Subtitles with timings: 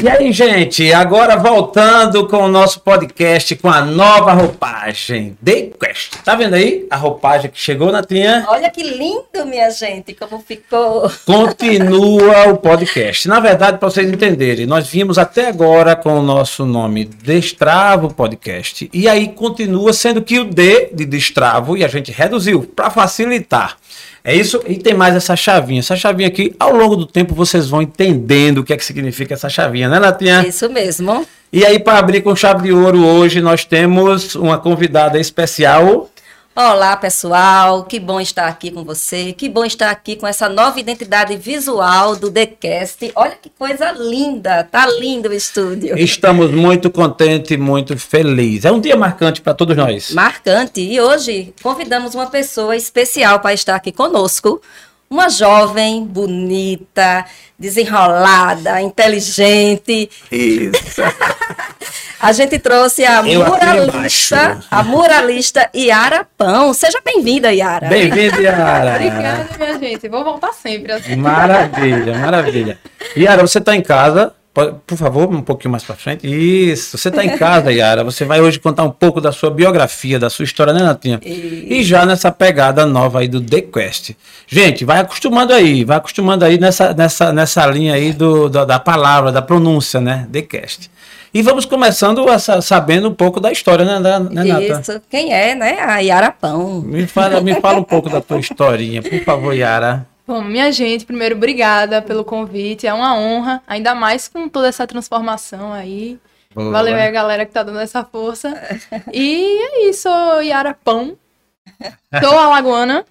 [0.00, 6.18] E aí, gente, agora voltando com o nosso podcast com a nova roupagem, The Quest.
[6.24, 8.46] Tá vendo aí a roupagem que chegou, Natinha?
[8.48, 11.10] Olha que lindo, minha gente, como ficou.
[11.26, 13.26] Continua o podcast.
[13.26, 18.88] Na verdade, para vocês entenderem, nós vimos até agora com o nosso nome Destravo Podcast.
[18.94, 23.76] E aí continua sendo que o D de Destravo, e a gente reduziu para facilitar.
[24.28, 24.62] É isso?
[24.68, 25.78] E tem mais essa chavinha.
[25.80, 29.32] Essa chavinha aqui, ao longo do tempo, vocês vão entendendo o que é que significa
[29.32, 30.46] essa chavinha, né, Natinha?
[30.46, 31.26] Isso mesmo.
[31.50, 36.10] E aí, para abrir com chave de ouro hoje, nós temos uma convidada especial.
[36.60, 37.84] Olá, pessoal.
[37.84, 39.32] Que bom estar aqui com você.
[39.32, 43.12] Que bom estar aqui com essa nova identidade visual do TheCast.
[43.14, 44.64] Olha que coisa linda.
[44.64, 45.96] Tá lindo o estúdio.
[45.96, 48.64] Estamos muito contentes, muito felizes.
[48.64, 50.10] É um dia marcante para todos nós.
[50.10, 50.80] Marcante.
[50.80, 54.60] E hoje convidamos uma pessoa especial para estar aqui conosco.
[55.10, 57.24] Uma jovem, bonita,
[57.58, 60.10] desenrolada, inteligente.
[60.30, 61.02] Isso.
[62.20, 66.74] A gente trouxe a Eu muralista, a muralista Yara Pão.
[66.74, 67.86] Seja bem-vinda, Yara.
[67.86, 68.96] Bem-vinda, Yara.
[68.96, 70.08] Obrigada, minha gente.
[70.08, 70.92] Vou voltar sempre.
[70.92, 71.14] Assim.
[71.14, 72.78] Maravilha, maravilha.
[73.16, 74.34] Yara, você está em casa,
[74.86, 76.26] por favor, um pouquinho mais para frente.
[76.26, 76.96] Isso.
[76.96, 78.04] Você está em casa, Yara.
[78.04, 81.20] Você vai hoje contar um pouco da sua biografia, da sua história, né, Natinha?
[81.24, 81.78] E...
[81.78, 84.12] e já nessa pegada nova aí do The Quest.
[84.46, 88.78] Gente, vai acostumando aí, vai acostumando aí nessa, nessa, nessa linha aí do, da, da
[88.78, 90.26] palavra, da pronúncia, né?
[90.32, 90.88] The Quest.
[91.32, 94.80] E vamos começando a, sabendo um pouco da história, né, né Nata?
[94.80, 95.78] Isso, quem é, né?
[95.80, 96.80] A Yara Pão.
[96.80, 100.06] Me fala, me fala um pouco da tua historinha, por favor, Yara.
[100.28, 102.86] Bom, minha gente, primeiro, obrigada pelo convite.
[102.86, 106.18] É uma honra, ainda mais com toda essa transformação aí.
[106.54, 106.70] Boa.
[106.70, 108.52] Valeu aí a galera que tá dando essa força.
[109.10, 110.06] E é isso,
[110.42, 111.16] Yara Pão.
[112.22, 113.06] Sou alagoana.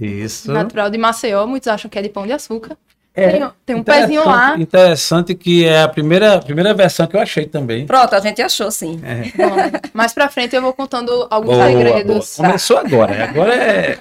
[0.00, 0.50] Isso.
[0.50, 2.74] Natural de Maceió, muitos acham que é de pão de açúcar.
[3.14, 4.58] É, tem, tem um pezinho lá.
[4.58, 7.86] Interessante que é a primeira, primeira versão que eu achei também.
[7.86, 8.98] Pronto, a gente achou sim.
[9.04, 9.24] É.
[9.36, 9.56] Bom,
[9.92, 12.36] mais pra frente eu vou contando alguns boa, segredos.
[12.36, 12.48] Boa.
[12.48, 13.98] Começou agora, agora é...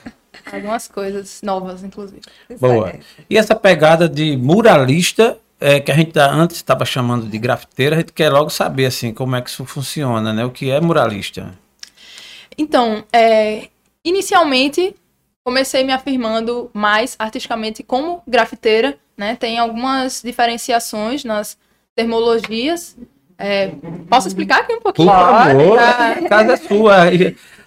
[0.52, 2.22] Algumas coisas novas, inclusive.
[2.60, 2.94] Boa.
[3.30, 7.96] E essa pegada de muralista, é, que a gente tá, antes estava chamando de grafiteira,
[7.96, 10.46] a gente quer logo saber assim como é que isso funciona, né?
[10.46, 11.54] O que é muralista?
[12.58, 13.70] Então, é,
[14.04, 14.96] inicialmente
[15.44, 19.36] comecei me afirmando mais artisticamente como grafiteira, né?
[19.36, 21.58] Tem algumas diferenciações nas
[21.96, 22.98] termologias.
[23.38, 23.72] É,
[24.10, 25.08] posso explicar aqui um pouquinho?
[25.08, 26.96] Por favor, a casa é sua.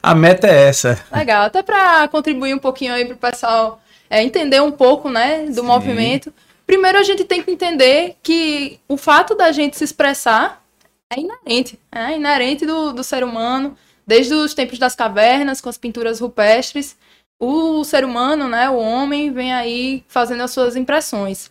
[0.02, 1.04] A meta é essa.
[1.12, 5.46] Legal, até para contribuir um pouquinho aí para o pessoal é, entender um pouco né,
[5.46, 5.62] do Sim.
[5.62, 6.32] movimento.
[6.66, 10.62] Primeiro, a gente tem que entender que o fato da gente se expressar
[11.10, 13.76] é inerente, é inerente do, do ser humano,
[14.06, 16.96] desde os tempos das cavernas, com as pinturas rupestres
[17.38, 21.50] o ser humano, né, o homem, vem aí fazendo as suas impressões.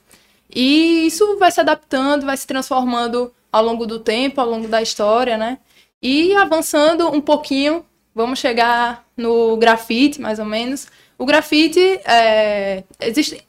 [0.53, 4.81] E isso vai se adaptando, vai se transformando ao longo do tempo, ao longo da
[4.81, 5.59] história, né?
[6.01, 7.85] E avançando um pouquinho,
[8.17, 10.87] vamos chegar no grafite, mais ou menos.
[11.19, 13.41] O grafite, é, existe,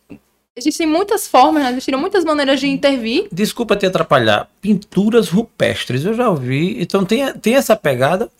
[0.54, 1.70] existem muitas formas, né?
[1.70, 3.28] existiram muitas maneiras de intervir.
[3.32, 4.46] Desculpa te atrapalhar.
[4.60, 6.80] Pinturas rupestres, eu já ouvi.
[6.80, 8.30] Então tem, tem essa pegada.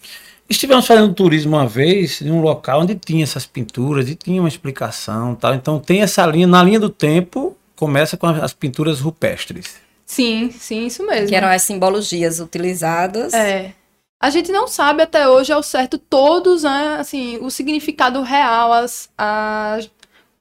[0.49, 4.49] Estivemos fazendo turismo uma vez em um local onde tinha essas pinturas e tinha uma
[4.49, 5.55] explicação, tal.
[5.55, 9.77] Então tem essa linha na linha do tempo começa com as pinturas rupestres.
[10.05, 11.28] Sim, sim, isso mesmo.
[11.28, 13.33] Que eram as simbologias utilizadas.
[13.33, 13.72] É.
[14.20, 19.08] A gente não sabe até hoje ao certo todos, né, assim, o significado real, as,
[19.16, 19.78] a,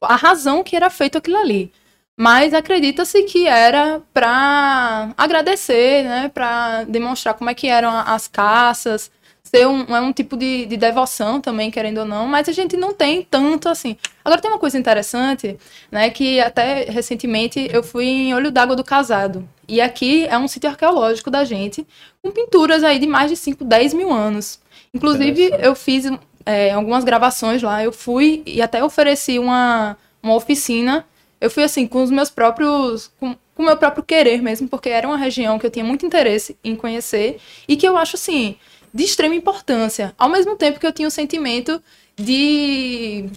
[0.01, 1.71] a razão que era feito aquilo ali.
[2.19, 9.11] Mas acredita-se que era para agradecer, né, para demonstrar como é que eram as caças,
[9.47, 12.75] ser um, é um tipo de, de devoção também, querendo ou não, mas a gente
[12.75, 13.95] não tem tanto assim.
[14.23, 15.57] Agora tem uma coisa interessante,
[15.91, 20.47] né, que até recentemente eu fui em Olho d'Água do Casado, e aqui é um
[20.47, 21.87] sítio arqueológico da gente,
[22.21, 24.59] com pinturas aí de mais de 5, 10 mil anos.
[24.93, 26.05] Inclusive, eu fiz
[26.45, 31.05] é, algumas gravações lá, eu fui e até ofereci uma, uma oficina,
[31.39, 33.11] eu fui assim, com os meus próprios...
[33.19, 36.05] Com, com o meu próprio querer mesmo, porque era uma região que eu tinha muito
[36.05, 38.55] interesse em conhecer e que eu acho assim,
[38.97, 40.13] de extrema importância.
[40.17, 41.79] Ao mesmo tempo que eu tinha o um sentimento
[42.15, 43.29] de.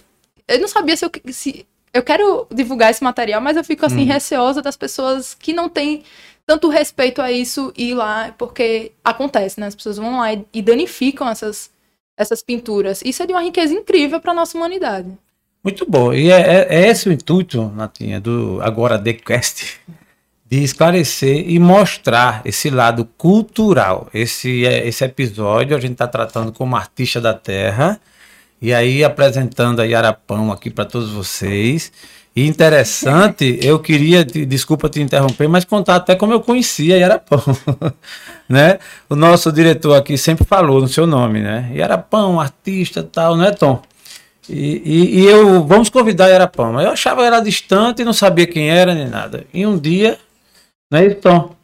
[0.47, 4.01] Eu não sabia se eu, se eu quero divulgar esse material, mas eu fico assim,
[4.01, 4.07] hum.
[4.07, 6.03] receosa das pessoas que não têm
[6.47, 9.67] tanto respeito a isso ir lá, porque acontece, né?
[9.67, 11.69] As pessoas vão lá e, e danificam essas,
[12.17, 13.03] essas pinturas.
[13.05, 15.15] Isso é de uma riqueza incrível para nossa humanidade.
[15.63, 16.11] Muito bom.
[16.11, 19.77] E é, é, é esse o intuito, Natinha, do Agora The Quest
[20.51, 24.09] de esclarecer e mostrar esse lado cultural.
[24.13, 27.97] Esse, é, esse episódio a gente está tratando como artista da terra
[28.61, 31.89] e aí apresentando a Yarapão aqui para todos vocês.
[32.35, 37.41] E interessante, eu queria, desculpa te interromper, mas contar até como eu conhecia Yarapão,
[38.47, 38.77] né?
[39.09, 41.71] O nosso diretor aqui sempre falou no seu nome, né?
[41.73, 43.81] Yarapão, artista tal, não é Tom?
[44.49, 46.79] E, e, e eu, vamos convidar Yarapão.
[46.81, 49.45] Eu achava que era distante, não sabia quem era nem nada.
[49.53, 50.17] E um dia,
[50.91, 51.55] não é isso, Tom?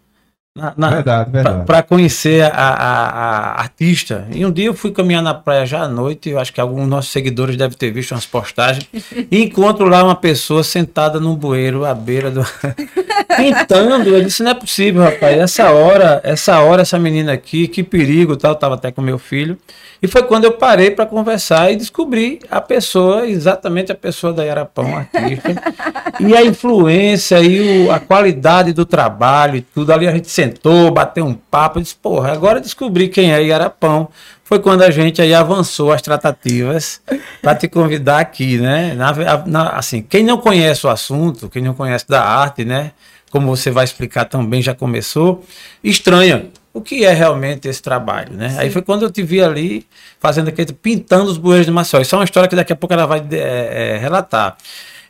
[0.55, 1.65] Na, na, verdade, verdade.
[1.65, 4.27] Para conhecer a, a, a, artista.
[4.31, 6.87] E um dia eu fui caminhar na praia já à noite, eu acho que alguns
[6.87, 8.89] nossos seguidores devem ter visto umas postagens,
[9.29, 12.43] e encontro lá uma pessoa sentada num bueiro à beira do.
[13.37, 14.09] pintando.
[14.09, 15.37] Eu disse: não é possível, rapaz.
[15.37, 18.53] Essa hora, essa hora, essa menina aqui, que perigo tal.
[18.53, 19.57] Eu tava até com meu filho.
[20.01, 24.43] E foi quando eu parei para conversar e descobri a pessoa, exatamente a pessoa da
[24.43, 25.55] Yarapão, artista.
[26.19, 29.91] e a influência e o, a qualidade do trabalho e tudo.
[29.91, 34.09] Ali a gente sentou, bateu um papo, e disse, porra, agora descobri quem é Yarapão.
[34.43, 37.01] Foi quando a gente aí avançou as tratativas
[37.41, 38.93] para te convidar aqui, né?
[38.93, 42.91] Na, na, assim, quem não conhece o assunto, quem não conhece da arte, né?
[43.29, 45.43] Como você vai explicar também, já começou,
[45.83, 46.45] estranha
[46.77, 48.49] o que é realmente esse trabalho, né?
[48.49, 48.59] Sim.
[48.59, 49.85] Aí foi quando eu te vi ali
[50.19, 52.01] fazendo aquele pintando os bueiros de Maceió.
[52.01, 54.55] Isso é uma história que daqui a pouco ela vai é, é, relatar.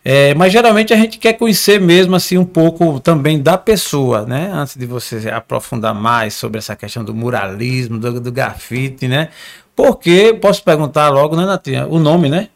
[0.03, 4.49] É, mas geralmente a gente quer conhecer mesmo assim um pouco também da pessoa, né?
[4.53, 9.29] Antes de você aprofundar mais sobre essa questão do muralismo, do, do grafite, né?
[9.75, 11.85] Porque, posso perguntar logo, né, Natinha?
[11.87, 12.47] O nome, né?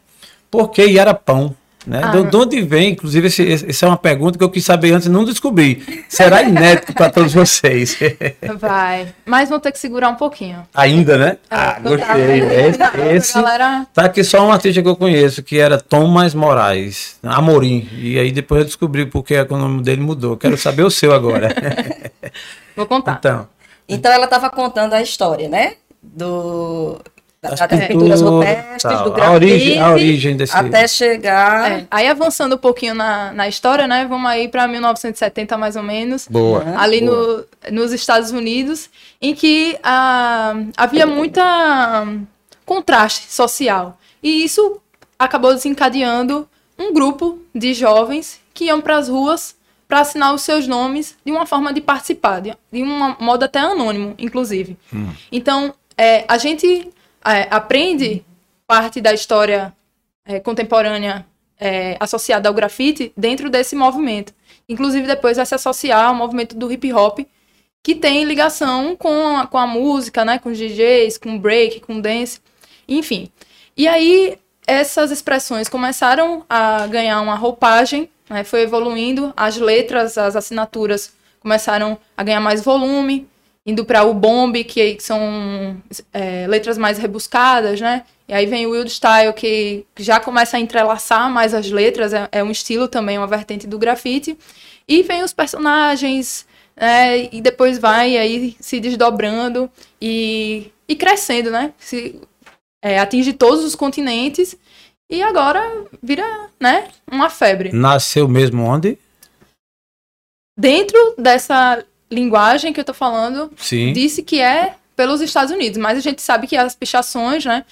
[0.50, 1.54] Por que Iarapão?
[1.86, 2.00] Né?
[2.02, 2.10] Ah.
[2.10, 5.06] De, de, onde vem, inclusive, esse, essa é uma pergunta que eu quis saber antes
[5.06, 6.04] e não descobri.
[6.08, 7.98] Será inédito para todos vocês.
[8.58, 9.08] Vai.
[9.24, 10.66] Mas vão ter que segurar um pouquinho.
[10.74, 11.36] Ainda, né?
[11.50, 12.40] É, ah, gostei.
[12.40, 13.86] Esse, esse galera...
[13.92, 17.88] tá aqui só um artista que eu conheço, que era Thomas Moraes, Amorim.
[17.94, 20.36] E aí depois eu descobri porque o nome dele mudou.
[20.36, 21.54] Quero saber o seu agora.
[22.76, 23.16] Vou contar.
[23.18, 23.48] Então,
[23.88, 25.74] então ela estava contando a história, né?
[26.02, 27.00] Do,
[27.42, 30.56] das, das pinturas rupestres, do grafite, a origem, a origem desse...
[30.56, 31.72] até chegar...
[31.72, 31.86] É.
[31.90, 36.28] Aí avançando um pouquinho na, na história, né, vamos aí para 1970 mais ou menos,
[36.28, 37.46] boa, ali boa.
[37.68, 38.88] No, nos Estados Unidos,
[39.20, 42.24] em que ah, havia muita um,
[42.64, 44.80] contraste social, e isso
[45.18, 46.48] acabou desencadeando
[46.78, 49.56] um grupo de jovens que iam para as ruas
[49.88, 53.58] para assinar os seus nomes de uma forma de participar, de, de um modo até
[53.58, 54.76] anônimo, inclusive.
[54.94, 55.08] Hum.
[55.30, 56.88] Então, é, a gente
[57.24, 58.24] é, aprende
[58.66, 59.72] parte da história
[60.24, 61.26] é, contemporânea
[61.58, 64.32] é, associada ao grafite dentro desse movimento.
[64.68, 67.20] Inclusive, depois vai se associar ao movimento do hip hop,
[67.82, 70.38] que tem ligação com a, com a música, né?
[70.38, 72.40] com DJs, com break, com dance,
[72.88, 73.28] enfim.
[73.76, 78.44] E aí, essas expressões começaram a ganhar uma roupagem, né?
[78.44, 83.28] foi evoluindo, as letras, as assinaturas começaram a ganhar mais volume,
[83.64, 85.80] indo para o bomb, que, são
[86.12, 88.04] é, letras mais rebuscadas, né?
[88.28, 92.28] E aí vem o Wild Style, que já começa a entrelaçar mais as letras, é,
[92.32, 94.36] é um estilo também, uma vertente do grafite.
[94.88, 97.28] E vem os personagens, né?
[97.32, 99.70] e depois vai aí se desdobrando
[100.00, 101.72] e, e crescendo, né?
[101.78, 102.20] Se,
[102.82, 104.56] é, atinge todos os continentes
[105.08, 107.70] e agora vira, né, uma febre.
[107.72, 108.98] Nasceu mesmo onde?
[110.58, 113.92] Dentro dessa linguagem que eu tô falando Sim.
[113.92, 117.64] disse que é pelos Estados Unidos, mas a gente sabe que as pichações, né,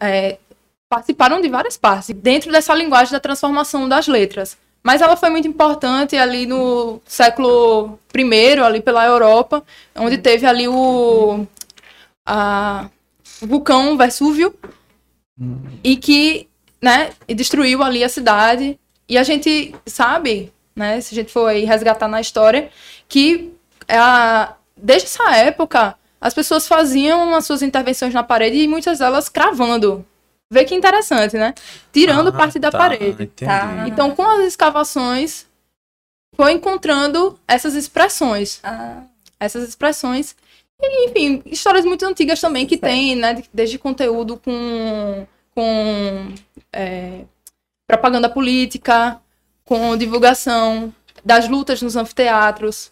[0.00, 0.38] é,
[0.88, 4.56] participaram de várias partes dentro dessa linguagem da transformação das letras.
[4.82, 9.62] Mas ela foi muito importante ali no século I, ali pela Europa,
[9.94, 11.46] onde teve ali o,
[12.24, 12.88] a,
[13.42, 14.54] o vulcão Vesúvio,
[15.82, 16.48] e que
[16.80, 18.78] né, destruiu ali a cidade.
[19.08, 22.70] E a gente sabe, né, se a gente for resgatar na história,
[23.08, 23.52] que
[23.96, 29.28] a, desde essa época, as pessoas faziam as suas intervenções na parede e muitas delas
[29.28, 30.04] cravando.
[30.50, 31.54] Vê que interessante, né?
[31.92, 33.26] Tirando ah, parte da tá, parede.
[33.28, 33.84] Tá.
[33.86, 35.46] Então, com as escavações,
[36.34, 38.60] foi encontrando essas expressões.
[38.62, 39.02] Ah.
[39.38, 40.34] Essas expressões.
[40.80, 43.42] E, enfim, histórias muito antigas também que tem, né?
[43.52, 46.34] Desde conteúdo com, com
[46.72, 47.24] é,
[47.86, 49.20] propaganda política,
[49.64, 50.92] com divulgação
[51.24, 52.90] das lutas nos anfiteatros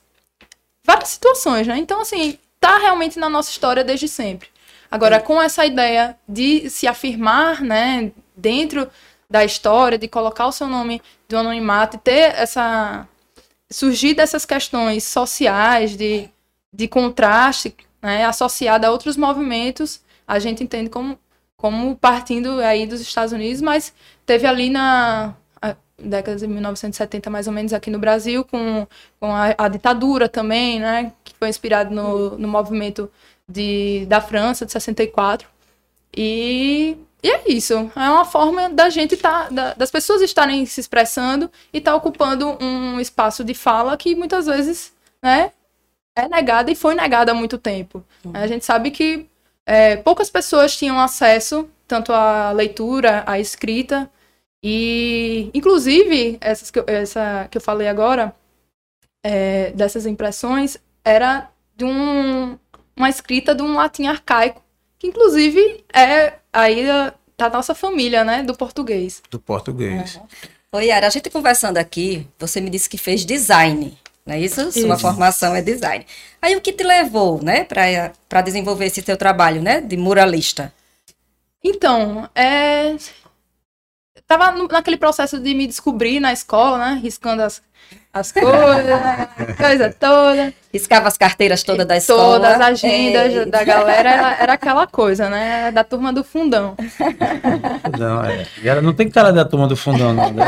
[0.86, 1.76] várias situações, né?
[1.76, 4.48] Então, assim, tá realmente na nossa história desde sempre.
[4.90, 8.88] Agora, com essa ideia de se afirmar, né, dentro
[9.28, 13.06] da história, de colocar o seu nome do anonimato e ter essa.
[13.70, 16.30] surgir dessas questões sociais, de,
[16.72, 21.18] de contraste, né, associada a outros movimentos, a gente entende como,
[21.56, 23.92] como partindo aí dos Estados Unidos, mas
[24.24, 25.34] teve ali na
[25.98, 28.86] década de 1970 mais ou menos aqui no Brasil, com,
[29.18, 33.10] com a, a ditadura também, né, que foi inspirado no, no movimento
[33.48, 35.48] de, da França, de 64.
[36.14, 37.74] E, E é isso.
[37.74, 41.96] É uma forma da gente tá, da, das pessoas estarem se expressando e estar tá
[41.96, 45.50] ocupando um espaço de fala que muitas vezes, né,
[46.14, 48.04] é negado e foi negado há muito tempo.
[48.24, 48.32] Uhum.
[48.34, 49.26] A gente sabe que
[49.66, 54.10] é, poucas pessoas tinham acesso tanto à leitura, à escrita
[54.68, 58.34] e, inclusive, essas que eu, essa que eu falei agora,
[59.24, 62.58] é, dessas impressões, era de um,
[62.96, 64.60] uma escrita de um latim arcaico,
[64.98, 66.84] que inclusive é aí
[67.38, 69.22] da nossa família, né, do português.
[69.30, 70.16] Do português.
[70.16, 70.22] Uhum.
[70.72, 73.96] Oi, Yara, a gente conversando aqui, você me disse que fez design,
[74.26, 74.62] não é isso?
[74.62, 74.80] isso.
[74.80, 76.04] Sua formação é design.
[76.42, 80.74] Aí o que te levou, né, para desenvolver esse teu trabalho, né, de muralista?
[81.62, 82.96] Então, é,
[84.26, 87.00] tava no, naquele processo de me descobrir na escola, né?
[87.02, 87.62] Riscando as,
[88.12, 89.28] as coisas, né?
[89.56, 90.52] coisa toda.
[90.72, 92.40] Riscava as carteiras todas da escola.
[92.40, 93.46] Todas as agendas Ei.
[93.46, 95.70] da galera, era, era, aquela coisa, né?
[95.70, 96.74] Da turma do fundão.
[97.98, 98.46] Não, é.
[98.62, 100.44] E ela não tem cara da turma do fundão, não, né?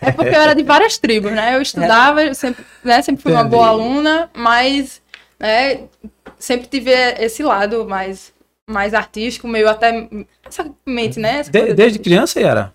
[0.00, 1.56] É porque eu era de várias tribos, né?
[1.56, 3.00] Eu estudava, eu sempre, né?
[3.02, 3.44] sempre fui Entendi.
[3.44, 5.00] uma boa aluna, mas
[5.40, 5.80] né,
[6.38, 8.32] sempre tive esse lado mais
[8.68, 10.08] mais artístico, meio até
[10.46, 11.42] essa mente, né?
[11.42, 12.72] De, desde criança era?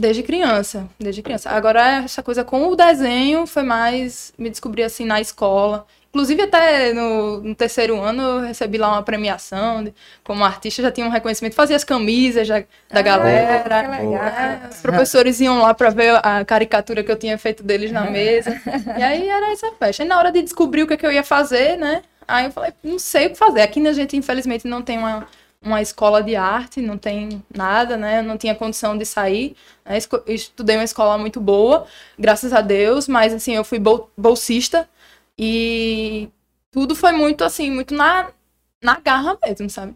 [0.00, 1.50] Desde criança, desde criança.
[1.50, 5.86] Agora, essa coisa com o desenho foi mais me descobrir assim na escola.
[6.08, 9.84] Inclusive, até no, no terceiro ano, eu recebi lá uma premiação.
[9.84, 11.54] De, como artista, já tinha um reconhecimento.
[11.54, 12.66] Fazia as camisas já, da
[13.00, 13.62] ah, galera.
[13.62, 14.24] Que legal.
[14.24, 18.10] É, os professores iam lá para ver a caricatura que eu tinha feito deles na
[18.10, 18.58] mesa.
[18.98, 20.02] e aí era essa festa.
[20.02, 22.02] E na hora de descobrir o que, é que eu ia fazer, né?
[22.26, 23.60] Aí eu falei, não sei o que fazer.
[23.60, 25.28] Aqui a gente, infelizmente, não tem uma
[25.62, 28.20] uma escola de arte, não tem nada, né?
[28.20, 29.54] Eu não tinha condição de sair.
[29.84, 29.98] Né?
[30.26, 31.86] Estudei uma escola muito boa,
[32.18, 33.78] graças a Deus, mas assim, eu fui
[34.16, 34.88] bolsista
[35.38, 36.28] e
[36.70, 38.30] tudo foi muito assim, muito na,
[38.82, 39.94] na garra mesmo, sabe?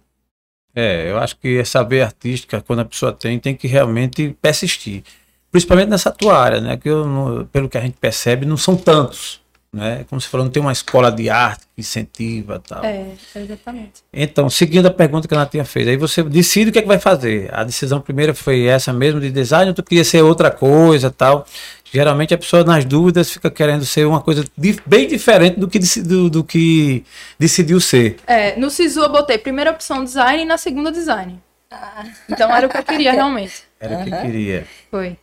[0.74, 5.04] É, eu acho que essa veia artística, quando a pessoa tem, tem que realmente persistir.
[5.50, 6.76] Principalmente nessa tua área, né?
[6.76, 9.43] Que eu, pelo que a gente percebe, não são tantos
[9.74, 10.04] né?
[10.08, 12.84] Como você falou, não tem uma escola de arte que incentiva tal.
[12.84, 14.02] É, exatamente.
[14.12, 16.88] Então, seguindo a pergunta que ela tinha feito, aí você decide o que é que
[16.88, 17.50] vai fazer.
[17.52, 21.44] A decisão primeira foi essa mesmo de design, ou tu queria ser outra coisa tal.
[21.92, 24.44] Geralmente a pessoa nas dúvidas fica querendo ser uma coisa
[24.86, 27.04] bem diferente do que, do, do que
[27.38, 28.16] decidiu ser.
[28.26, 31.40] É, no SISU eu botei primeira opção design e na segunda design.
[31.70, 32.04] Ah.
[32.28, 33.64] Então era o que eu queria realmente.
[33.80, 34.66] Era o que queria.
[34.90, 35.16] Foi.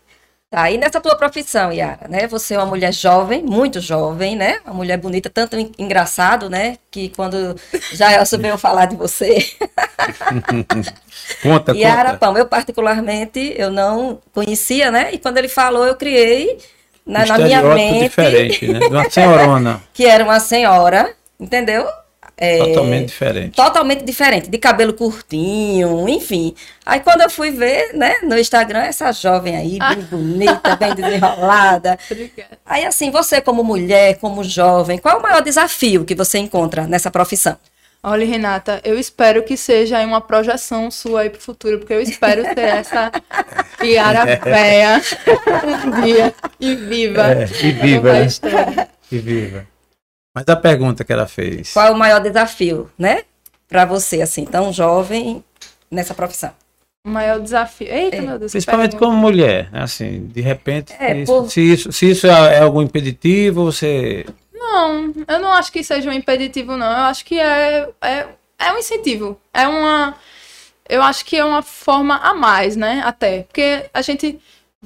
[0.52, 2.28] Tá, e nessa tua profissão, Yara, né?
[2.28, 4.60] Você é uma mulher jovem, muito jovem, né?
[4.66, 6.78] Uma mulher bonita, tanto engraçado, né?
[6.92, 7.56] Que quando
[7.94, 9.50] já Elcio veio falar de você.
[11.42, 15.14] conta, Yara Pão, eu particularmente, eu não conhecia, né?
[15.14, 16.58] E quando ele falou, eu criei
[17.06, 18.04] na, na minha mente...
[18.10, 18.80] diferente, né?
[18.80, 19.82] De uma senhorona.
[19.94, 21.88] que era uma senhora, entendeu?
[22.38, 23.56] É, totalmente diferente.
[23.56, 26.56] Totalmente diferente, de cabelo curtinho, enfim.
[26.86, 32.00] Aí quando eu fui ver, né, no Instagram, essa jovem aí, bem bonita, bem desenrolada.
[32.10, 32.58] Obrigada.
[32.66, 36.88] Aí assim, você como mulher, como jovem, qual é o maior desafio que você encontra
[36.88, 37.58] nessa profissão?
[38.04, 42.44] Olha, Renata, eu espero que seja uma projeção sua aí pro futuro, porque eu espero
[42.56, 43.12] ter essa
[43.84, 45.00] Yara véia
[45.86, 47.32] um dia e viva.
[47.32, 48.88] É, e viva, né?
[49.12, 49.71] E viva.
[50.34, 51.74] Mas a pergunta que ela fez.
[51.74, 53.24] Qual é o maior desafio, né?
[53.68, 55.44] Para você, assim, tão jovem
[55.90, 56.52] nessa profissão?
[57.06, 57.88] O maior desafio.
[57.88, 58.22] Eita, é.
[58.22, 58.52] meu Deus.
[58.52, 59.82] Principalmente como mulher, né?
[59.82, 61.50] assim, de repente, é, isso, por...
[61.50, 64.26] se, isso, se isso é, é algum impeditivo, você.
[64.54, 66.86] Não, eu não acho que seja um impeditivo, não.
[66.86, 68.28] Eu acho que é, é,
[68.60, 69.40] é um incentivo.
[69.54, 70.16] É uma.
[70.88, 73.02] Eu acho que é uma forma a mais, né?
[73.04, 73.44] Até.
[73.44, 74.40] Porque a gente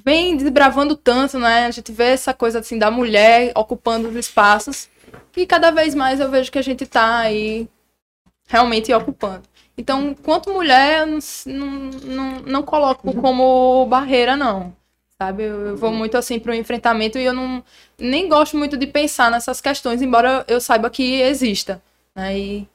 [0.03, 1.65] vem desbravando tanto, né?
[1.65, 4.87] A gente vê essa coisa assim da mulher ocupando os espaços.
[5.35, 7.67] E cada vez mais eu vejo que a gente está aí
[8.47, 9.43] realmente ocupando.
[9.77, 11.67] Então, quanto mulher, eu não,
[12.03, 14.73] não, não, coloco como barreira, não.
[15.21, 15.43] Sabe?
[15.43, 17.63] Eu, eu vou muito assim para o enfrentamento e eu não
[17.97, 21.81] nem gosto muito de pensar nessas questões, embora eu saiba que exista.
[22.15, 22.37] Né?
[22.37, 22.69] E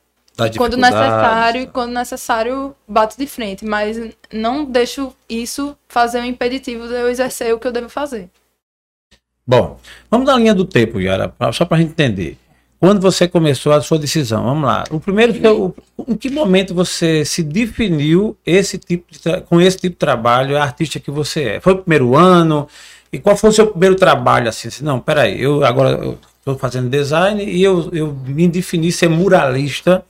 [0.56, 3.98] quando necessário, quando necessário, bato de frente, mas
[4.32, 8.30] não deixo isso fazer um impeditivo de eu exercer o que eu devo fazer.
[9.50, 12.38] Bom, vamos dar a linha do tempo, Yara, só para a gente entender.
[12.78, 14.44] Quando você começou a sua decisão?
[14.44, 14.84] Vamos lá.
[14.92, 15.74] O primeiro,
[16.06, 20.62] em que momento você se definiu esse tipo de, com esse tipo de trabalho, a
[20.62, 21.60] artista que você é?
[21.60, 22.68] Foi o primeiro ano?
[23.12, 24.68] E qual foi o seu primeiro trabalho assim?
[24.68, 30.04] assim não, peraí, eu agora estou fazendo design e eu, eu me defini ser muralista.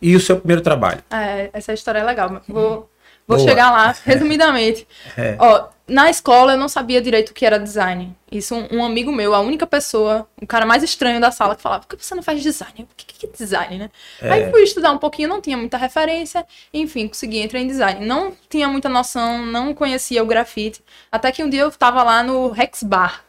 [0.00, 1.02] E o seu primeiro trabalho?
[1.10, 2.40] É, essa história é legal.
[2.48, 2.88] Vou
[3.26, 3.48] Vou Boa.
[3.48, 4.86] chegar lá, resumidamente.
[5.16, 5.36] É.
[5.38, 8.16] Ó, na escola eu não sabia direito o que era design.
[8.30, 11.62] Isso um, um, amigo meu, a única pessoa, o cara mais estranho da sala que
[11.62, 12.80] falava, por que você não faz design?
[12.80, 13.90] O que, que é design, né?
[14.20, 14.30] É.
[14.30, 18.04] Aí fui estudar um pouquinho, não tinha muita referência, enfim, consegui entrar em design.
[18.04, 22.22] Não tinha muita noção, não conhecia o grafite, até que um dia eu tava lá
[22.22, 23.24] no Rex Bar,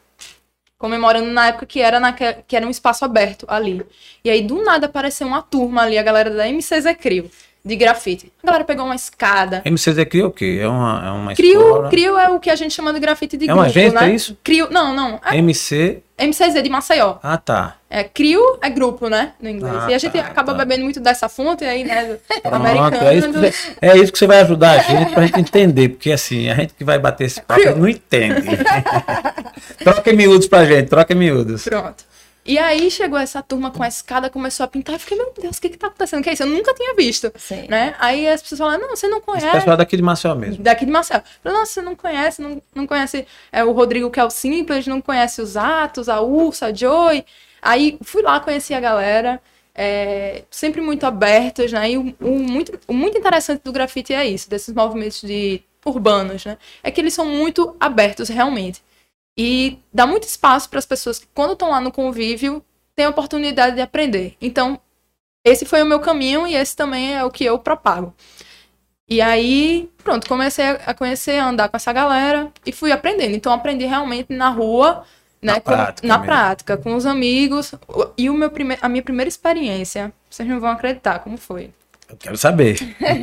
[0.80, 3.86] comemorando na época que era, na, que era um espaço aberto ali.
[4.24, 7.30] E aí, do nada, apareceu uma turma ali, a galera da MCZ Crio
[7.68, 8.32] de grafite.
[8.42, 9.62] A galera pegou uma escada.
[9.66, 10.60] MCZ Crio é o quê?
[10.62, 11.90] É uma, é uma Crio, escola?
[11.90, 14.10] Crio é o que a gente chama de grafite de é grupo, uma agência, né?
[14.10, 14.38] é isso?
[14.44, 15.20] Crio, não, não.
[15.24, 16.02] É MC...
[16.20, 17.18] MCZ de Maceió.
[17.22, 17.76] Ah, tá.
[17.88, 19.34] É, Crio é grupo, né?
[19.40, 19.76] No inglês.
[19.84, 20.58] Ah, e a gente tá, acaba tá.
[20.58, 22.18] bebendo muito dessa fonte aí, né?
[22.42, 25.90] Pronto, é isso, você, é isso que você vai ajudar a gente pra gente entender.
[25.90, 28.48] Porque assim, a gente que vai bater esse papo não entende.
[29.84, 31.66] troca em miúdos pra gente, troca em miúdos.
[31.66, 32.04] Pronto.
[32.48, 34.96] E aí chegou essa turma com a escada, começou a pintar.
[34.96, 36.22] Eu fiquei, meu Deus, o que que tá acontecendo?
[36.22, 36.44] O que é isso?
[36.44, 37.30] Eu nunca tinha visto.
[37.36, 37.68] Sim.
[37.68, 37.94] Né?
[38.00, 39.48] Aí as pessoas falaram, não, você não conhece.
[39.48, 40.64] Esse pessoal é daqui de Marcel mesmo.
[40.64, 41.22] Daqui de Marcel.
[41.44, 44.88] Falei, nossa, você não conhece, não, não conhece é, o Rodrigo, que é o Simples,
[44.88, 47.26] não conhece os Atos, a Ursa, a Joy.
[47.62, 49.42] Aí fui lá, conheci a galera.
[49.76, 51.92] É, sempre muito abertos, né?
[51.92, 56.46] E o, o, muito, o muito interessante do grafite é isso, desses movimentos de urbanos,
[56.46, 56.58] né?
[56.82, 58.82] É que eles são muito abertos realmente.
[59.38, 62.64] E dá muito espaço para as pessoas que, quando estão lá no convívio,
[62.96, 64.36] têm a oportunidade de aprender.
[64.42, 64.80] Então,
[65.46, 68.14] esse foi o meu caminho e esse também é o que eu propago.
[69.08, 73.36] E aí, pronto, comecei a conhecer, a andar com essa galera e fui aprendendo.
[73.36, 75.04] Então, aprendi realmente na rua,
[75.42, 77.74] né, na, com, prática, na prática, com os amigos.
[78.18, 81.70] E o meu prime a minha primeira experiência, vocês não vão acreditar como foi.
[82.10, 82.78] Eu quero saber.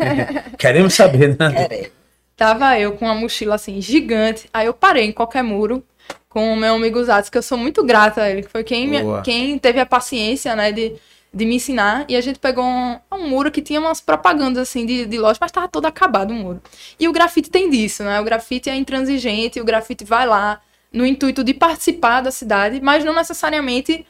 [0.56, 1.52] Queremos saber, né?
[1.52, 1.90] Queremos.
[2.36, 4.48] Tava eu com uma mochila assim gigante.
[4.52, 5.84] Aí eu parei em qualquer muro
[6.28, 8.88] com o meu amigo Zatz, que eu sou muito grata a ele, que foi quem,
[8.88, 10.96] me, quem teve a paciência, né, de,
[11.32, 12.04] de me ensinar.
[12.08, 15.38] E a gente pegou um, um muro que tinha umas propagandas, assim, de, de loja,
[15.40, 16.60] mas tava todo acabado o muro.
[16.98, 18.20] E o grafite tem disso, né?
[18.20, 20.60] O grafite é intransigente, o grafite vai lá
[20.92, 24.04] no intuito de participar da cidade, mas não necessariamente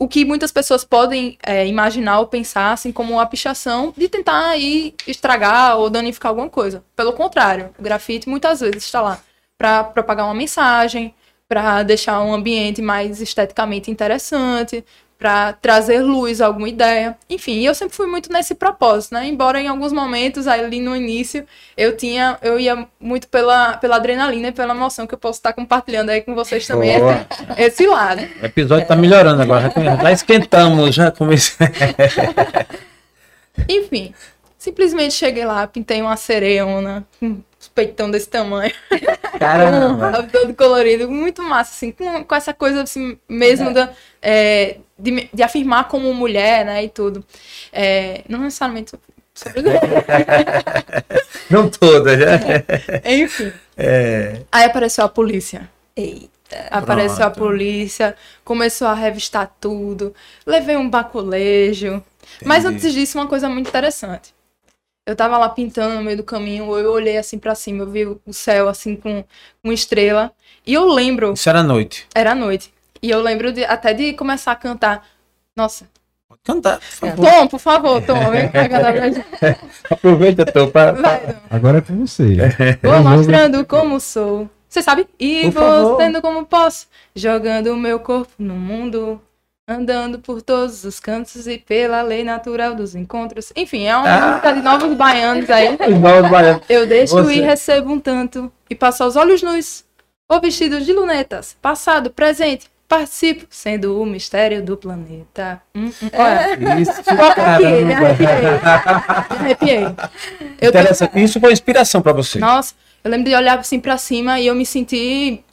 [0.00, 4.50] o que muitas pessoas podem é, imaginar ou pensar, assim, como uma pichação de tentar
[4.50, 6.84] aí estragar ou danificar alguma coisa.
[6.94, 9.20] Pelo contrário, o grafite muitas vezes está lá
[9.58, 11.12] para propagar uma mensagem,
[11.48, 14.84] para deixar um ambiente mais esteticamente interessante,
[15.18, 17.18] para trazer luz a alguma ideia.
[17.28, 19.26] Enfim, eu sempre fui muito nesse propósito, né?
[19.26, 21.44] Embora em alguns momentos, ali no início,
[21.76, 25.52] eu tinha, eu ia muito pela, pela adrenalina e pela emoção que eu posso estar
[25.52, 27.02] compartilhando aí com vocês também, esse,
[27.58, 28.22] esse, lado.
[28.40, 31.66] O episódio está melhorando agora, já, já esquentamos, já comecei.
[33.68, 34.14] Enfim,
[34.56, 37.04] simplesmente cheguei lá, pintei uma sereona,
[37.60, 38.72] os peitão desse tamanho.
[39.38, 40.22] Caramba!
[40.30, 43.72] todo colorido, muito massa, assim, com, com essa coisa assim, mesmo é.
[43.72, 43.92] da,
[44.22, 47.24] é, de, de afirmar como mulher, né, e tudo.
[47.72, 48.92] É, não necessariamente
[51.48, 52.40] não toda, já.
[53.04, 53.52] Enfim.
[53.76, 54.40] É.
[54.50, 55.70] Aí apareceu a polícia.
[55.96, 56.28] Eita.
[56.70, 57.38] Apareceu Pronto.
[57.38, 60.14] a polícia, começou a revistar tudo,
[60.46, 61.86] levei um baculejo.
[61.86, 62.04] Entendi.
[62.44, 64.34] Mas antes disso, uma coisa muito interessante.
[65.08, 68.04] Eu tava lá pintando no meio do caminho, eu olhei assim para cima, eu vi
[68.04, 69.24] o céu assim com
[69.64, 70.30] uma estrela.
[70.66, 71.32] E eu lembro.
[71.32, 72.06] Isso era noite.
[72.14, 72.70] Era noite.
[73.00, 75.02] E eu lembro de, até de começar a cantar.
[75.56, 75.88] Nossa.
[76.28, 76.78] Pode cantar.
[77.00, 78.66] Por Tom, por favor, Tom, vem cá
[79.90, 80.68] Aproveita, Tom.
[80.68, 81.20] Pra, pra...
[81.48, 82.36] Agora é com você.
[82.82, 84.46] Vou mostrando como sou.
[84.68, 85.08] Você sabe?
[85.18, 85.96] E por vou favor.
[86.02, 89.18] sendo como posso, jogando o meu corpo no mundo
[89.68, 93.52] andando por todos os cantos e pela lei natural dos encontros.
[93.54, 94.28] Enfim, é uma ah.
[94.28, 95.76] música de novos baianos aí.
[96.00, 96.62] novos baianos.
[96.70, 97.34] Eu deixo Você...
[97.34, 99.84] e recebo um tanto e passo aos olhos nus,
[100.26, 105.60] ou vestidos de lunetas, passado, presente, participo, sendo o mistério do planeta.
[105.74, 108.28] Hum, hum, olha, isso, arrepiei, me arrepiei.
[109.28, 109.84] arrepiei.
[110.58, 111.22] Eu.
[111.22, 112.38] Isso foi inspiração para você.
[112.38, 115.44] Nossa, eu lembro de olhar assim para cima e eu me senti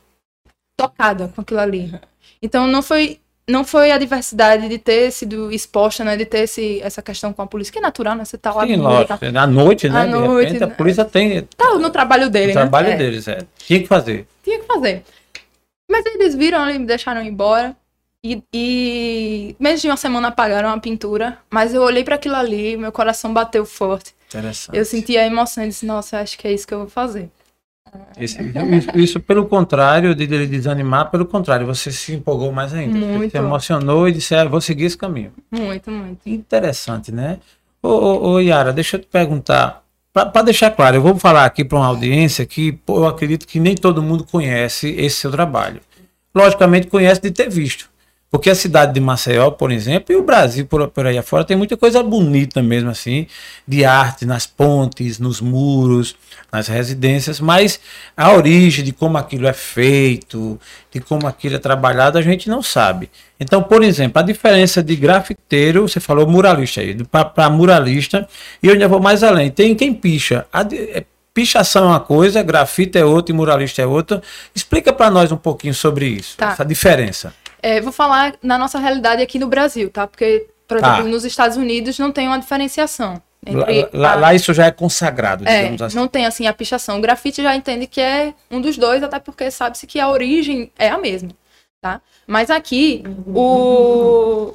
[0.78, 1.94] tocada com aquilo ali.
[2.42, 6.18] Então não foi não foi a diversidade de ter sido exposta, né?
[6.18, 8.26] De ter esse, essa questão com a polícia, que é natural, né?
[8.26, 9.18] Você tá lá Sim, lógico.
[9.18, 9.42] Tá...
[9.42, 10.02] À noite, né?
[10.02, 11.42] À noite, repente, a polícia tem.
[11.56, 12.62] Tá no trabalho dele, no né?
[12.62, 12.96] trabalho é.
[12.96, 13.40] deles, é.
[13.58, 14.28] Tinha que fazer.
[14.44, 15.04] Tinha que fazer.
[15.90, 17.76] Mas eles viram e me deixaram embora.
[18.24, 21.38] E, e menos de uma semana apagaram a pintura.
[21.52, 24.16] Mas eu olhei para aquilo ali, meu coração bateu forte.
[24.28, 24.76] Interessante.
[24.76, 27.30] Eu senti a emoção e disse, nossa, acho que é isso que eu vou fazer.
[28.18, 32.98] Esse, isso, isso, pelo contrário de desanimar, pelo contrário, você se empolgou mais ainda.
[32.98, 33.32] Muito.
[33.32, 35.32] Você emocionou e disse, ah, vou seguir esse caminho.
[35.52, 36.28] Muito, muito.
[36.28, 37.40] Interessante, né?
[37.82, 41.66] Ô, ô, ô Yara, deixa eu te perguntar, para deixar claro, eu vou falar aqui
[41.66, 45.82] para uma audiência que pô, eu acredito que nem todo mundo conhece esse seu trabalho.
[46.34, 47.90] Logicamente conhece de ter visto.
[48.36, 51.56] Porque a cidade de Maceió, por exemplo, e o Brasil por, por aí afora, tem
[51.56, 53.28] muita coisa bonita mesmo, assim,
[53.66, 56.18] de arte nas pontes, nos muros,
[56.52, 57.80] nas residências, mas
[58.16, 60.60] a origem de como aquilo é feito,
[60.92, 63.10] de como aquilo é trabalhado, a gente não sabe.
[63.40, 68.28] Então, por exemplo, a diferença de grafiteiro, você falou muralista aí, para muralista,
[68.62, 69.50] e eu ainda vou mais além.
[69.50, 70.46] Tem quem picha.
[70.52, 74.22] A, é, pichação é uma coisa, grafite é outra e muralista é outra.
[74.54, 76.52] Explica para nós um pouquinho sobre isso, tá.
[76.52, 77.34] essa diferença.
[77.66, 80.06] É, vou falar na nossa realidade aqui no Brasil, tá?
[80.06, 80.94] Porque, por tá.
[80.94, 83.20] exemplo, nos Estados Unidos não tem uma diferenciação.
[83.92, 84.16] Lá, a...
[84.16, 85.96] lá, isso já é consagrado, é, digamos assim.
[85.96, 87.00] Não tem assim a pichação.
[87.00, 90.72] O grafite já entende que é um dos dois, até porque sabe-se que a origem
[90.78, 91.32] é a mesma.
[91.82, 92.02] Tá?
[92.28, 94.54] Mas aqui, o...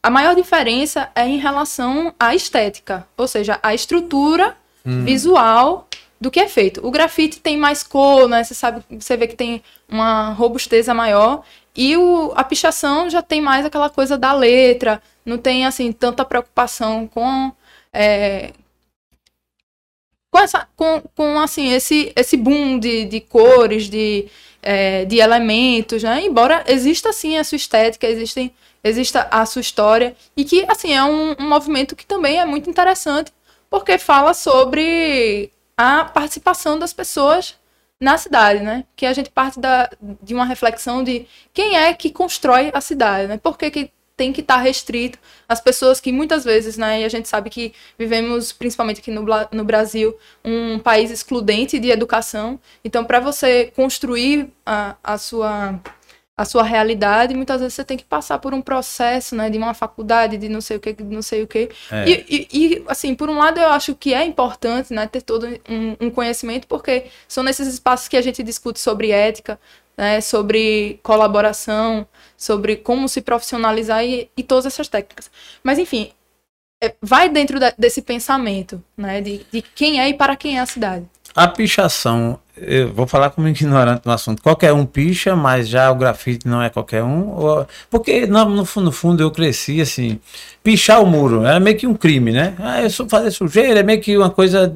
[0.00, 4.54] a maior diferença é em relação à estética, ou seja, a estrutura
[4.86, 5.04] hum.
[5.04, 5.88] visual
[6.20, 6.86] do que é feito.
[6.86, 8.44] O grafite tem mais cor, né?
[8.44, 11.42] Você sabe, você vê que tem uma robusteza maior
[11.76, 16.24] e o, a pichação já tem mais aquela coisa da letra, não tem assim tanta
[16.24, 17.52] preocupação com
[17.92, 18.52] é,
[20.30, 24.26] com, essa, com, com assim esse esse boom de, de cores, de,
[24.62, 26.22] é, de elementos, né?
[26.24, 31.02] Embora exista assim a sua estética, existem exista a sua história e que assim é
[31.02, 33.32] um, um movimento que também é muito interessante
[33.70, 37.56] porque fala sobre a participação das pessoas
[38.04, 38.84] na cidade, né?
[38.94, 39.88] Que a gente parte da,
[40.22, 43.38] de uma reflexão de quem é que constrói a cidade, né?
[43.38, 47.00] Por que, que tem que estar tá restrito às pessoas que muitas vezes, né?
[47.00, 50.14] E a gente sabe que vivemos, principalmente aqui no, no Brasil,
[50.44, 52.60] um país excludente de educação.
[52.84, 55.80] Então, para você construir a, a sua
[56.36, 59.72] a sua realidade, muitas vezes você tem que passar por um processo, né, de uma
[59.72, 61.70] faculdade, de não sei o que, de não sei o que.
[61.90, 62.08] É.
[62.08, 65.46] E, e, e, assim, por um lado eu acho que é importante, né, ter todo
[65.68, 69.60] um, um, conhecimento, porque são nesses espaços que a gente discute sobre ética,
[69.96, 75.30] né, sobre colaboração, sobre como se profissionalizar e, e todas essas técnicas.
[75.62, 76.10] Mas, enfim,
[76.82, 80.60] é, vai dentro da, desse pensamento, né, de, de quem é e para quem é
[80.60, 81.08] a cidade.
[81.34, 84.40] A pichação, eu vou falar como ignorante no assunto.
[84.40, 87.30] Qualquer um picha, mas já o grafite não é qualquer um.
[87.30, 90.20] Ou, porque no, no, no, fundo eu cresci assim,
[90.62, 92.54] pichar o muro era meio que um crime, né?
[92.60, 94.72] Ah, eu sou fazer sujeira é meio que uma coisa.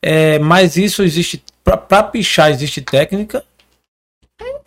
[0.00, 3.44] É, mas isso existe para pichar existe técnica.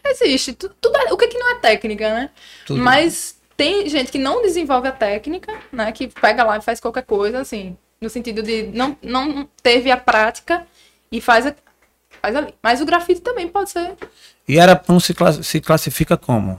[0.05, 0.53] Existe.
[0.53, 2.29] Tudo, tudo é, o que, que não é técnica, né?
[2.67, 2.79] Tudo.
[2.79, 5.91] Mas tem gente que não desenvolve a técnica, né?
[5.91, 9.97] Que pega lá e faz qualquer coisa, assim, no sentido de não, não teve a
[9.97, 10.67] prática
[11.13, 11.55] e faz, a,
[12.19, 12.55] faz ali.
[12.61, 13.95] Mas o grafite também pode ser.
[14.47, 16.57] E Arapão se, se classifica como?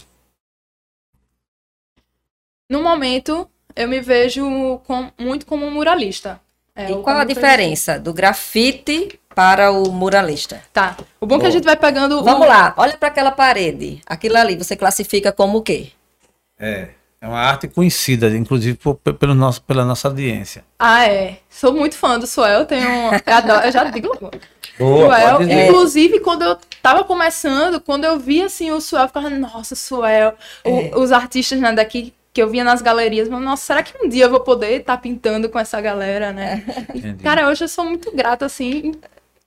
[2.71, 6.41] No momento, eu me vejo com, muito como um muralista.
[6.77, 10.63] É, e qual a diferença do grafite para o muralista?
[10.73, 10.97] Tá.
[11.21, 12.23] O bom é que a gente vai pegando.
[12.23, 12.49] Vamos o...
[12.49, 14.01] lá, olha para aquela parede.
[14.07, 15.91] Aquilo ali você classifica como o quê?
[16.59, 16.91] É.
[17.25, 20.63] É uma arte conhecida, inclusive por, pelo nosso, pela nossa audiência.
[20.79, 21.39] Ah, é.
[21.49, 22.87] Sou muito fã do Suel, tenho.
[23.27, 24.11] Eu, adoro, eu já digo.
[24.79, 29.31] Boa, Suel, inclusive, quando eu tava começando, quando eu vi assim o Suel, eu ficava,
[29.31, 30.71] nossa, Suel, é.
[30.71, 34.07] o, os artistas né, daqui que eu via nas galerias, mas, nossa, será que um
[34.07, 36.63] dia eu vou poder estar tá pintando com essa galera, né?
[36.95, 38.93] E, cara, hoje eu sou muito grata, assim,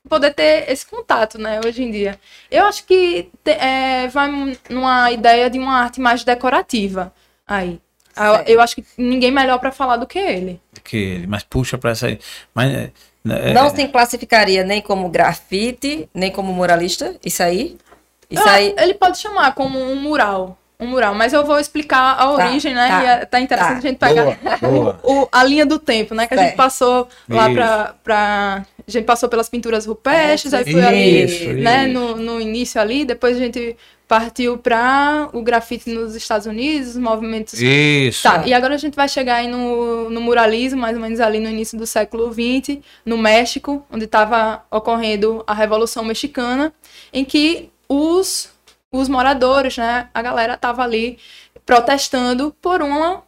[0.09, 2.19] poder ter esse contato, né, hoje em dia.
[2.49, 7.13] Eu acho que é, vai numa ideia de uma arte mais decorativa
[7.47, 7.79] aí.
[8.13, 8.49] Certo.
[8.49, 10.59] Eu acho que ninguém melhor para falar do que ele.
[10.73, 12.19] Do que ele, mas puxa para essa aí.
[12.53, 12.91] Mas, é,
[13.29, 17.77] é, não se classificaria nem como grafite, nem como muralista, isso aí?
[18.29, 18.73] Isso ah, aí...
[18.77, 20.57] Ele pode chamar como um mural.
[20.79, 22.87] Um mural, mas eu vou explicar a tá, origem, né?
[22.87, 23.77] Tá, e é, tá interessante tá.
[23.77, 24.99] a gente pegar boa, boa.
[25.03, 26.27] O, a linha do tempo, né?
[26.27, 30.81] Que a gente passou lá para pra a gente passou pelas pinturas rupestres, aí foi
[30.81, 33.75] ali, isso, né, No, no início ali, depois a gente
[34.07, 37.61] partiu para o grafite nos Estados Unidos, os movimentos.
[37.61, 38.23] Isso.
[38.23, 41.39] Tá, e agora a gente vai chegar aí no, no muralismo, mais ou menos ali
[41.39, 46.71] no início do século XX, no México, onde estava ocorrendo a Revolução Mexicana,
[47.11, 48.49] em que os,
[48.99, 51.17] os moradores, né, a galera estava ali
[51.65, 53.23] protestando por uma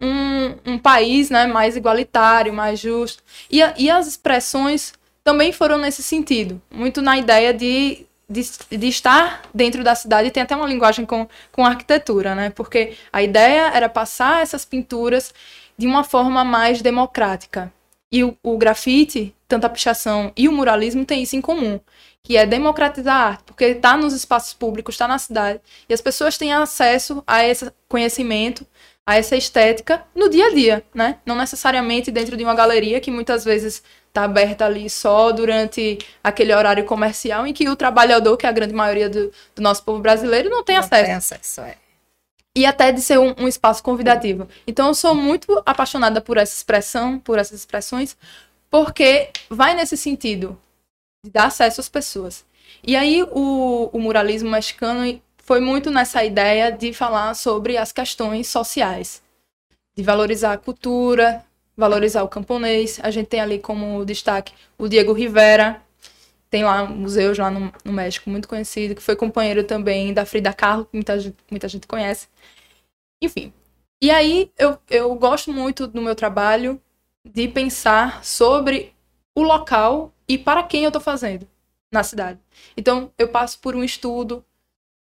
[0.00, 3.22] um, um país né, mais igualitário, mais justo.
[3.50, 8.88] E, a, e as expressões também foram nesse sentido, muito na ideia de, de, de,
[8.88, 12.50] estar dentro da cidade, tem até uma linguagem com, com arquitetura, né?
[12.50, 15.32] Porque a ideia era passar essas pinturas
[15.78, 17.72] de uma forma mais democrática.
[18.12, 21.80] E o, o grafite, tanto a pichação e o muralismo têm isso em comum,
[22.24, 26.00] que é democratizar a arte, porque está nos espaços públicos, está na cidade, e as
[26.00, 28.66] pessoas têm acesso a esse conhecimento
[29.06, 31.18] a essa estética no dia a dia, né?
[31.26, 36.54] Não necessariamente dentro de uma galeria que muitas vezes está aberta ali só durante aquele
[36.54, 40.00] horário comercial em que o trabalhador, que é a grande maioria do, do nosso povo
[40.00, 41.04] brasileiro, não tem não acesso.
[41.04, 41.76] Tem acesso é.
[42.56, 44.48] e até de ser um, um, espaço convidativo.
[44.66, 48.16] Então eu sou muito apaixonada por essa expressão, por essas expressões,
[48.70, 50.58] porque vai nesse sentido
[51.24, 52.44] de dar acesso às pessoas.
[52.86, 58.46] E aí o, o muralismo mexicano foi muito nessa ideia de falar sobre as questões
[58.46, 59.22] sociais,
[59.96, 61.42] de valorizar a cultura,
[61.74, 63.00] valorizar o camponês.
[63.02, 65.82] A gente tem ali como destaque o Diego Rivera,
[66.50, 70.26] tem lá um museu lá no, no, México muito conhecido, que foi companheiro também da
[70.26, 71.16] Frida Kahlo, que muita,
[71.50, 72.28] muita gente conhece.
[73.22, 73.52] Enfim.
[74.00, 76.80] E aí eu, eu gosto muito do meu trabalho
[77.24, 78.92] de pensar sobre
[79.34, 81.48] o local e para quem eu estou fazendo
[81.92, 82.38] na cidade.
[82.76, 84.44] Então eu passo por um estudo,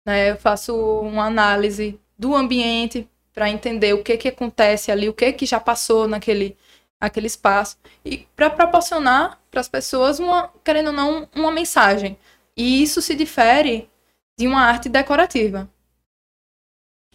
[0.05, 5.15] né, eu faço uma análise do ambiente para entender o que que acontece ali, o
[5.15, 6.57] que que já passou naquele
[7.01, 12.19] aquele espaço e para proporcionar para as pessoas uma, querendo ou não, uma mensagem.
[12.57, 13.89] E isso se difere
[14.39, 15.69] de uma arte decorativa.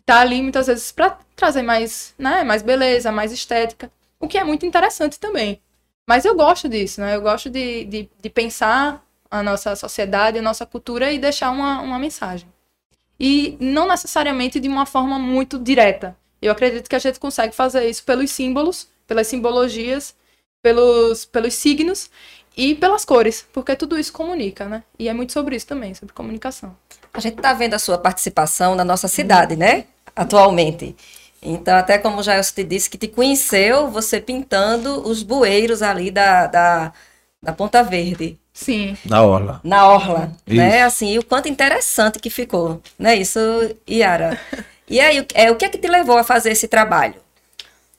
[0.05, 4.43] Tá ali muitas vezes para trazer mais, né, mais beleza, mais estética, o que é
[4.43, 5.61] muito interessante também.
[6.07, 7.15] Mas eu gosto disso, né?
[7.15, 11.81] Eu gosto de, de, de pensar a nossa sociedade, a nossa cultura e deixar uma,
[11.81, 12.47] uma mensagem.
[13.19, 16.15] E não necessariamente de uma forma muito direta.
[16.41, 20.15] Eu acredito que a gente consegue fazer isso pelos símbolos pelas simbologias,
[20.61, 22.09] pelos, pelos signos
[22.57, 24.83] e pelas cores, porque tudo isso comunica, né?
[24.97, 26.75] E é muito sobre isso também, sobre comunicação.
[27.13, 29.85] A gente está vendo a sua participação na nossa cidade, né?
[30.15, 30.95] Atualmente.
[31.45, 36.09] Então, até como já eu te disse, que te conheceu você pintando os bueiros ali
[36.09, 36.93] da, da,
[37.41, 38.39] da Ponta Verde.
[38.51, 38.97] Sim.
[39.05, 39.61] Na orla.
[39.63, 40.57] Na orla, isso.
[40.57, 40.81] né?
[40.83, 43.15] Assim, e o quanto interessante que ficou, né?
[43.15, 43.39] Isso,
[43.89, 44.39] Yara.
[44.87, 47.15] E aí, é, o que é que te levou a fazer esse trabalho?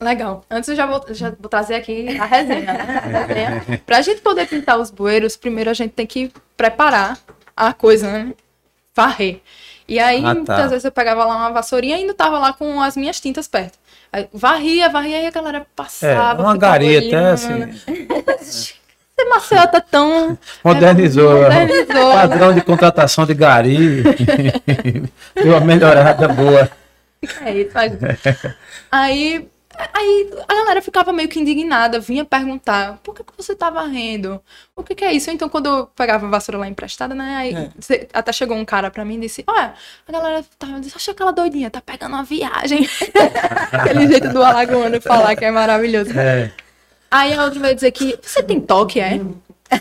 [0.00, 0.44] Legal.
[0.48, 3.80] Antes eu já vou, já vou trazer aqui a resenha, né?
[3.84, 7.18] Para a gente poder pintar os bueiros, primeiro a gente tem que preparar
[7.56, 8.34] a coisa, né?
[8.94, 9.40] Varrer.
[9.88, 10.34] E aí, ah, tá.
[10.34, 13.46] muitas vezes eu pegava lá uma vassourinha e ainda tava lá com as minhas tintas
[13.46, 13.78] perto.
[14.12, 16.42] Aí, varria, varria e a galera passava.
[16.42, 17.72] É, uma gareta, assim.
[19.16, 20.38] Você, Marcelo, tá tão.
[20.62, 21.42] Modernizou.
[21.42, 22.12] modernizou.
[22.12, 24.02] Padrão de contratação de gari.
[25.34, 26.70] Deu uma melhorada boa.
[27.40, 27.72] É isso.
[28.92, 29.48] Aí
[29.92, 34.40] Aí a galera ficava meio que indignada, vinha perguntar, por que, que você tá varrendo?
[34.74, 35.30] O que, que é isso?
[35.30, 37.36] Então, quando eu pegava a vassoura lá emprestada, né?
[37.36, 38.08] Aí é.
[38.12, 39.74] até chegou um cara pra mim e disse, olha,
[40.06, 42.88] a galera tava disse, acha aquela doidinha, tá pegando uma viagem.
[43.72, 46.18] Aquele jeito do alagoano falar que é maravilhoso.
[46.18, 46.52] É.
[47.10, 49.20] Aí a outra veio dizer que você tem toque, é?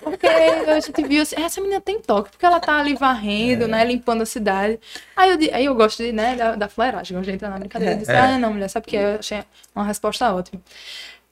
[0.03, 3.67] Porque a gente viu assim, essa menina tem toque, porque ela tá ali varrendo, é.
[3.67, 4.79] né, limpando a cidade.
[5.15, 7.59] Aí eu, aí eu gosto de, né, da, da fleragem, quando a gente entra na
[7.59, 7.93] brincadeira.
[7.93, 8.19] Eu disse, é.
[8.19, 9.43] ah, não, mulher, sabe que eu achei
[9.75, 10.61] uma resposta ótima.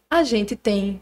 [0.10, 1.02] A gente tem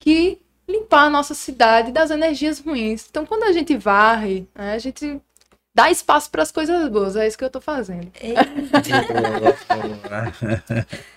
[0.00, 0.38] que
[0.68, 3.06] limpar a nossa cidade das energias ruins.
[3.08, 5.20] Então, quando a gente varre, né, a gente
[5.76, 7.16] dá espaço para as coisas boas.
[7.16, 8.10] É isso que eu tô fazendo.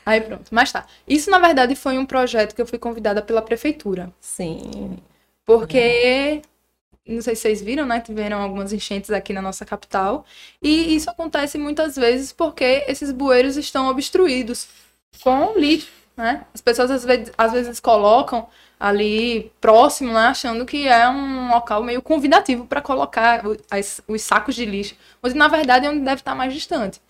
[0.06, 0.44] Aí pronto.
[0.52, 0.86] Mas tá.
[1.08, 4.12] Isso, na verdade, foi um projeto que eu fui convidada pela prefeitura.
[4.20, 4.98] Sim.
[5.50, 6.44] Porque,
[7.08, 8.00] não sei se vocês viram, né?
[8.00, 10.24] Tiveram algumas enchentes aqui na nossa capital.
[10.62, 14.68] E isso acontece muitas vezes porque esses bueiros estão obstruídos
[15.24, 16.46] com lixo, né?
[16.54, 18.48] As pessoas às vezes, às vezes colocam
[18.80, 24.54] ali próximo, né, achando que é um local meio convidativo para colocar os, os, sacos
[24.56, 27.02] de lixo, mas na verdade é onde deve estar mais distante.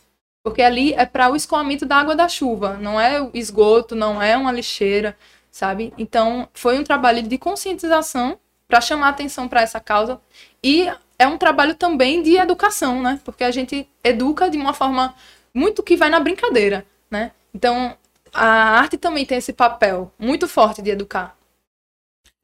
[0.43, 4.37] Porque ali é para o escoamento da água da chuva, não é esgoto, não é
[4.37, 5.17] uma lixeira,
[5.51, 5.93] sabe?
[5.97, 10.19] Então, foi um trabalho de conscientização para chamar atenção para essa causa
[10.63, 13.19] e é um trabalho também de educação, né?
[13.23, 15.13] Porque a gente educa de uma forma
[15.53, 17.31] muito que vai na brincadeira, né?
[17.53, 17.95] Então,
[18.33, 18.45] a
[18.79, 21.35] arte também tem esse papel muito forte de educar.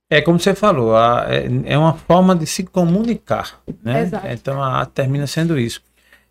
[0.09, 4.01] É como você falou, a, é, é uma forma de se comunicar, né?
[4.01, 4.27] Exato.
[4.27, 5.81] Então a arte termina sendo isso.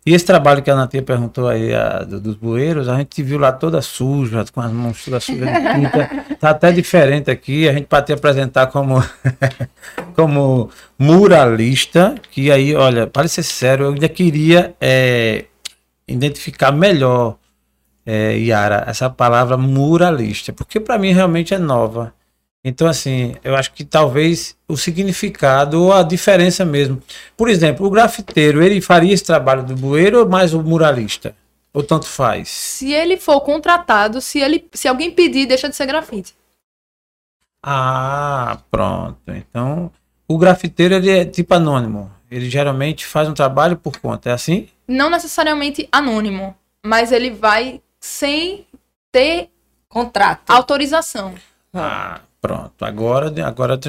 [0.05, 3.39] E esse trabalho que a Natia perguntou aí a, do, dos bueiros, a gente viu
[3.39, 6.25] lá toda suja, com as mãos todas sujas de tinta.
[6.39, 7.67] tá até diferente aqui.
[7.67, 9.03] A gente pode te apresentar como,
[10.15, 15.45] como muralista, que aí, olha, para ser sério, eu ainda queria é,
[16.07, 17.37] identificar melhor,
[18.05, 22.13] é, Yara, essa palavra muralista, porque para mim realmente é nova.
[22.67, 26.99] Então, assim, eu acho que talvez o significado ou a diferença mesmo.
[27.37, 31.35] Por exemplo, o grafiteiro, ele faria esse trabalho do bueiro ou mais o muralista?
[31.71, 32.49] Ou tanto faz?
[32.49, 36.33] Se ele for contratado, se, ele, se alguém pedir, deixa de ser grafite.
[37.61, 39.19] Ah, pronto.
[39.27, 39.91] Então,
[40.27, 42.11] o grafiteiro ele é tipo anônimo.
[42.31, 44.67] Ele geralmente faz um trabalho por conta, é assim?
[44.87, 48.65] Não necessariamente anônimo, mas ele vai sem
[49.11, 49.51] ter
[49.87, 51.35] contrato, autorização.
[51.71, 53.79] Ah, Pronto, agora, agora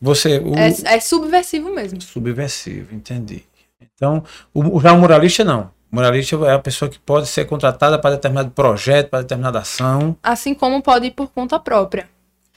[0.00, 0.38] você.
[0.38, 2.00] O, é, é, subversivo mesmo.
[2.00, 3.44] Subversivo, entendi.
[3.80, 4.22] Então,
[4.54, 5.70] o, já o muralista não.
[5.90, 10.16] Muralista é a pessoa que pode ser contratada para determinado projeto, para determinada ação.
[10.22, 12.08] Assim como pode ir por conta própria.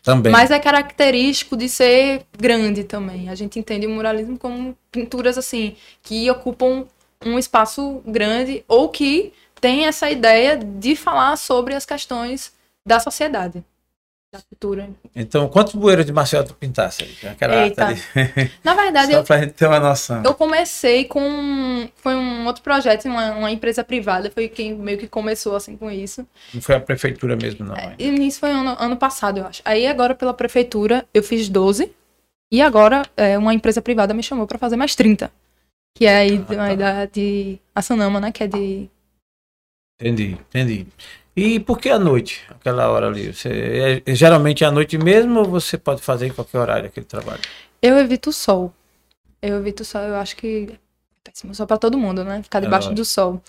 [0.04, 0.32] Também.
[0.32, 3.30] Mas é característico de ser grande também.
[3.30, 6.86] A gente entende o muralismo como pinturas assim que ocupam
[7.24, 12.52] um espaço grande ou que tem essa ideia de falar sobre as questões
[12.84, 13.64] da sociedade
[14.32, 14.90] da cultura.
[15.14, 17.04] Então, quantos bueiros de Marcelo tu pintasse?
[17.28, 17.88] Aquela Eita.
[17.88, 18.02] Ali?
[18.64, 20.24] Na verdade, Só eu, pra gente ter uma noção.
[20.24, 21.90] Eu comecei com.
[21.98, 25.92] Foi um outro projeto, uma, uma, empresa privada, foi quem meio que começou assim com
[25.92, 26.26] isso.
[26.54, 27.76] Não foi a prefeitura mesmo, não.
[27.76, 29.62] É, isso foi ano, ano passado, eu acho.
[29.66, 31.92] Aí agora, pela prefeitura, eu fiz 12.
[32.54, 35.30] E agora é, uma empresa privada me chamou para fazer mais 30.
[35.98, 36.76] Que é aí, ah, tá.
[36.76, 38.32] da, de Assanama, né?
[38.32, 38.90] Que é de.
[40.00, 40.88] Entendi, entendi.
[41.36, 43.34] E por que à noite, aquela hora ali?
[43.34, 47.06] Você, é, geralmente é à noite mesmo ou você pode fazer em qualquer horário aquele
[47.06, 47.42] trabalho?
[47.82, 48.74] Eu evito o sol.
[49.42, 50.78] Eu evito o sol, eu acho que é
[51.24, 52.44] péssimo sol para todo mundo, né?
[52.44, 53.42] Ficar debaixo é do sol.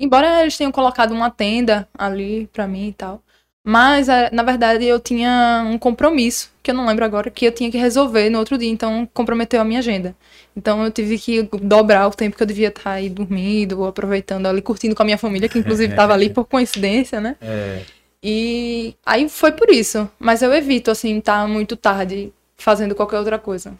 [0.00, 3.22] Embora eles tenham colocado uma tenda ali para mim e tal,
[3.64, 7.52] mas, é, na verdade, eu tinha um compromisso, que eu não lembro agora, que eu
[7.52, 10.16] tinha que resolver no outro dia, então comprometeu a minha agenda.
[10.56, 14.46] Então eu tive que dobrar o tempo que eu devia estar aí dormindo, ou aproveitando
[14.46, 17.36] ali, curtindo com a minha família, que inclusive estava ali por coincidência, né?
[17.40, 17.82] É.
[18.20, 20.10] E aí foi por isso.
[20.18, 23.74] Mas eu evito, assim, estar muito tarde fazendo qualquer outra coisa.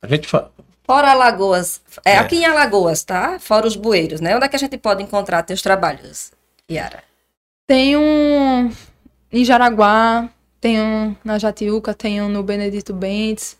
[0.00, 0.52] A gente fala.
[0.84, 3.38] Fora Alagoas, é, é, aqui em Alagoas, tá?
[3.38, 4.34] Fora os bueiros, né?
[4.36, 6.32] Onde é que a gente pode encontrar teus trabalhos,
[6.70, 7.04] Yara?
[7.66, 8.70] Tem um
[9.32, 10.28] em Jaraguá,
[10.60, 13.56] tem um na Jatiuca, tem um no Benedito Bentes.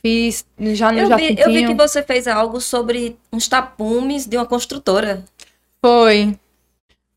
[0.00, 4.36] Fiz já no eu vi, eu vi que você fez algo sobre uns tapumes de
[4.36, 5.24] uma construtora.
[5.82, 6.38] Foi.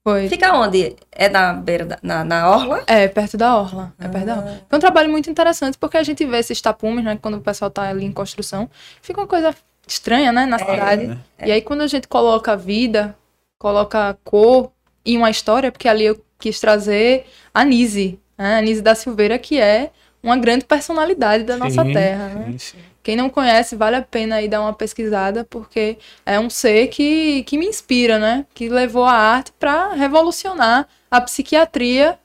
[0.04, 0.28] Foi.
[0.28, 0.96] Fica onde?
[1.12, 2.84] É na beira da, na, na orla?
[2.88, 3.94] É, perto da orla.
[4.00, 4.58] É perto da orla.
[4.60, 4.66] Ah.
[4.68, 7.20] Foi um trabalho muito interessante porque a gente vê esses tapumes, né?
[7.22, 8.68] Quando o pessoal tá ali em construção.
[9.00, 9.54] Fica uma coisa
[9.88, 10.48] estranha, né?
[10.48, 11.20] Na é, cidade.
[11.38, 11.50] É.
[11.50, 13.16] E aí quando a gente coloca vida,
[13.60, 14.72] coloca cor,
[15.06, 18.58] e uma história, porque ali eu quis trazer a Nise, né?
[18.58, 19.92] a Nise da Silveira, que é
[20.24, 22.30] uma grande personalidade da sim, nossa terra.
[22.30, 22.52] Né?
[22.52, 22.78] Sim, sim.
[23.04, 27.44] Quem não conhece, vale a pena aí dar uma pesquisada, porque é um ser que,
[27.44, 28.46] que me inspira, né?
[28.54, 32.20] Que levou a arte para revolucionar a psiquiatria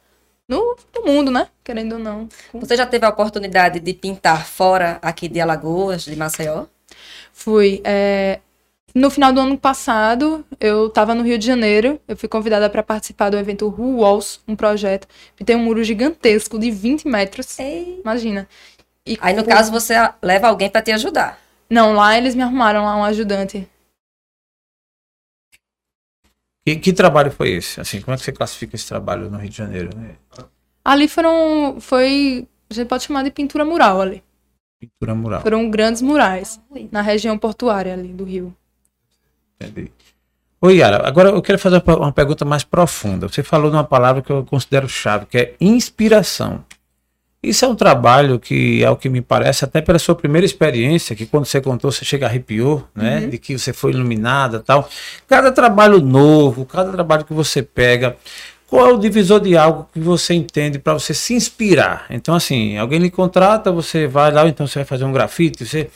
[0.47, 1.49] no, no, mundo, né?
[1.65, 2.29] Querendo ou não.
[2.53, 6.67] Você já teve a oportunidade de pintar fora aqui de Alagoas, de Maceió?
[7.33, 7.81] Fui.
[7.83, 8.41] É,
[8.97, 12.83] no final do ano passado, eu estava no Rio de Janeiro, eu fui convidada para
[12.83, 15.07] participar do evento Who Walls, um projeto
[15.37, 17.59] que tem um muro gigantesco de 20 metros.
[17.59, 18.01] Ei.
[18.01, 18.49] Imagina.
[19.05, 21.39] E Aí, no caso, você leva alguém para te ajudar?
[21.69, 23.69] Não, lá eles me arrumaram lá um ajudante.
[26.65, 27.79] E que trabalho foi esse?
[27.79, 29.91] Assim, como é que você classifica esse trabalho no Rio de Janeiro?
[30.83, 34.25] Ali foram, foi, a gente pode chamar de pintura mural ali.
[34.81, 35.43] Pintura mural.
[35.43, 36.59] Foram grandes murais
[36.91, 38.57] na região portuária ali do Rio.
[39.61, 39.91] Entendi.
[40.61, 43.29] Oi, Yara, agora eu quero fazer uma pergunta mais profunda.
[43.29, 46.65] Você falou de uma palavra que eu considero chave, que é inspiração.
[47.43, 51.27] Isso é um trabalho que, ao que me parece, até pela sua primeira experiência, que
[51.27, 53.21] quando você contou, você chega arrepiou, né?
[53.21, 53.29] Uhum.
[53.31, 54.89] De que você foi iluminada tal.
[55.29, 58.17] Cada trabalho novo, cada trabalho que você pega,
[58.67, 62.07] qual é o divisor de algo que você entende para você se inspirar?
[62.11, 65.89] Então, assim, alguém lhe contrata, você vai lá, então você vai fazer um grafite, você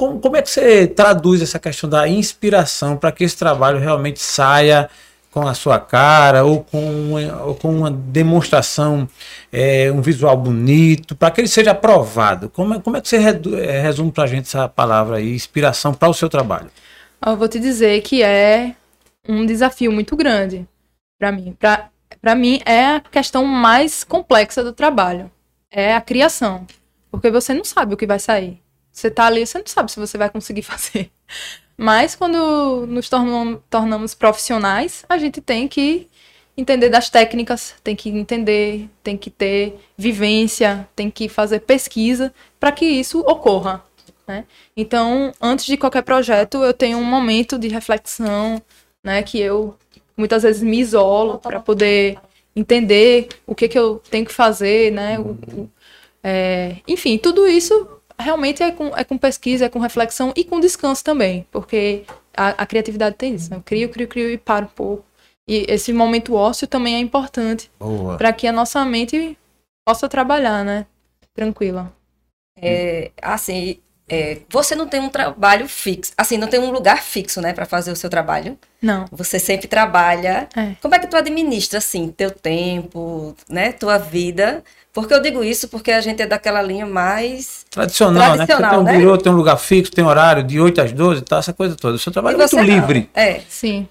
[0.00, 4.18] como, como é que você traduz essa questão da inspiração para que esse trabalho realmente
[4.18, 4.88] saia
[5.30, 9.06] com a sua cara ou com uma, ou com uma demonstração,
[9.52, 12.48] é, um visual bonito, para que ele seja aprovado?
[12.48, 15.92] Como é, como é que você é, resume para a gente essa palavra aí, inspiração
[15.92, 16.70] para o seu trabalho?
[17.24, 18.74] Eu vou te dizer que é
[19.28, 20.66] um desafio muito grande
[21.18, 21.54] para mim.
[21.58, 25.30] Para mim, é a questão mais complexa do trabalho.
[25.70, 26.66] É a criação.
[27.10, 28.62] Porque você não sabe o que vai sair.
[29.00, 31.10] Você tá ali, você não sabe se você vai conseguir fazer.
[31.76, 36.06] Mas quando nos tornam, tornamos profissionais, a gente tem que
[36.54, 42.70] entender das técnicas, tem que entender, tem que ter vivência, tem que fazer pesquisa para
[42.70, 43.82] que isso ocorra.
[44.28, 44.44] Né?
[44.76, 48.60] Então, antes de qualquer projeto, eu tenho um momento de reflexão,
[49.02, 49.74] né, que eu
[50.14, 52.18] muitas vezes me isolo para poder
[52.54, 55.18] entender o que, que eu tenho que fazer, né?
[55.18, 55.70] O, o,
[56.22, 60.60] é, enfim, tudo isso realmente é com, é com pesquisa, é com reflexão e com
[60.60, 62.04] descanso também, porque
[62.36, 63.56] a, a criatividade tem isso, né?
[63.56, 65.04] Eu crio, crio, crio e paro um pouco.
[65.48, 67.70] E esse momento ósseo também é importante
[68.16, 69.36] para que a nossa mente
[69.84, 70.86] possa trabalhar, né?
[71.34, 71.92] Tranquila.
[72.56, 73.80] É, assim,
[74.10, 77.64] é, você não tem um trabalho fixo, assim, não tem um lugar fixo, né, para
[77.64, 78.58] fazer o seu trabalho.
[78.82, 79.04] Não.
[79.12, 80.48] Você sempre trabalha.
[80.56, 80.72] É.
[80.82, 84.64] Como é que tu administra, assim, teu tempo, né, tua vida?
[84.92, 88.28] Porque eu digo isso porque a gente é daquela linha mais Tradicional, né?
[88.30, 88.98] Que Você tem Tradicional, um né?
[88.98, 91.94] birô, tem um lugar fixo, tem horário de 8 às 12, tá, essa coisa toda.
[91.94, 92.64] O seu trabalho E é muito não.
[92.64, 93.08] livre.
[93.14, 93.40] É.
[93.48, 93.86] Sim.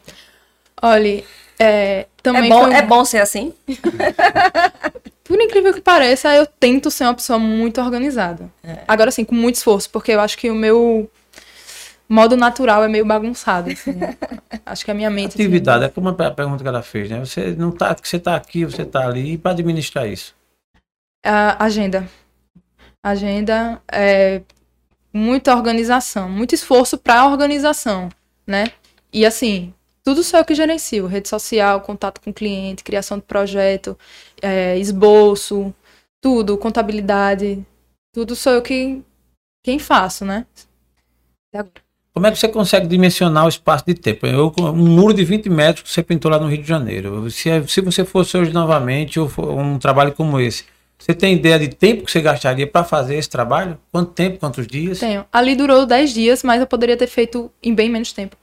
[0.81, 1.23] Olha,
[1.59, 3.53] é, também É bom, foi um- é bom ser assim?
[5.23, 8.49] Por incrível que pareça, eu tento ser uma pessoa muito organizada.
[8.63, 8.79] É.
[8.87, 11.09] Agora, sim, com muito esforço, porque eu acho que o meu
[12.07, 13.69] modo natural é meio bagunçado.
[13.71, 13.91] assim.
[14.65, 15.33] acho que a minha mente.
[15.35, 17.19] assim, Atividade, é como a pergunta que ela fez, né?
[17.19, 20.33] Você não tá, você tá aqui, você tá ali, e para administrar isso.
[21.23, 22.09] a agenda.
[23.03, 24.41] Agenda é
[25.13, 28.09] muita organização, muito esforço para organização,
[28.47, 28.65] né?
[29.13, 29.73] E assim,
[30.03, 33.97] tudo sou eu que gerencio, rede social, contato com cliente, criação de projeto,
[34.41, 35.73] é, esboço,
[36.21, 37.65] tudo, contabilidade,
[38.13, 39.01] tudo sou eu que
[39.63, 40.45] quem faço, né?
[42.13, 44.25] Como é que você consegue dimensionar o espaço de tempo?
[44.25, 47.29] Eu, um muro de 20 metros que você pintou lá no Rio de Janeiro.
[47.29, 49.29] Se, se você fosse hoje novamente, ou
[49.59, 50.65] um trabalho como esse,
[50.97, 53.77] você tem ideia de tempo que você gastaria para fazer esse trabalho?
[53.91, 54.99] Quanto tempo, quantos dias?
[54.99, 55.25] Tenho.
[55.31, 58.35] Ali durou 10 dias, mas eu poderia ter feito em bem menos tempo.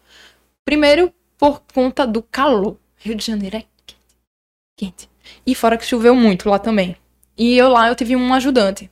[0.65, 2.77] Primeiro, por conta do calor.
[2.97, 3.99] Rio de Janeiro é quente.
[4.77, 5.11] Quente.
[5.47, 6.97] E fora que choveu muito lá também.
[7.37, 8.91] E eu lá eu tive um ajudante.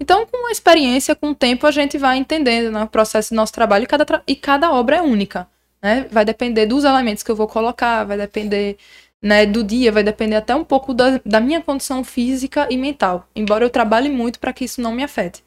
[0.00, 3.36] Então, com a experiência, com o tempo, a gente vai entendendo né, o processo do
[3.36, 5.48] nosso trabalho e cada, tra- e cada obra é única.
[5.82, 6.06] Né?
[6.10, 8.76] Vai depender dos elementos que eu vou colocar, vai depender
[9.20, 13.28] né, do dia, vai depender até um pouco da, da minha condição física e mental.
[13.34, 15.42] Embora eu trabalhe muito para que isso não me afete.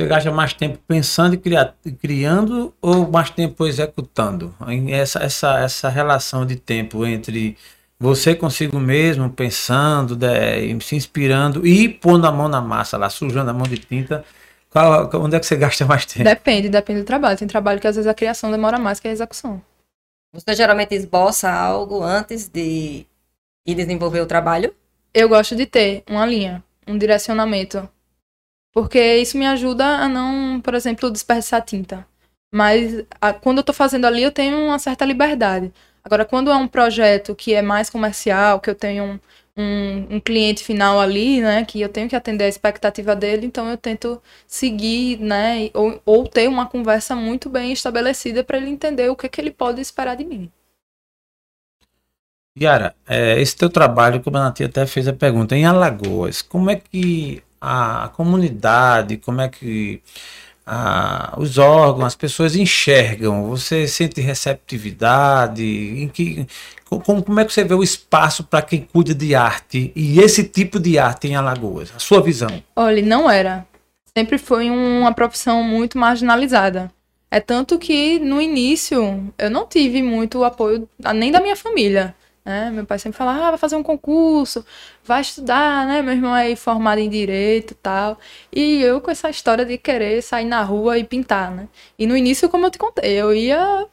[0.00, 4.54] Você gasta mais tempo pensando e cria- criando ou mais tempo executando?
[4.88, 7.54] Essa, essa, essa relação de tempo entre
[7.98, 13.50] você consigo mesmo, pensando, de- se inspirando e pondo a mão na massa lá, sujando
[13.50, 14.24] a mão de tinta,
[14.70, 16.24] qual- onde é que você gasta mais tempo?
[16.24, 17.36] Depende, depende do trabalho.
[17.36, 19.60] Tem trabalho que às vezes a criação demora mais que a execução.
[20.32, 23.04] Você geralmente esboça algo antes de
[23.66, 24.72] ir desenvolver o trabalho?
[25.12, 27.86] Eu gosto de ter uma linha, um direcionamento.
[28.72, 32.06] Porque isso me ajuda a não, por exemplo, desperdiçar tinta.
[32.52, 35.72] Mas a- quando eu tô fazendo ali, eu tenho uma certa liberdade.
[36.02, 40.20] Agora, quando é um projeto que é mais comercial, que eu tenho um, um, um
[40.20, 44.20] cliente final ali, né, que eu tenho que atender a expectativa dele, então eu tento
[44.46, 49.28] seguir, né, ou, ou ter uma conversa muito bem estabelecida para ele entender o que,
[49.28, 50.50] que ele pode esperar de mim.
[52.58, 56.68] Yara, é, esse teu trabalho, como a Natia até fez a pergunta, em Alagoas, como
[56.70, 60.00] é que a comunidade, como é que
[60.66, 63.44] a- os órgãos, as pessoas enxergam?
[63.48, 65.62] Você sente receptividade?
[65.64, 66.46] Em que,
[66.84, 70.20] co- como, como é que você vê o espaço para quem cuida de arte e
[70.20, 71.92] esse tipo de arte em Alagoas?
[71.94, 72.62] A sua visão?
[72.74, 73.66] Olha, não era.
[74.16, 76.90] Sempre foi uma profissão muito marginalizada.
[77.30, 82.14] É tanto que no início eu não tive muito apoio nem da minha família.
[82.44, 82.70] Né?
[82.70, 84.64] Meu pai sempre falava, ah, vai fazer um concurso,
[85.04, 86.00] vai estudar, né?
[86.00, 88.18] Meu irmão é formado em direito e tal.
[88.52, 91.68] E eu com essa história de querer sair na rua e pintar, né?
[91.98, 93.86] E no início, como eu te contei, eu ia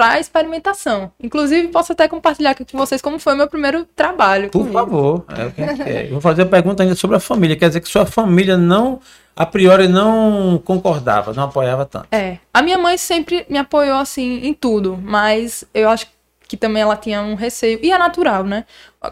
[0.00, 1.12] pra experimentação.
[1.22, 4.48] Inclusive, posso até compartilhar aqui com vocês como foi o meu primeiro trabalho.
[4.48, 4.72] Por isso.
[4.72, 5.26] favor.
[5.86, 6.06] É.
[6.06, 7.54] Eu vou fazer a pergunta ainda sobre a família.
[7.54, 8.98] Quer dizer que sua família não,
[9.36, 12.06] a priori, não concordava, não apoiava tanto.
[12.10, 12.38] É.
[12.54, 16.12] A minha mãe sempre me apoiou assim em tudo, mas eu acho que
[16.56, 17.78] também ela tinha um receio.
[17.82, 18.64] E é natural, né?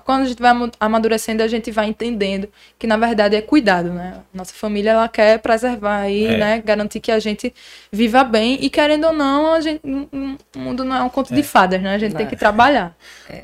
[0.04, 2.46] Quando a gente vai amadurecendo, a gente vai entendendo
[2.78, 4.18] que na verdade é cuidado, né?
[4.34, 6.36] Nossa família ela quer preservar aí, É.
[6.36, 6.62] né?
[6.62, 7.54] Garantir que a gente
[7.90, 11.42] viva bem e querendo ou não, a gente, o mundo não é um conto de
[11.42, 11.94] fadas, né?
[11.94, 12.30] A gente tem Não.
[12.30, 12.94] que trabalhar.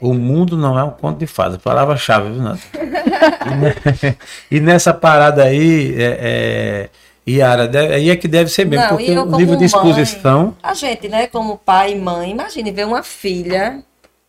[0.01, 1.57] O mundo não é um conto de fadas.
[1.59, 2.61] Palavra-chave, viu, Nath?
[4.51, 6.91] e, e nessa parada aí, é, é,
[7.29, 9.67] Yara, deve- aí é que deve ser mesmo, Não, porque eu o nível de mãe-
[9.67, 10.57] exposição.
[10.63, 13.83] A gente, né, como pai e mãe, imagine ver uma filha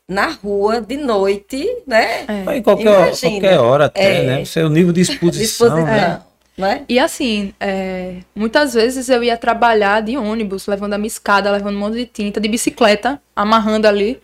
[0.08, 2.26] na rua de noite, né?
[2.28, 2.58] É.
[2.58, 4.24] Em qualquer, qualquer hora até, É.
[4.24, 4.46] né?
[4.46, 6.22] Você, o nível de exposição, Disposição, né?
[6.58, 6.84] né?
[6.88, 11.76] E assim, é, muitas vezes eu ia trabalhar de ônibus, levando a minha escada, levando
[11.76, 14.22] um monte de tinta, de bicicleta, amarrando ali,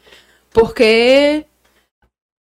[0.54, 1.44] porque,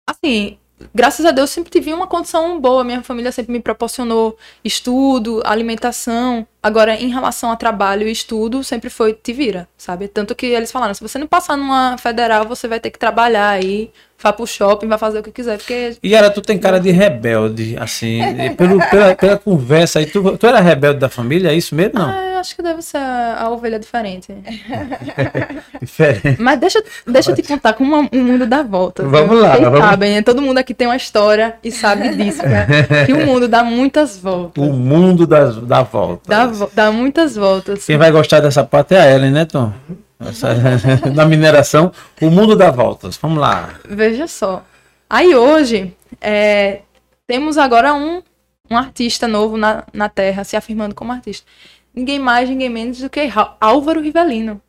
[0.09, 0.59] assim,
[0.95, 6.47] graças a Deus sempre tive uma condição boa, minha família sempre me proporcionou estudo, alimentação.
[6.62, 10.09] Agora, em relação a trabalho e estudo, sempre foi te vira, sabe?
[10.09, 13.51] Tanto que eles falaram, se você não passar numa federal, você vai ter que trabalhar
[13.51, 13.91] aí
[14.23, 15.59] vá pro shopping, vá fazer o que quiser.
[15.59, 15.97] Porque...
[16.03, 18.21] E era, tu tem cara de rebelde, assim,
[18.57, 20.07] pelo, pela, pela conversa aí.
[20.07, 21.99] Tu, tu era rebelde da família, é isso mesmo?
[21.99, 22.09] Não?
[22.09, 24.33] Ah, eu acho que deve ser a, a ovelha diferente.
[25.81, 26.37] Diferente.
[26.41, 29.03] Mas deixa, deixa eu te contar como o mundo dá volta.
[29.03, 30.23] Vamos lá, Vocês vamos- sabem, né?
[30.23, 32.66] Todo mundo aqui tem uma história e sabe disso, né?
[33.07, 34.62] Que o mundo dá muitas voltas.
[34.62, 36.23] O mundo das, da volta.
[36.29, 37.87] Dá, dá muitas voltas.
[37.87, 39.73] Quem vai gostar dessa parte é a Ellen, né, Tom?
[40.21, 40.55] Essa-
[41.14, 43.16] na mineração, o mundo dá voltas.
[43.16, 43.75] Vamos lá.
[43.89, 44.62] Veja só.
[45.09, 46.83] Aí hoje, é,
[47.27, 48.23] temos agora um,
[48.71, 51.47] um artista novo na, na Terra, se afirmando como artista.
[51.95, 54.61] Ninguém mais, ninguém menos do que Ra- Álvaro Rivelino.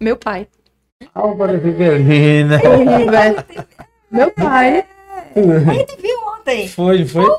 [0.00, 0.46] Meu pai.
[1.14, 2.60] Álvaro Rivelina.
[4.10, 4.84] Meu pai.
[5.34, 6.68] A gente viu ontem.
[6.68, 7.34] Foi, foi.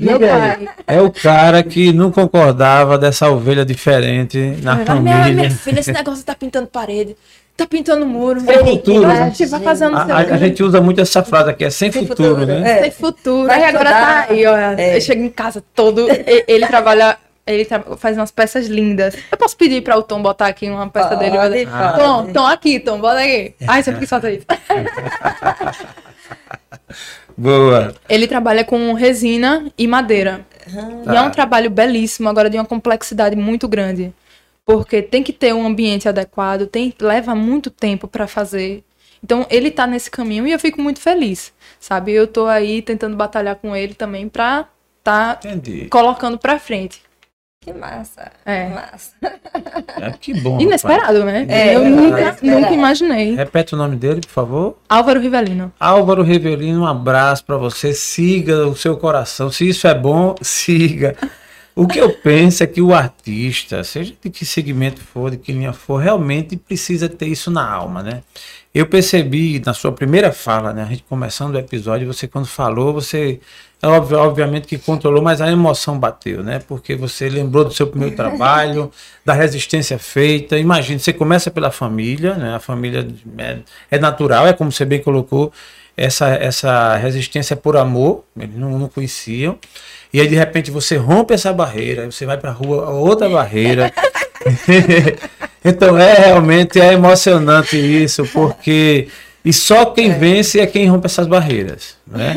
[0.00, 0.68] Meu pai.
[0.86, 5.32] É o cara que não concordava dessa ovelha diferente na Minha, família.
[5.34, 7.16] minha filha, esse negócio tá pintando parede,
[7.56, 8.40] tá pintando muro.
[8.40, 9.24] Sem futuro, A né?
[9.30, 12.06] gente vai fazendo A, a- a gente usa muito essa frase aqui, é sem, Sem
[12.06, 12.78] futuro, futuro, né?
[12.78, 12.82] é.
[12.82, 13.46] Sem futuro.
[13.46, 14.56] Vai Aí agora tá aí, ó.
[14.56, 14.96] É.
[14.96, 16.06] Eu chego em casa todo.
[16.48, 17.16] Ele trabalha.
[17.48, 19.14] Ele tra- faz umas peças lindas.
[19.30, 21.36] Eu posso pedir para o Tom botar aqui uma peça Pode, dele?
[21.36, 21.96] Pode.
[22.02, 23.54] Tom, Tom, aqui, Tom, bota aqui.
[23.68, 24.44] Ai, você que solta isso.
[27.36, 27.94] Boa.
[28.08, 30.46] Ele trabalha com resina e madeira.
[31.06, 34.12] E é um trabalho belíssimo, agora de uma complexidade muito grande.
[34.64, 38.82] Porque tem que ter um ambiente adequado, tem, leva muito tempo para fazer.
[39.22, 42.12] Então ele tá nesse caminho e eu fico muito feliz, sabe?
[42.12, 44.68] Eu tô aí tentando batalhar com ele também pra
[45.04, 45.86] tá Entendi.
[45.88, 47.00] colocando pra frente.
[47.66, 48.30] Que massa.
[48.44, 48.68] É.
[48.68, 49.10] Massa.
[49.98, 50.60] É, que bom.
[50.60, 51.46] Inesperado, né?
[51.48, 52.60] É, eu é, nunca, inesperado.
[52.60, 53.30] nunca imaginei.
[53.30, 53.38] rapaz.
[53.38, 54.78] Repete o nome dele, por favor.
[54.88, 55.72] Álvaro Rivelino.
[55.80, 57.94] Álvaro Rivelino, um abraço para você.
[57.94, 59.50] Siga o seu coração.
[59.50, 61.16] Se isso é bom, siga.
[61.74, 65.52] O que eu penso é que o artista, seja de que segmento for, de que
[65.52, 68.22] linha for, realmente precisa ter isso na alma, né?
[68.76, 70.82] Eu percebi na sua primeira fala, né?
[70.82, 73.40] A gente começando o episódio, você quando falou, você
[73.80, 76.58] é obviamente que controlou, mas a emoção bateu, né?
[76.58, 78.92] Porque você lembrou do seu primeiro trabalho,
[79.24, 80.58] da resistência feita.
[80.58, 82.54] Imagina, você começa pela família, né?
[82.54, 83.08] A família
[83.38, 83.60] é,
[83.92, 85.50] é natural, é como você bem colocou,
[85.96, 89.58] essa, essa resistência por amor, eles não, não conheciam.
[90.12, 93.90] E aí, de repente, você rompe essa barreira, você vai para a rua, outra barreira.
[95.68, 99.08] então, é realmente é emocionante isso, porque.
[99.44, 101.94] E só quem vence é quem rompe essas barreiras.
[102.04, 102.34] Né?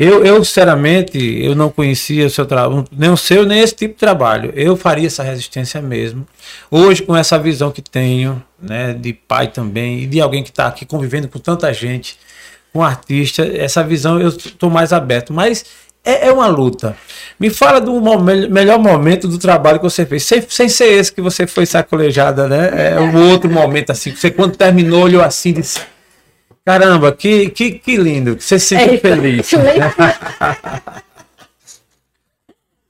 [0.00, 3.92] Eu, eu, sinceramente, eu não conhecia o seu trabalho, nem o seu, nem esse tipo
[3.92, 4.52] de trabalho.
[4.54, 6.26] Eu faria essa resistência mesmo.
[6.70, 10.66] Hoje, com essa visão que tenho, né, de pai também, e de alguém que está
[10.66, 12.18] aqui convivendo com tanta gente,
[12.72, 15.34] com artista, essa visão eu estou mais aberto.
[15.34, 15.64] Mas
[16.06, 16.96] é, é uma luta.
[17.38, 21.12] Me fala do momen- melhor momento do trabalho que você fez, sem, sem ser esse
[21.12, 22.94] que você foi sacolejada, né?
[22.94, 25.80] É um outro momento assim, que você quando terminou olhou assim e disse,
[26.64, 29.50] caramba, que, que, que lindo, que você se sentiu feliz.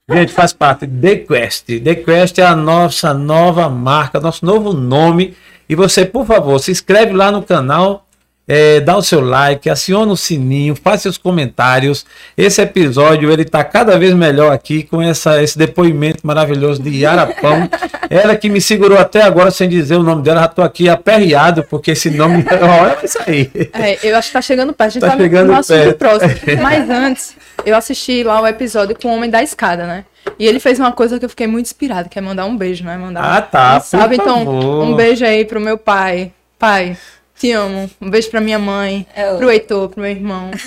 [0.08, 1.66] Gente, faz parte The Quest.
[1.82, 5.36] The Quest é a nossa nova marca, nosso novo nome.
[5.68, 8.05] E você, por favor, se inscreve lá no canal,
[8.48, 12.06] é, dá o seu like, aciona o sininho, faz seus comentários.
[12.36, 17.26] Esse episódio ele tá cada vez melhor aqui com essa, esse depoimento maravilhoso de Yara
[17.26, 17.68] Pão.
[18.08, 21.64] Ela que me segurou até agora sem dizer o nome dela, já tô aqui aperreado
[21.64, 23.50] porque esse nome, olha vai sair.
[23.72, 24.86] É, eu acho que tá chegando perto.
[24.86, 25.98] A gente Tá tá, chegando no assunto perto.
[25.98, 26.32] próximo.
[26.62, 30.04] Mas antes, eu assisti lá o episódio com o Homem da Escada, né?
[30.38, 32.84] E ele fez uma coisa que eu fiquei muito inspirada, que é mandar um beijo,
[32.84, 32.96] né?
[32.96, 36.32] Mandar Ah, tá, um por Então, um beijo aí pro meu pai.
[36.58, 36.96] Pai,
[37.38, 37.90] te amo.
[38.00, 40.50] Um beijo pra minha mãe, É o- pro Heitor, pro meu irmão.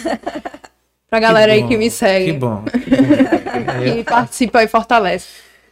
[1.09, 2.33] Pra galera aí que me segue.
[2.33, 2.63] Que bom.
[2.65, 3.81] que bom.
[3.97, 5.27] Que participa e fortalece.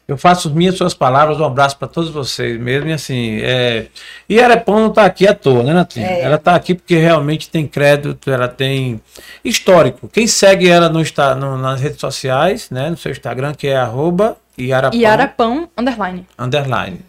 [0.08, 2.89] Eu faço minhas suas palavras, um abraço para todos vocês mesmo.
[2.89, 3.88] E assim, é...
[4.30, 6.08] e Arepão não está aqui à toa, né, Natinha?
[6.08, 6.22] É.
[6.22, 9.01] Ela está aqui porque realmente tem crédito, ela tem
[9.43, 10.08] histórico.
[10.08, 13.76] Quem segue ela no, Insta- no- nas redes sociais, né, no seu Instagram, que é
[13.76, 16.26] arroba Iarapão, Iarapão, underline.
[16.39, 16.99] underline.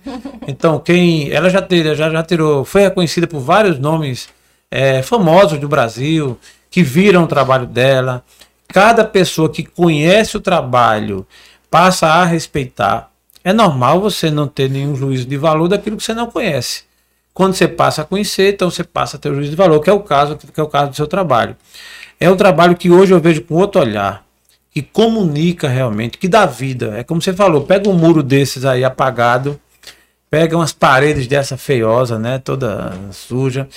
[0.46, 1.30] Então, quem.
[1.32, 4.28] Ela já, teve, já, já tirou, foi reconhecida por vários nomes
[4.70, 6.38] é, famosos do Brasil,
[6.70, 8.22] que viram o trabalho dela.
[8.66, 11.26] Cada pessoa que conhece o trabalho
[11.70, 13.10] passa a respeitar.
[13.44, 16.82] É normal você não ter nenhum juízo de valor daquilo que você não conhece.
[17.32, 19.88] Quando você passa a conhecer, então você passa a ter o juízo de valor, que
[19.88, 21.56] é o caso, que é o caso do seu trabalho.
[22.18, 24.24] É um trabalho que hoje eu vejo com outro olhar,
[24.72, 26.94] que comunica realmente, que dá vida.
[26.98, 29.58] É como você falou, pega um muro desses aí apagado,
[30.30, 33.68] pega umas paredes dessa feiosa, né, toda suja.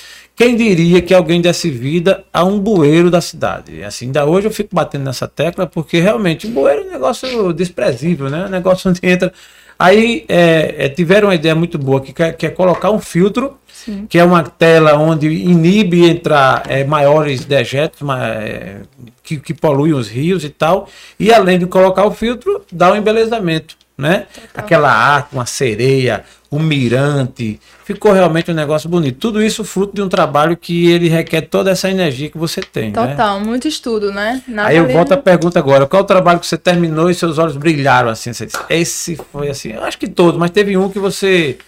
[0.41, 3.83] Quem diria que alguém desse vida a um bueiro da cidade?
[3.83, 7.53] Assim, ainda hoje eu fico batendo nessa tecla porque realmente o bueiro é um negócio
[7.53, 8.45] desprezível, né?
[8.47, 9.31] Um negócio onde entra
[9.77, 14.07] Aí é, é, tiveram uma ideia muito boa que, que é colocar um filtro, Sim.
[14.07, 18.81] que é uma tela onde inibe entrar é, maiores dejetos é,
[19.23, 20.87] que, que poluem os rios e tal.
[21.19, 24.25] E além de colocar o filtro, dá um embelezamento né?
[24.33, 24.49] Total.
[24.55, 27.61] Aquela arte, uma sereia, um mirante.
[27.85, 29.19] Ficou realmente um negócio bonito.
[29.19, 32.91] Tudo isso fruto de um trabalho que ele requer toda essa energia que você tem.
[32.91, 33.07] Né?
[33.07, 33.45] Total, né?
[33.45, 34.41] muito estudo, né?
[34.47, 37.37] Na Aí eu volto à pergunta agora: qual o trabalho que você terminou e seus
[37.37, 38.31] olhos brilharam assim?
[38.31, 41.59] Disse, esse foi assim, eu acho que todos, mas teve um que você,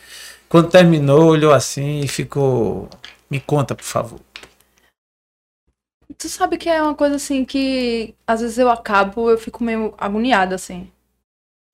[0.49, 2.89] quando terminou, olhou assim e ficou.
[3.29, 4.19] Me conta, por favor.
[6.17, 9.93] Tu sabe que é uma coisa assim que às vezes eu acabo, eu fico meio
[9.97, 10.87] agoniada assim.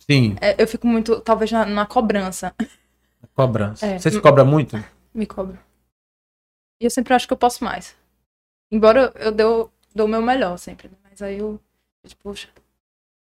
[0.09, 0.35] Sim.
[0.41, 2.55] É, eu fico muito, talvez, na, na cobrança.
[3.35, 3.85] Cobrança.
[3.85, 3.99] É.
[3.99, 4.83] Você se cobra muito?
[5.13, 5.59] Me cobro.
[6.81, 7.95] E eu sempre acho que eu posso mais.
[8.71, 10.95] Embora eu dou, dou o meu melhor sempre, né?
[11.07, 11.59] Mas aí eu,
[12.07, 12.47] tipo, poxa.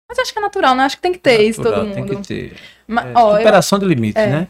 [0.08, 0.84] Mas acho que é natural, né?
[0.84, 1.94] Acho que tem que ter natural, isso todo mundo.
[1.94, 2.60] Tem que ter.
[2.86, 4.48] Mas, é, ó, superação eu, de limites, é, né?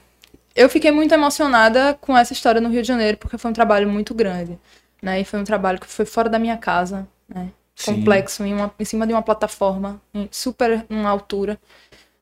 [0.54, 3.88] Eu fiquei muito emocionada com essa história no Rio de Janeiro, porque foi um trabalho
[3.88, 4.58] muito grande.
[5.02, 5.20] Né?
[5.20, 7.50] E foi um trabalho que foi fora da minha casa, né?
[7.84, 11.58] Complexo, em, uma, em cima de uma plataforma, super uma altura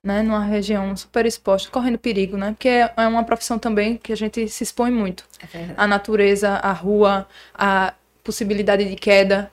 [0.05, 2.53] né, numa região super exposta, correndo perigo, né?
[2.53, 5.25] Porque é, é uma profissão também que a gente se expõe muito.
[5.53, 7.95] É a natureza, a rua, a
[8.25, 9.51] possibilidade de queda,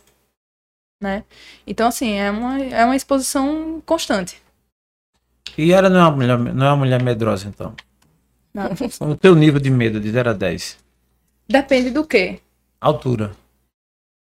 [1.02, 1.24] né?
[1.66, 4.42] Então, assim, é uma, é uma exposição constante.
[5.58, 7.76] E ela não é uma mulher, não é uma mulher medrosa, então?
[8.54, 8.70] Não.
[9.02, 10.78] O teu nível de medo, de 0 a 10?
[11.48, 12.40] Depende do quê?
[12.80, 13.32] Altura.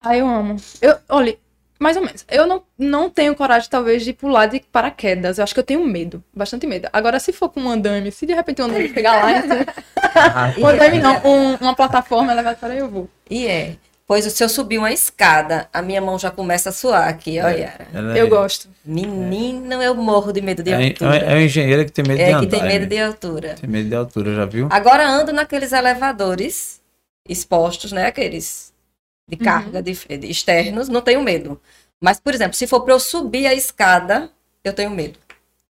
[0.03, 0.57] Ah, eu amo.
[0.81, 1.37] Eu, olha,
[1.81, 2.23] mais ou menos.
[2.29, 5.39] Eu não, não tenho coragem, talvez, de pular de paraquedas.
[5.39, 6.23] Eu acho que eu tenho medo.
[6.31, 6.87] Bastante medo.
[6.93, 10.67] Agora, se for com um andame, se de repente um andame pegar lá, assim, um
[10.67, 13.09] andame não, um, uma plataforma levar para eu vou.
[13.27, 13.75] E é.
[14.05, 17.73] Pois se eu subir uma escada, a minha mão já começa a suar aqui, olha.
[18.15, 18.69] É, eu gosto.
[18.85, 21.17] Menino, eu morro de medo de é, altura.
[21.17, 22.43] É, é o engenheiro que tem medo é, de andar.
[22.43, 23.55] É que tem medo de altura.
[23.59, 24.67] Tem medo de altura, já viu?
[24.69, 26.81] Agora ando naqueles elevadores
[27.27, 28.05] expostos, né?
[28.05, 28.70] Aqueles
[29.31, 29.83] de carga uhum.
[29.83, 31.59] de, de externos, não tenho medo.
[32.01, 34.29] Mas, por exemplo, se for para eu subir a escada,
[34.61, 35.17] eu tenho medo.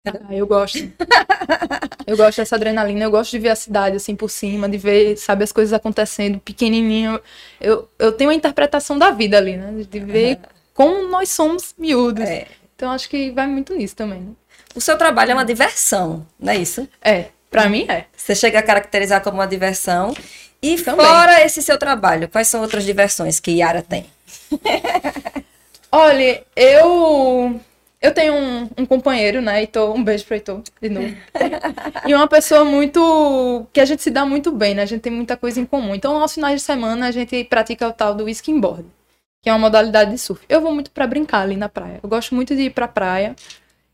[0.05, 0.79] Ah, eu gosto.
[2.05, 5.17] eu gosto dessa adrenalina, eu gosto de ver a cidade assim por cima, de ver,
[5.17, 7.21] sabe, as coisas acontecendo pequenininho.
[7.61, 9.73] Eu, eu tenho uma interpretação da vida ali, né?
[9.89, 10.41] De ver
[10.75, 12.29] como nós somos miúdos.
[12.29, 12.49] É.
[12.75, 14.21] Então acho que vai muito nisso também.
[14.21, 14.33] Né?
[14.75, 16.89] O seu trabalho é uma diversão, não é isso?
[17.01, 18.07] É, para mim é.
[18.17, 20.13] Você chega a caracterizar como uma diversão
[20.65, 21.05] e Também.
[21.05, 24.07] fora esse seu trabalho, quais são outras diversões que Yara tem?
[25.93, 27.61] Olha, eu
[28.05, 31.15] eu tenho um, um, companheiro, né, Heitor, um beijo pro Heitor, de novo.
[32.07, 33.67] e uma pessoa muito.
[33.73, 34.83] que a gente se dá muito bem, né?
[34.83, 35.95] A gente tem muita coisa em comum.
[35.95, 38.85] Então, aos finais de semana, a gente pratica o tal do skimboard,
[39.43, 40.45] que é uma modalidade de surf.
[40.51, 42.01] Eu vou muito para brincar ali na praia.
[42.03, 43.35] Eu gosto muito de ir pra praia,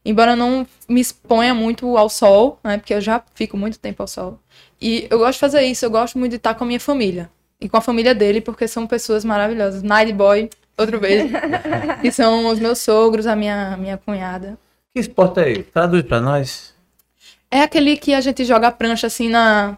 [0.04, 2.78] embora não me exponha muito ao sol, né?
[2.78, 4.40] Porque eu já fico muito tempo ao sol.
[4.80, 7.30] E eu gosto de fazer isso, eu gosto muito de estar com a minha família.
[7.60, 9.82] E com a família dele, porque são pessoas maravilhosas.
[9.82, 11.34] Night Boy, outro beijo.
[12.00, 14.58] que são os meus sogros, a minha, minha cunhada.
[14.94, 15.62] Que esporte é aí?
[15.62, 16.74] Traduz pra nós.
[17.50, 19.76] É aquele que a gente joga a prancha assim na,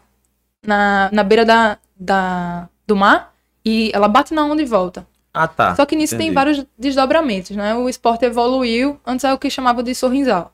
[0.64, 3.34] na, na beira da, da, do mar
[3.64, 5.06] e ela bate na onda e volta.
[5.34, 5.74] Ah, tá.
[5.74, 6.28] Só que nisso Entendi.
[6.28, 7.74] tem vários desdobramentos, né?
[7.74, 10.52] O esporte evoluiu, antes era o que chamava de sorrinzal.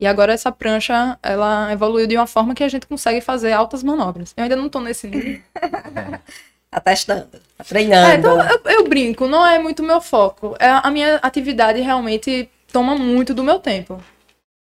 [0.00, 3.82] E agora essa prancha, ela evoluiu de uma forma que a gente consegue fazer altas
[3.82, 4.32] manobras.
[4.36, 5.40] Eu ainda não tô nesse nível.
[6.70, 7.26] tá testando,
[7.56, 8.10] tá treinando.
[8.10, 10.54] É, então eu, eu, brinco, não é muito meu foco.
[10.60, 14.00] É, a minha atividade realmente toma muito do meu tempo.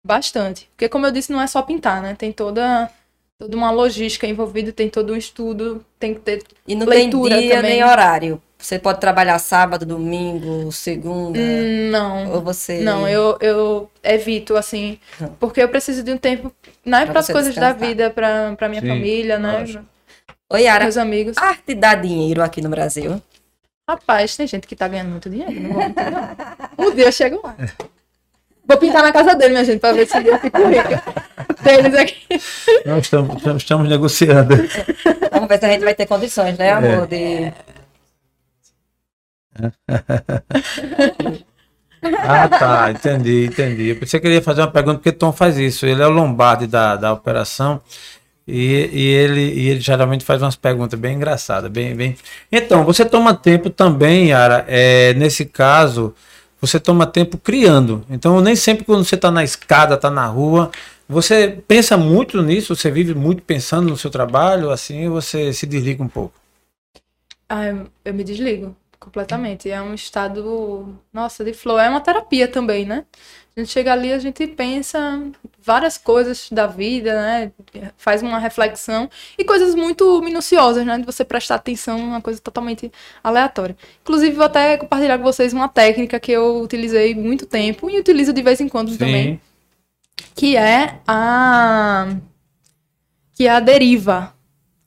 [0.06, 0.68] Bastante.
[0.76, 2.16] Porque, como eu disse, não é só pintar, né?
[2.16, 2.92] Tem toda,
[3.40, 7.48] toda uma logística envolvida, tem todo um estudo, tem que ter e não leitura tem
[7.48, 7.72] dia também.
[7.72, 8.42] nem horário.
[8.62, 11.40] Você pode trabalhar sábado, domingo, segunda?
[11.40, 12.32] Não.
[12.34, 12.82] Ou você.
[12.82, 15.00] Não, eu, eu evito, assim.
[15.40, 16.54] Porque eu preciso de um tempo,
[16.86, 17.74] né, para as coisas descansar.
[17.74, 19.66] da vida, para minha Sim, família, né?
[20.52, 20.84] Oi, Yara.
[20.84, 21.38] Meus amigos.
[21.38, 23.22] Arte dá dinheiro aqui no Brasil?
[23.90, 25.60] Rapaz, tem gente que tá ganhando muito dinheiro.
[25.60, 27.56] Não vou um dia eu chego lá.
[28.66, 31.04] Vou pintar na casa dele, minha gente, para ver se eu fico rica.
[31.64, 32.42] Deles aqui.
[32.86, 34.56] Nós estamos, estamos negociando.
[35.32, 37.04] Vamos ver se a gente vai ter condições, né, amor?
[37.04, 37.08] É.
[37.08, 37.54] De
[42.20, 43.90] ah, tá, entendi, entendi.
[43.90, 45.86] Eu pensei que ele ia fazer uma pergunta, porque Tom faz isso.
[45.86, 47.82] Ele é o Lombardi da, da operação
[48.48, 51.70] e, e, ele, e ele geralmente faz umas perguntas bem engraçadas.
[51.70, 52.18] Bem, bem...
[52.52, 56.16] Então, você toma tempo também, Yara, é, nesse caso,
[56.60, 58.06] você toma tempo criando.
[58.10, 60.72] Então, nem sempre quando você está na escada, está na rua,
[61.08, 66.02] você pensa muito nisso, você vive muito pensando no seu trabalho, assim, você se desliga
[66.02, 66.34] um pouco.
[67.50, 67.66] Ah,
[68.06, 69.70] eu me desligo completamente.
[69.70, 71.78] É um estado, nossa, de flow.
[71.78, 73.04] É uma terapia também, né?
[73.56, 75.22] A gente chega ali, a gente pensa
[75.62, 77.52] várias coisas da vida, né?
[77.98, 81.00] Faz uma reflexão e coisas muito minuciosas, né?
[81.00, 82.90] De você prestar atenção uma coisa totalmente
[83.22, 83.76] aleatória.
[84.04, 88.32] Inclusive, vou até compartilhar com vocês uma técnica que eu utilizei muito tempo e utilizo
[88.32, 88.98] de vez em quando Sim.
[88.98, 89.42] também.
[90.34, 92.16] Que é a.
[93.36, 94.34] Que é a deriva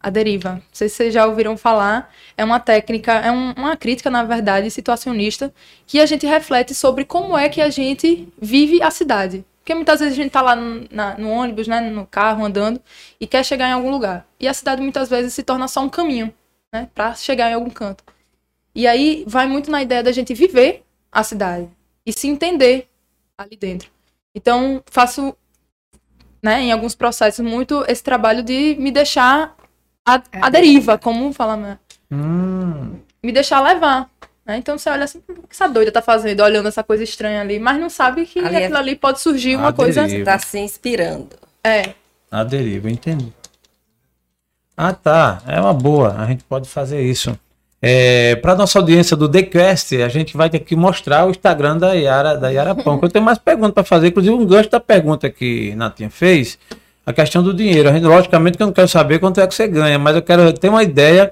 [0.05, 0.57] a deriva.
[0.57, 2.13] Não sei se vocês já ouviram falar.
[2.37, 5.53] É uma técnica, é um, uma crítica, na verdade, situacionista,
[5.87, 9.47] que a gente reflete sobre como é que a gente vive a cidade.
[9.61, 12.79] Porque muitas vezes a gente está lá no, na, no, ônibus, né, no carro, andando,
[13.19, 14.29] e quer chegar em algum lugar.
[14.39, 16.35] E a cidade muitas vezes se torna só um caminho,
[16.71, 18.05] né, para chegar em algum canto.
[18.75, 21.67] E aí vai muito na ideia da gente viver a cidade
[22.05, 22.91] e se entender
[23.39, 23.91] ali dentro.
[24.35, 25.35] Então, faço,
[26.43, 29.57] né, em alguns processos, muito esse trabalho de me deixar
[30.07, 31.79] a, a deriva, como fala, né?
[32.11, 32.97] Hum.
[33.23, 34.11] Me deixar levar.
[34.45, 34.59] Né?
[34.59, 37.59] Então você olha assim, o que essa doida tá fazendo, olhando essa coisa estranha ali,
[37.59, 38.81] mas não sabe que ali é aquilo é...
[38.81, 40.03] ali pode surgir uma a coisa.
[40.03, 40.25] Deriva.
[40.25, 41.31] Tá se inspirando.
[41.63, 41.95] É.
[42.31, 43.33] A deriva, entendi.
[44.77, 45.43] Ah, tá.
[45.47, 46.17] É uma boa.
[46.19, 47.39] A gente pode fazer isso.
[47.81, 51.93] É, para nossa audiência do TheQuest, a gente vai ter que mostrar o Instagram da
[51.93, 52.99] Yara, da Yara Pão.
[53.03, 56.59] eu tenho mais perguntas para fazer, inclusive um gancho da pergunta que Natinha fez
[57.07, 57.89] a questão do dinheiro.
[57.89, 60.23] A gente, logicamente que eu não quero saber quanto é que você ganha, mas eu
[60.23, 61.31] quero ter uma ideia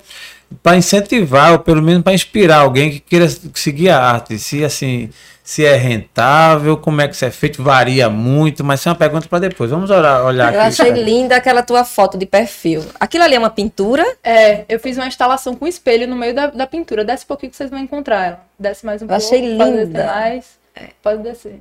[0.62, 4.38] para incentivar, ou pelo menos para inspirar alguém que queira seguir a arte.
[4.38, 5.08] Se assim,
[5.42, 8.98] se é rentável, como é que isso é feito, varia muito, mas isso é uma
[8.98, 9.70] pergunta para depois.
[9.70, 10.80] Vamos olhar, olhar eu aqui.
[10.80, 12.84] Eu achei linda aquela tua foto de perfil.
[13.00, 14.04] Aquilo ali é uma pintura?
[14.22, 17.04] É, eu fiz uma instalação com espelho no meio da, da pintura.
[17.04, 18.40] Desce um pouquinho que vocês vão encontrar ela.
[18.58, 19.24] Desce mais um eu pouco.
[19.24, 19.64] Achei linda.
[19.64, 20.46] Pode descer mais.
[20.74, 20.88] É.
[21.02, 21.60] Pode descer.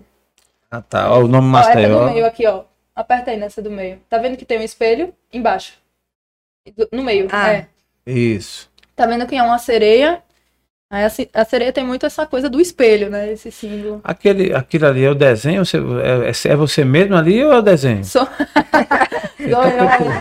[0.69, 1.11] Ah, tá.
[1.11, 1.77] Ó, o nome master.
[1.77, 2.63] Ó, essa do meio aqui, ó.
[3.01, 3.99] Aperta aí nessa do meio.
[4.07, 5.11] Tá vendo que tem um espelho?
[5.33, 5.73] Embaixo.
[6.91, 7.27] No meio.
[7.31, 7.51] Ah.
[7.51, 7.67] É.
[8.05, 8.69] Isso.
[8.95, 10.21] Tá vendo que é uma sereia?
[10.87, 13.31] Aí a, sereia tem muito essa coisa do espelho, né?
[13.31, 14.01] Esse símbolo.
[14.03, 15.65] Aquele, aquilo ali é o desenho?
[15.65, 18.05] Você, é, é você mesmo ali ou é o desenho?
[18.05, 18.27] Sou,
[19.49, 20.11] Sou eu.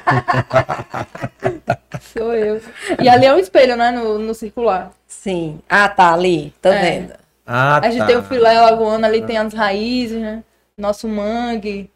[2.00, 2.62] Sou eu.
[2.98, 3.90] E ali é um espelho, né?
[3.90, 4.90] No, no circular.
[5.06, 5.60] Sim.
[5.68, 6.54] Ah, tá ali.
[6.62, 6.80] Tô é.
[6.80, 7.12] vendo.
[7.46, 8.06] Ah, a gente tá.
[8.06, 10.42] tem o filé lagoano, ali tem as raízes, né?
[10.78, 11.90] Nosso mangue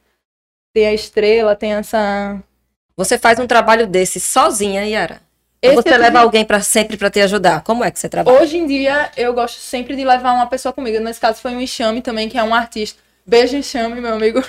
[0.74, 2.36] tem a estrela, tem essa.
[2.96, 5.20] Você faz um trabalho desse sozinha, Yara?
[5.62, 7.62] Esse você leva alguém para sempre para te ajudar?
[7.62, 8.38] Como é que você trabalha?
[8.38, 11.02] Hoje em dia, eu gosto sempre de levar uma pessoa comigo.
[11.02, 13.02] Nesse caso, foi um Enxame também, que é um artista.
[13.26, 14.42] Beijo, Enxame, meu amigo.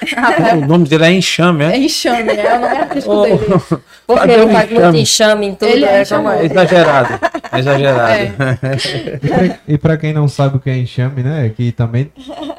[0.62, 1.76] o nome dele é Enxame, é?
[1.76, 3.40] É Enxame, é o nome artístico oh, dele.
[4.06, 5.72] Porque ele faz muito enxame em tudo.
[5.72, 7.20] Ele é, é, é exagerado.
[7.52, 8.14] É exagerado.
[8.14, 9.60] É.
[9.68, 11.50] E para quem não sabe o que é enxame, né?
[11.56, 12.12] Que também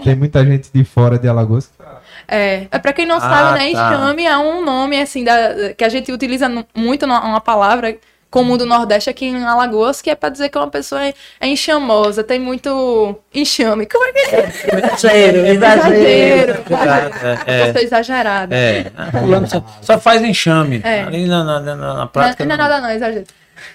[0.03, 1.73] tem muita gente de fora de Alagoas que
[2.29, 3.95] é, é para quem não ah, sabe, né, tá.
[3.95, 7.97] enxame é um nome assim da, que a gente utiliza muito uma palavra
[8.31, 11.47] comum do Nordeste aqui em Alagoas, que é para dizer que uma pessoa é, é
[11.47, 13.87] enxamosa, tem muito enxame.
[13.87, 14.53] Como é que é?
[14.85, 16.65] Exagero, exagero.
[17.47, 17.83] É, é.
[17.83, 18.55] exagerado.
[18.55, 18.93] É.
[19.47, 20.83] Só, só faz enxame.
[20.85, 21.03] É.
[21.05, 22.45] Ali na, na, na, na prática.
[22.45, 23.25] Não, não é nada, não, exagero.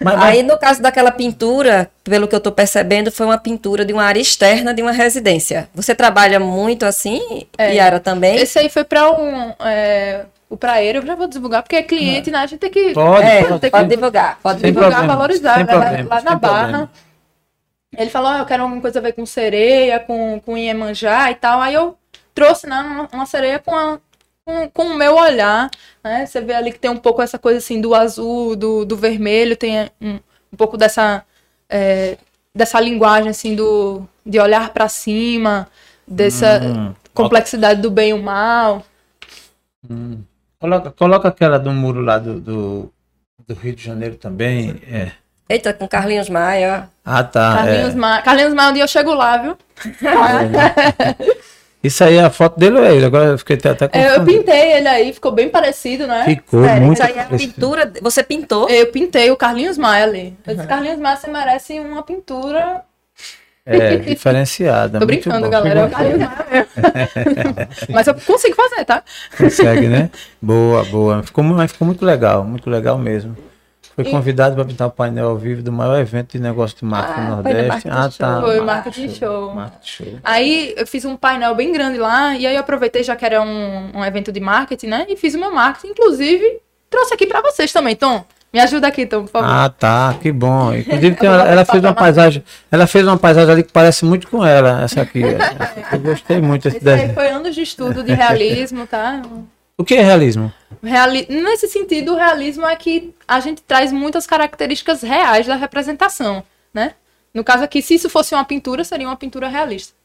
[0.04, 0.24] Mas, mas...
[0.24, 4.04] Aí, no caso daquela pintura, pelo que eu estou percebendo, foi uma pintura de uma
[4.04, 5.70] área externa de uma residência.
[5.74, 7.76] Você trabalha muito assim, é.
[7.76, 8.38] Yara, também?
[8.38, 9.54] Esse aí foi para um.
[9.60, 12.39] É, o praeiro, eu já vou divulgar, porque é cliente, né?
[12.39, 12.93] A gente tem que.
[12.93, 14.39] Pode, é, pode, pode divulgar.
[14.41, 15.16] Pode Sem divulgar, problema.
[15.16, 15.56] valorizar.
[15.56, 16.06] Sem né?
[16.10, 16.62] lá na Barra.
[16.62, 16.91] Problema.
[17.97, 21.36] Ele falou: oh, eu quero alguma coisa a ver com sereia, com, com Iemanjá e
[21.36, 21.62] tal.
[21.62, 21.97] Aí eu
[22.34, 23.99] trouxe né, uma, uma sereia com a
[24.46, 25.70] com, com o meu olhar,
[26.04, 26.26] né?
[26.26, 29.56] Você vê ali que tem um pouco essa coisa assim do azul, do, do vermelho,
[29.56, 30.20] tem um,
[30.52, 31.24] um pouco dessa
[31.70, 32.18] é,
[32.54, 35.68] dessa linguagem assim do de olhar para cima,
[36.08, 38.84] dessa hum, complexidade do bem e o mal.
[39.89, 40.22] Hum.
[40.60, 42.94] Coloca, coloca aquela do muro lá do, do,
[43.48, 44.80] do Rio de Janeiro também.
[44.88, 45.12] É.
[45.50, 46.88] Eita, com Carlinhos Maia.
[47.04, 47.56] Ah, tá.
[47.56, 47.98] Carlinhos, é.
[47.98, 48.22] Maia.
[48.22, 49.58] Carlinhos Maia, um dia eu chego lá, viu?
[50.04, 51.16] É.
[51.84, 53.05] Isso aí é a foto dele ou é ele?
[53.05, 53.97] Agora eu fiquei até com.
[53.97, 56.25] É, eu pintei ele aí, ficou bem parecido, né?
[56.25, 57.91] Ficou Sério, muito Isso aí é a pintura.
[58.01, 58.69] Você pintou?
[58.69, 60.38] Eu pintei o Carlinhos Maia ali.
[60.45, 62.82] Eu disse, Carlinhos Maia, você merece uma pintura.
[63.65, 64.99] É, diferenciada.
[64.99, 65.79] Tô brincando, galera.
[65.79, 66.69] É o Carlinhos Maia mesmo.
[67.89, 69.03] Mas eu consigo fazer, tá?
[69.36, 70.11] Consegue, né?
[70.39, 71.23] Boa, boa.
[71.23, 73.36] Ficou, mas ficou muito legal, muito legal mesmo.
[73.96, 77.16] Foi convidado para pintar o painel ao vivo do maior evento de negócio de marca
[77.18, 77.89] ah, no Nordeste.
[77.89, 78.42] Ah, tá.
[78.42, 79.54] Foi marketing show.
[79.54, 80.20] Marketing show.
[80.24, 83.42] Aí eu fiz um painel bem grande lá, e aí eu aproveitei, já que era
[83.42, 85.06] um, um evento de marketing, né?
[85.10, 85.92] E fiz o meu marketing.
[85.92, 88.24] Inclusive, trouxe aqui para vocês também, Tom.
[88.54, 89.50] Me ajuda aqui, Tom, por favor.
[89.50, 90.74] Ah, tá, que bom.
[90.74, 92.44] Inclusive, ela, ela fez uma paisagem.
[92.70, 95.22] Ela fez uma paisagem ali que parece muito com ela, essa aqui.
[95.92, 99.22] eu gostei muito desse Esse foi anos de estudo de realismo, tá?
[99.82, 100.53] O que é realismo?
[100.84, 101.25] Reali...
[101.27, 106.93] Nesse sentido, o realismo é que a gente traz muitas características reais da representação, né?
[107.34, 109.95] No caso aqui, se isso fosse uma pintura, seria uma pintura realista.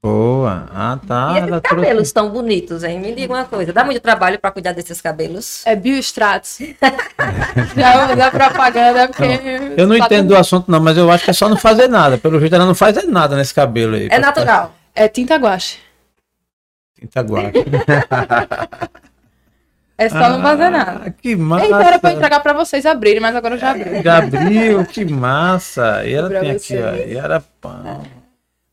[0.00, 0.68] Boa.
[0.72, 1.32] Ah, tá.
[1.34, 3.00] E esses cabelos trouxe- tão bonitos, hein?
[3.00, 3.72] Me diga uma coisa.
[3.72, 5.66] Dá muito trabalho para cuidar desses cabelos?
[5.66, 6.58] É biostratos.
[7.76, 9.24] Já vou dar propaganda, porque.
[9.76, 12.18] Eu não entendo do assunto, não, mas eu acho que é só não fazer nada.
[12.18, 14.06] Pelo jeito, ela não faz nada nesse cabelo aí.
[14.12, 14.76] É natural.
[14.94, 15.78] É tinta guache.
[17.00, 17.52] Tinta guache.
[20.00, 21.00] É só não fazer nada.
[21.06, 21.64] Ah, que massa.
[21.64, 24.00] Eita, era pra eu entregar pra vocês abrirem, mas agora eu já abri.
[24.02, 26.04] Já abriu, que massa.
[26.06, 26.94] E ela Pra tem aqui, ó.
[26.94, 28.02] E era pão.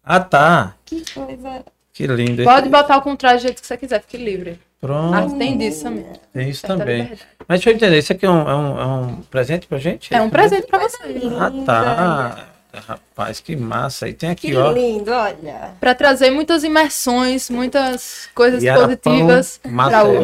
[0.03, 0.75] Ah, tá.
[0.85, 1.65] Que coisa.
[1.91, 2.43] Que lindo.
[2.43, 4.59] Pode botar o contrário do jeito que você quiser, fique livre.
[4.79, 5.15] Pronto.
[5.15, 6.05] Ah, tem disso também.
[6.31, 7.01] Tem isso Certa também.
[7.01, 7.21] liberdade.
[7.47, 10.13] Mas deixa eu entender, isso aqui é um, é um, é um presente pra gente?
[10.13, 11.23] É um presente pra vocês.
[11.39, 12.45] Ah, tá.
[12.87, 14.07] Rapaz, que massa.
[14.07, 14.71] E tem aqui, Que ó.
[14.71, 15.71] lindo, olha.
[15.79, 20.23] Pra trazer muitas imersões, muitas coisas E positivas pão, pra o.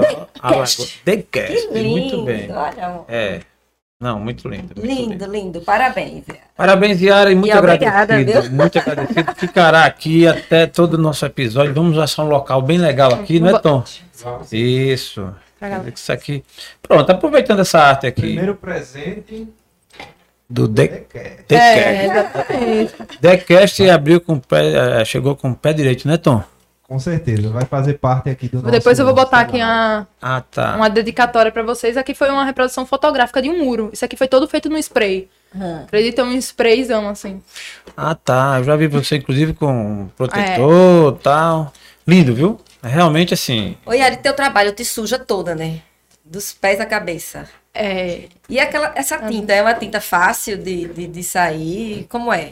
[1.06, 1.68] The Que Cast.
[1.72, 1.90] lindo.
[1.90, 2.52] Muito bem.
[2.52, 3.40] Olha, É.
[4.00, 4.74] Não, muito lindo.
[4.76, 5.12] Muito lindo.
[5.12, 5.62] lindo, lindo.
[5.62, 6.24] Parabéns.
[6.26, 6.40] Vera.
[6.58, 8.42] Parabéns, Yara, e muito E obrigada, agradecido.
[8.42, 8.52] viu?
[8.52, 9.36] Muito agradecido.
[9.36, 11.72] Ficará aqui até todo o nosso episódio.
[11.74, 13.84] Vamos achar um local bem legal aqui, não é, Tom?
[14.52, 15.32] Isso.
[15.94, 16.44] Isso aqui.
[16.82, 19.48] Pronto, aproveitando essa arte aqui Primeiro presente
[20.52, 21.44] do é The.
[21.48, 22.94] The É, exatamente.
[23.22, 26.44] The Cast abriu com o pé, eh, chegou com o pé direito, né, Tom?
[26.84, 30.42] Com certeza, vai fazer parte aqui do nosso Depois eu vou botar aqui uma, Ah,
[30.42, 30.76] tá.
[30.76, 31.96] uma dedicatória pra vocês.
[31.96, 33.90] Aqui foi uma reprodução fotográfica de um muro.
[33.94, 35.30] Isso aqui foi todo feito no spray.
[35.56, 35.84] Hum.
[35.84, 37.42] Acredita, um sprayzão assim.
[37.96, 38.56] Ah, tá.
[38.58, 41.72] Eu já vi você, inclusive, com protetor e tal.
[42.06, 42.60] Lindo, viu?
[42.84, 45.80] Realmente, assim, Oi, Yari, teu trabalho te suja toda, né?
[46.26, 47.48] Dos pés à cabeça.
[47.74, 52.06] É, E aquela, essa tinta é uma tinta fácil de, de, de sair?
[52.10, 52.52] Como é?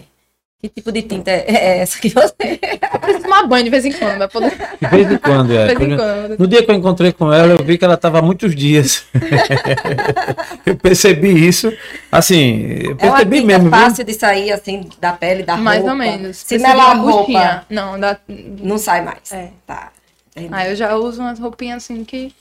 [0.62, 2.34] Que tipo de tinta é é essa que você.
[2.94, 4.52] eu preciso tomar banho de vez em quando, poder.
[4.82, 5.68] de vez em quando, é.
[5.72, 6.38] De vez em quando.
[6.38, 9.06] No dia que eu encontrei com ela, eu vi que ela estava há muitos dias.
[10.66, 11.72] eu percebi isso.
[12.12, 13.72] Assim, eu É uma percebi tinta mesmo.
[13.72, 13.72] viu?
[13.72, 15.92] fácil de sair, assim, da pele, da Mais roupa.
[15.94, 16.38] ou menos.
[16.38, 17.66] Se melar a roupa.
[17.70, 18.18] Não, dá...
[18.28, 19.32] não sai mais.
[19.32, 19.52] É.
[19.66, 19.92] Tá.
[20.36, 20.50] Entendi.
[20.54, 22.34] Ah, eu já uso umas roupinhas assim que.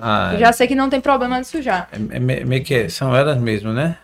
[0.00, 1.88] Ah, Já sei que não tem problema de sujar.
[1.92, 3.98] é, é me- meio que são elas mesmo, né?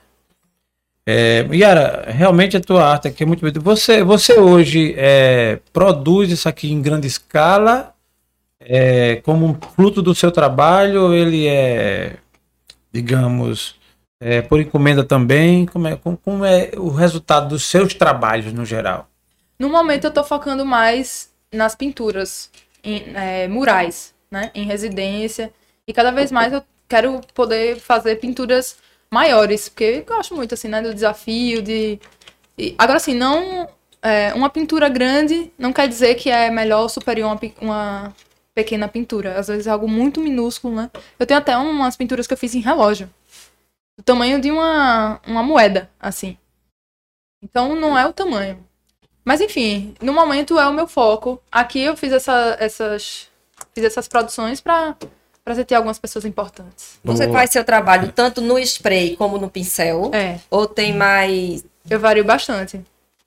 [1.07, 3.59] É, Yara, realmente a tua arte aqui é muito bonita.
[3.61, 7.95] Você, você hoje é, produz isso aqui em grande escala
[8.61, 11.05] é, como um fruto do seu trabalho?
[11.07, 12.16] ou Ele é,
[12.93, 13.74] digamos,
[14.20, 15.66] é, por encomenda também?
[15.66, 19.09] Como é, como, como é o resultado dos seus trabalhos no geral?
[19.59, 22.51] No momento eu tô focando mais nas pinturas,
[22.84, 24.51] em é, murais, né?
[24.55, 25.53] Em residência.
[25.91, 28.78] E cada vez mais eu quero poder fazer pinturas
[29.11, 30.80] maiores, porque eu gosto muito, assim, né?
[30.80, 31.99] Do desafio, de...
[32.59, 33.68] e- agora, assim, não...
[34.03, 38.16] é, uma pintura grande não quer dizer que é melhor ou superior a uma, uma
[38.55, 39.38] pequena pintura.
[39.38, 40.91] Às vezes é algo muito minúsculo, né?
[41.18, 43.11] Eu tenho até umas pinturas que eu fiz em relógio.
[43.99, 46.36] Do tamanho de uma, uma moeda, assim.
[47.43, 48.64] Então não é o tamanho.
[49.24, 51.43] Mas enfim, no momento é o meu foco.
[51.51, 53.28] Aqui eu fiz essa- essas,
[53.74, 54.97] fiz essas produções para
[55.64, 56.98] ter algumas pessoas importantes.
[57.05, 57.38] Você Boa.
[57.38, 60.11] faz seu trabalho tanto no spray como no pincel?
[60.14, 61.64] É, Ou tem mais.
[61.88, 62.80] eu vario bastante.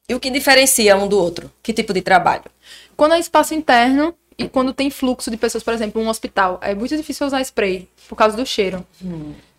[0.08, 1.52] E o que diferencia um do outro?
[1.62, 2.44] Que tipo de trabalho?
[2.96, 6.76] Quando é espaço interno e quando tem fluxo de pessoas, por exemplo, um hospital, é
[6.76, 8.86] muito difícil usar spray por causa do cheiro.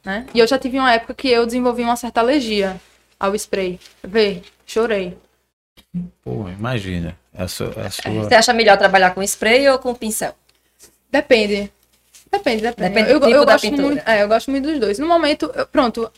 [0.05, 0.27] Né?
[0.35, 2.79] E eu já tive uma época que eu desenvolvi uma certa alergia
[3.19, 3.81] ao spray.
[4.03, 5.17] Vê, chorei.
[6.23, 7.17] Pô, imagina.
[7.37, 10.35] A sua, a sua- Você acha melhor trabalhar com spray ou com pincel?
[11.11, 11.73] Depende.
[12.39, 12.89] Depende, depende.
[12.89, 13.87] Depende eu, do tipo eu gosto pintura.
[13.87, 14.99] muito, é, eu gosto muito dos dois.
[14.99, 16.11] No momento, eu- pronto.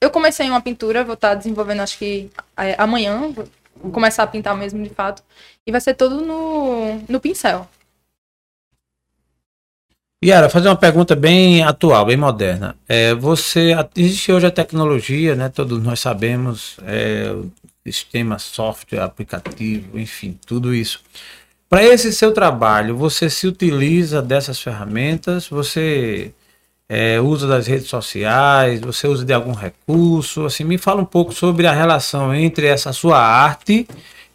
[0.00, 3.30] Eu comecei uma pintura, vou estar desenvolvendo acho que é, amanhã,
[3.76, 5.22] vou começar a pintar mesmo de fato.
[5.66, 7.68] E vai ser todo no, no pincel.
[10.24, 12.76] Yara, fazer uma pergunta bem atual, bem moderna.
[12.88, 15.48] É, você existe hoje a tecnologia, né?
[15.48, 17.34] Todos nós sabemos, é,
[17.84, 21.02] sistema, software, aplicativo, enfim, tudo isso.
[21.68, 25.48] Para esse seu trabalho, você se utiliza dessas ferramentas?
[25.48, 26.32] Você
[26.88, 28.80] é, usa das redes sociais?
[28.80, 30.46] Você usa de algum recurso?
[30.46, 33.86] Assim, me fala um pouco sobre a relação entre essa sua arte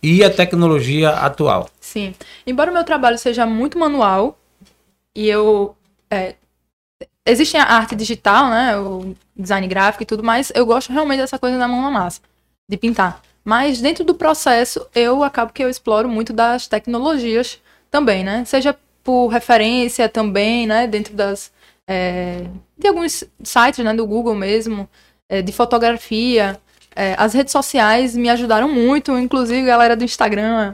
[0.03, 1.69] e a tecnologia atual.
[1.79, 2.13] Sim.
[2.45, 4.37] Embora o meu trabalho seja muito manual,
[5.15, 5.75] e eu.
[6.09, 6.35] é,
[7.25, 8.77] existe a arte digital, né?
[8.77, 12.21] O design gráfico e tudo, mas eu gosto realmente dessa coisa da mão na massa,
[12.67, 13.21] de pintar.
[13.43, 18.45] Mas dentro do processo, eu acabo que eu exploro muito das tecnologias também, né?
[18.45, 20.87] Seja por referência também, né?
[20.87, 21.51] Dentro das.
[21.87, 22.45] é,
[22.77, 23.93] de alguns sites, né?
[23.93, 24.87] Do Google mesmo,
[25.27, 26.59] é, de fotografia.
[26.95, 30.73] É, as redes sociais me ajudaram muito, inclusive a galera do Instagram.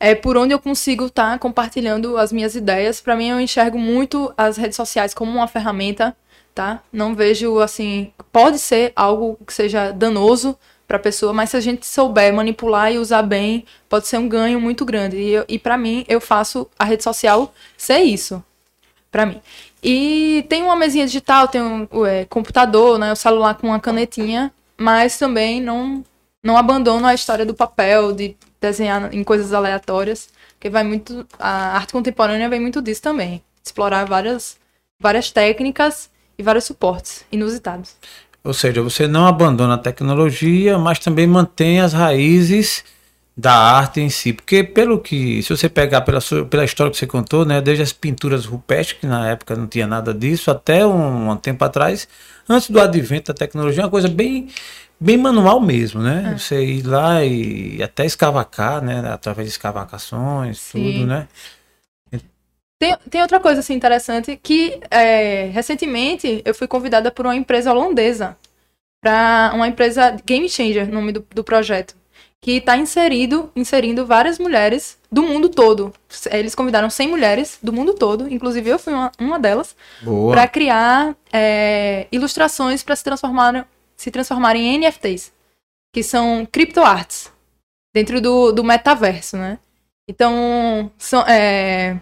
[0.00, 3.00] É por onde eu consigo estar compartilhando as minhas ideias.
[3.00, 6.16] Para mim, eu enxergo muito as redes sociais como uma ferramenta,
[6.54, 6.80] tá?
[6.90, 10.56] Não vejo assim, pode ser algo que seja danoso
[10.94, 14.28] para a pessoa, mas se a gente souber manipular e usar bem, pode ser um
[14.28, 15.16] ganho muito grande.
[15.16, 18.42] E, e para mim, eu faço a rede social ser isso,
[19.10, 19.40] para mim.
[19.82, 24.52] E tem uma mesinha digital, tem um é, computador, né, o celular com uma canetinha,
[24.76, 26.04] mas também não
[26.42, 30.28] não abandono a história do papel, de desenhar em coisas aleatórias,
[30.60, 34.58] que vai muito a arte contemporânea vem muito disso também, explorar várias
[35.00, 37.96] várias técnicas e vários suportes inusitados.
[38.44, 42.84] Ou seja, você não abandona a tecnologia, mas também mantém as raízes
[43.36, 44.34] da arte em si.
[44.34, 47.82] Porque pelo que, se você pegar pela, sua, pela história que você contou, né, desde
[47.82, 52.06] as pinturas rupestres, que na época não tinha nada disso, até um, um tempo atrás,
[52.48, 54.48] antes do advento da tecnologia, é uma coisa bem
[55.00, 56.32] bem manual mesmo, né?
[56.34, 56.38] É.
[56.38, 59.02] Você ir lá e até escavacar, né?
[59.12, 60.92] Através de escavacações, Sim.
[60.92, 61.28] tudo, né?
[62.84, 67.72] Tem, tem outra coisa assim, interessante que é, recentemente eu fui convidada por uma empresa
[67.72, 68.36] holandesa
[69.02, 71.96] para uma empresa Game Changer, nome do, do projeto,
[72.42, 75.94] que está inserido inserindo várias mulheres do mundo todo.
[76.30, 79.74] Eles convidaram 100 mulheres do mundo todo, inclusive eu fui uma, uma delas,
[80.30, 83.66] para criar é, ilustrações para se transformar
[83.96, 85.32] se transformarem em NFTs,
[85.94, 87.32] que são criptoarts
[87.94, 89.58] dentro do, do metaverso, né?
[90.06, 91.98] Então, são, é,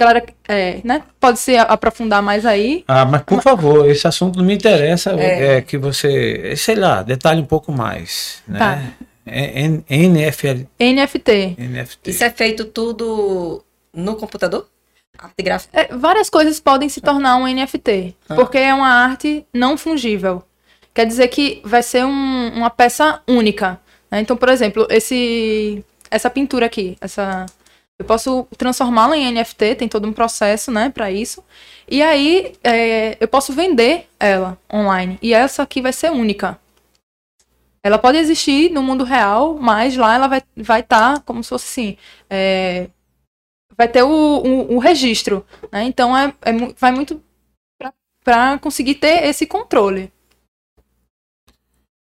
[0.00, 1.02] galera, é, né?
[1.20, 2.84] Pode se aprofundar mais aí.
[2.88, 5.12] Ah, mas por favor, esse assunto não me interessa.
[5.12, 8.58] É, é que você, sei lá, detalhe um pouco mais, né?
[8.58, 8.82] Tá.
[9.26, 10.66] É, NFL...
[10.80, 11.56] NFT.
[11.58, 12.10] NFT.
[12.10, 14.66] Isso é feito tudo no computador?
[15.18, 15.78] Arte gráfica?
[15.78, 18.34] É, várias coisas podem se tornar um NFT, ah.
[18.34, 20.42] porque é uma arte não fungível.
[20.94, 23.78] Quer dizer que vai ser um, uma peça única.
[24.10, 24.20] Né?
[24.20, 27.44] Então, por exemplo, esse, essa pintura aqui, essa
[28.00, 31.44] eu posso transformá-la em NFT, tem todo um processo, né, para isso.
[31.86, 35.18] E aí é, eu posso vender ela online.
[35.20, 36.58] E essa aqui vai ser única.
[37.84, 41.50] Ela pode existir no mundo real, mas lá ela vai estar vai tá como se
[41.50, 41.98] fosse assim.
[42.30, 42.88] É,
[43.76, 45.44] vai ter o, o, o registro.
[45.70, 45.84] Né?
[45.84, 47.22] Então é, é, vai muito
[48.24, 50.10] para conseguir ter esse controle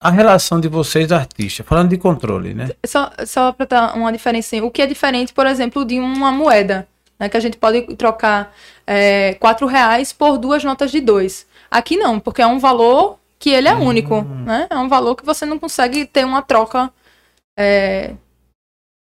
[0.01, 2.71] a relação de vocês, artistas, falando de controle, né?
[2.83, 6.87] Só, só para dar uma diferença, o que é diferente, por exemplo, de uma moeda,
[7.19, 7.29] né?
[7.29, 8.51] Que a gente pode trocar
[8.87, 11.45] é, quatro reais por duas notas de dois.
[11.69, 13.85] Aqui não, porque é um valor que ele é hum.
[13.85, 14.67] único, né?
[14.71, 16.91] É um valor que você não consegue ter uma troca
[17.55, 18.15] é,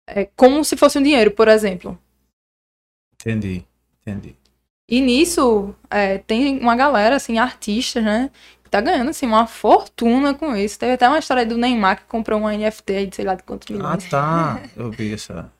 [0.07, 1.97] é, como se fosse um dinheiro, por exemplo.
[3.15, 3.65] Entendi,
[3.99, 4.35] entendi.
[4.87, 8.29] E nisso, é, tem uma galera, assim, artistas, né?
[8.73, 10.79] Tá ganhando, assim, uma fortuna com isso.
[10.79, 13.43] Teve até uma história do Neymar que comprou uma NFT aí de sei lá de
[13.43, 14.05] quantos ah, milhões.
[14.05, 14.61] Ah, tá.
[14.75, 15.51] Eu vi essa.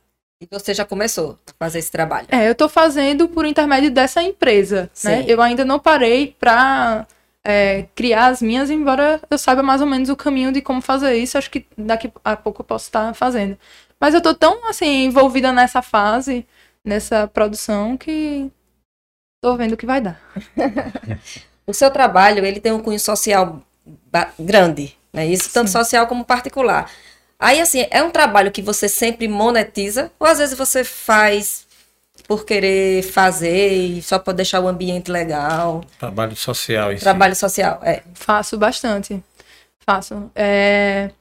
[0.41, 2.27] E você já começou a fazer esse trabalho?
[2.29, 4.89] É, eu tô fazendo por intermédio dessa empresa, né?
[4.93, 5.07] Sim.
[5.07, 5.25] né?
[5.25, 7.07] Eu ainda não parei pra
[7.45, 11.15] é, criar as minhas, embora eu saiba mais ou menos o caminho de como fazer
[11.15, 11.37] isso.
[11.37, 13.57] Acho que daqui a pouco eu posso estar fazendo.
[14.01, 16.45] Mas eu tô tão, assim, envolvida nessa fase,
[16.83, 18.51] nessa produção, que
[19.41, 20.19] tô vendo o que vai dar.
[21.65, 23.61] o seu trabalho ele tem um cunho social
[24.39, 25.25] grande, né?
[25.25, 25.73] Isso tanto Sim.
[25.73, 26.89] social como particular.
[27.39, 31.65] Aí assim, é um trabalho que você sempre monetiza ou às vezes você faz
[32.27, 35.83] por querer fazer e só para deixar o ambiente legal?
[35.99, 37.03] Trabalho social, isso.
[37.03, 38.01] Trabalho social, é.
[38.13, 39.21] Faço bastante.
[39.85, 40.31] Faço.
[40.35, 41.11] É...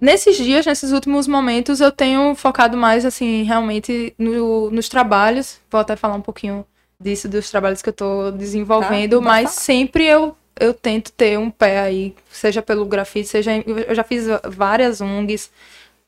[0.00, 5.58] Nesses dias, nesses últimos momentos, eu tenho focado mais, assim, realmente no, nos trabalhos.
[5.70, 6.64] Vou até falar um pouquinho
[7.00, 11.50] disso, dos trabalhos que eu estou desenvolvendo, tá, mas sempre eu, eu tento ter um
[11.50, 13.52] pé aí, seja pelo grafite, seja.
[13.56, 15.50] Eu já fiz várias ONGs,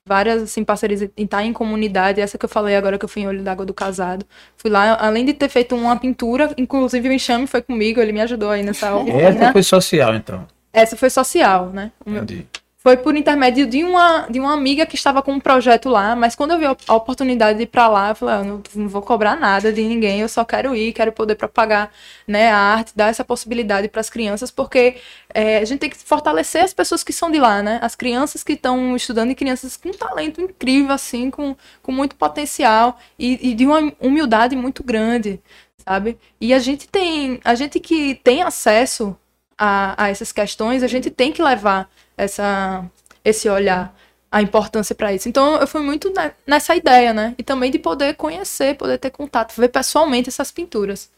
[0.07, 3.23] várias assim, parcerias em estar em comunidade, essa que eu falei agora que eu fui
[3.23, 4.27] em Olho d'Água do Casado.
[4.57, 8.21] Fui lá, além de ter feito uma pintura, inclusive o Enxame foi comigo, ele me
[8.21, 9.13] ajudou aí nessa obra.
[9.13, 10.47] Essa foi social, então.
[10.73, 11.93] Essa foi social, né?
[12.05, 12.47] Entendi
[12.83, 16.35] foi por intermédio de uma, de uma amiga que estava com um projeto lá, mas
[16.35, 18.89] quando eu vi a oportunidade de ir para lá, eu falei, eu ah, não, não,
[18.89, 21.93] vou cobrar nada de ninguém, eu só quero ir, quero poder propagar
[22.27, 24.97] né, a arte, dar essa possibilidade para as crianças, porque
[25.35, 27.79] é, a gente tem que fortalecer as pessoas que são de lá, né?
[27.83, 32.99] As crianças que estão estudando e crianças com talento incrível, assim, com, com muito potencial
[33.19, 35.39] e, e de uma humildade muito grande,
[35.77, 36.19] sabe?
[36.41, 39.15] E a gente tem, a gente que tem acesso
[39.61, 42.83] a, a essas questões, a gente tem que levar essa,
[43.23, 43.95] esse olhar,
[44.33, 45.29] a importância para isso.
[45.29, 46.11] Então eu fui muito
[46.47, 47.35] nessa ideia, né?
[47.37, 51.11] E também de poder conhecer, poder ter contato, ver pessoalmente essas pinturas.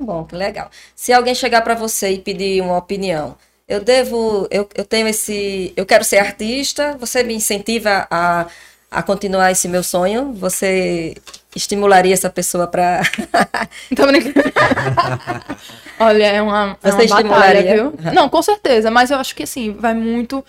[0.00, 0.70] Bom, que legal.
[0.94, 3.36] Se alguém chegar para você e pedir uma opinião,
[3.68, 8.46] eu devo, eu, eu tenho esse, eu quero ser artista, você me incentiva a,
[8.90, 10.32] a continuar esse meu sonho?
[10.34, 11.14] Você
[11.56, 13.00] estimularia essa pessoa para.
[13.96, 14.34] Tô brincando.
[15.98, 17.62] Olha, é uma, é Você uma estimularia?
[17.62, 17.84] batalha, viu?
[17.86, 18.14] Uhum.
[18.14, 20.44] Não, com certeza, mas eu acho que assim, vai muito.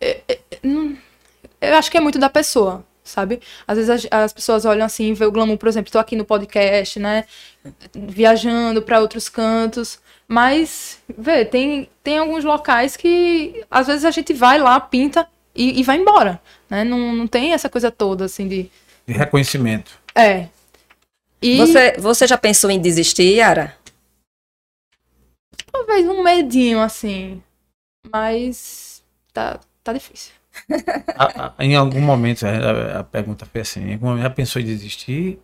[0.00, 0.38] é, é,
[1.60, 3.40] Eu acho que é muito da pessoa, sabe?
[3.68, 6.24] Às vezes as, as pessoas olham assim, vê o glamour, por exemplo, tô aqui no
[6.24, 7.24] podcast, né?
[7.94, 10.00] Viajando para outros cantos.
[10.26, 15.78] Mas, vê, tem, tem alguns locais que às vezes a gente vai lá, pinta e,
[15.78, 16.82] e vai embora, né?
[16.84, 18.70] Não, não tem essa coisa toda, assim, de...
[19.06, 20.00] De reconhecimento.
[20.14, 20.48] É.
[21.40, 23.76] E Você, você já pensou em desistir, Yara?
[25.72, 27.42] talvez um medinho, assim.
[28.12, 29.02] Mas
[29.32, 30.32] tá, tá difícil.
[31.16, 34.60] A- a- em algum momento, a, a pergunta foi assim: em algum momento já pensou
[34.60, 35.40] em desistir?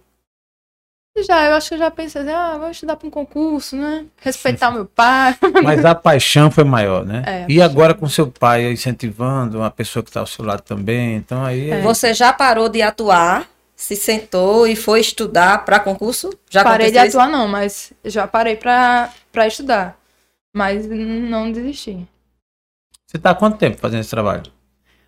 [1.26, 4.06] Já, eu acho que eu já pensei assim, ah, vou estudar para um concurso, né?
[4.20, 5.36] Respeitar o meu pai.
[5.64, 7.24] Mas a paixão foi maior, né?
[7.26, 11.16] É, e agora com seu pai incentivando, uma pessoa que está ao seu lado também,
[11.16, 11.70] então aí.
[11.70, 11.80] É.
[11.80, 13.48] Você já parou de atuar,
[13.78, 16.30] se sentou e foi estudar para concurso?
[16.50, 17.16] Já parei de isso?
[17.16, 19.96] atuar, não, mas já parei pra, pra estudar.
[20.52, 22.04] Mas não desisti.
[23.06, 24.42] Você está há quanto tempo fazendo esse trabalho?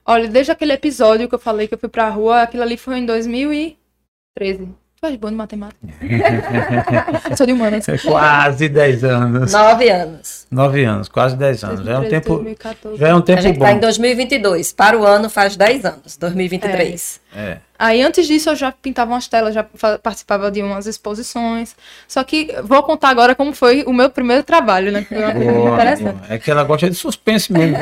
[0.06, 2.98] Olha, desde aquele episódio que eu falei que eu fui pra rua, aquilo ali foi
[2.98, 4.68] em 2013.
[5.00, 5.78] Tu és bom de matemática?
[7.30, 7.86] Eu sou de humanas.
[8.04, 9.52] Quase 10 anos.
[9.52, 10.46] Nove anos.
[10.50, 11.84] 9 anos, quase 10 anos.
[11.84, 12.96] Já é um 2013, tempo, 2014.
[12.98, 13.80] já é um A tempo gente está em bom.
[13.80, 14.72] 2022.
[14.74, 17.20] Para o ano faz 10 anos, 2023.
[17.29, 17.29] É.
[17.78, 19.64] Aí antes disso eu já pintava umas telas, já
[20.02, 21.74] participava de umas exposições.
[22.06, 25.06] Só que vou contar agora como foi o meu primeiro trabalho, né?
[25.10, 25.76] Boa.
[26.28, 27.78] É que ela gosta de suspense mesmo.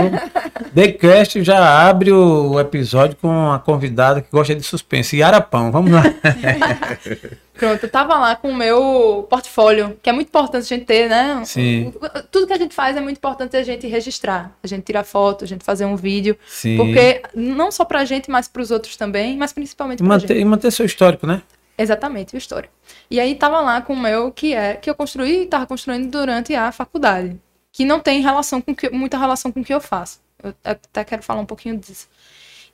[0.74, 5.16] The Cast já abre o episódio com a convidada que gosta de suspense.
[5.16, 6.05] Yara Pão, vamos lá.
[7.59, 11.09] Pronto, eu tava lá com o meu portfólio, que é muito importante a gente ter,
[11.09, 11.42] né?
[11.44, 11.92] Sim.
[12.30, 14.56] Tudo que a gente faz é muito importante a gente registrar.
[14.62, 16.38] A gente tirar foto, a gente fazer um vídeo.
[16.46, 16.76] Sim.
[16.76, 20.40] Porque não só pra gente, mas pros outros também, mas principalmente E pra manter, gente.
[20.40, 21.42] e manter seu histórico, né?
[21.76, 22.68] Exatamente, o história.
[23.11, 26.11] E aí tava lá com o meu, que é que eu construí e tava construindo
[26.11, 27.36] durante a faculdade.
[27.72, 30.20] Que não tem relação com que, muita relação com o que eu faço.
[30.42, 32.09] Eu até quero falar um pouquinho disso.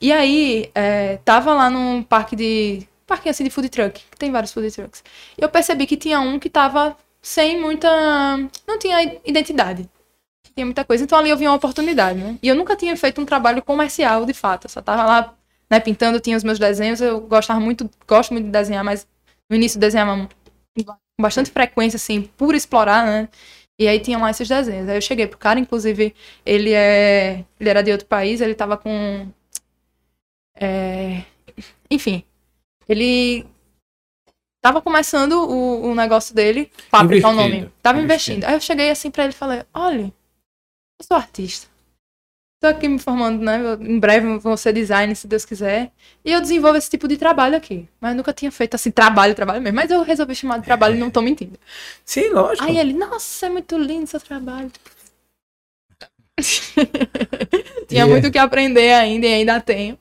[0.01, 2.87] E aí, é, tava lá num parque de.
[3.07, 5.02] Parque assim de food truck, que tem vários food trucks.
[5.38, 7.88] E eu percebi que tinha um que tava sem muita.
[8.66, 9.88] Não tinha identidade.
[10.55, 11.05] Tinha muita coisa.
[11.05, 12.38] Então ali eu vi uma oportunidade, né?
[12.42, 14.66] E eu nunca tinha feito um trabalho comercial de fato.
[14.66, 15.34] Eu só tava lá,
[15.70, 17.00] né, pintando, tinha os meus desenhos.
[17.00, 19.07] Eu gostava muito, gosto muito de desenhar, mas
[19.50, 20.28] no início desenhava
[20.76, 23.28] com bastante frequência, assim, por explorar, né?
[23.78, 24.88] E aí tinham lá esses desenhos.
[24.88, 26.14] Aí eu cheguei pro cara, inclusive,
[26.46, 27.44] ele é.
[27.59, 29.28] Ele era de outro país, ele tava com.
[30.57, 31.24] é,
[31.90, 32.24] enfim.
[32.89, 33.47] Ele
[34.62, 37.70] tava começando o, o negócio dele, Páprica é o nome.
[37.82, 38.37] Tava Investindo.
[38.37, 38.45] investindo.
[38.45, 40.05] Aí eu cheguei assim pra ele e falei, olha,
[41.01, 41.72] eu sou artista.
[42.62, 43.61] Tô aqui me formando, né?
[43.61, 45.93] eu- Em breve vou ser designer, se Deus quiser.
[46.24, 47.87] E eu desenvolvo esse tipo de trabalho aqui.
[48.01, 49.76] Mas nunca tinha feito assim, trabalho, trabalho mesmo.
[49.76, 51.59] Mas eu resolvi chamar de trabalho e não tô mentindo.
[52.07, 52.66] Sim, lógico.
[52.66, 54.72] Aí ele, nossa, é muito lindo seu trabalho.
[57.89, 59.99] Tinha muito é- o que aprender ainda e ainda tenho.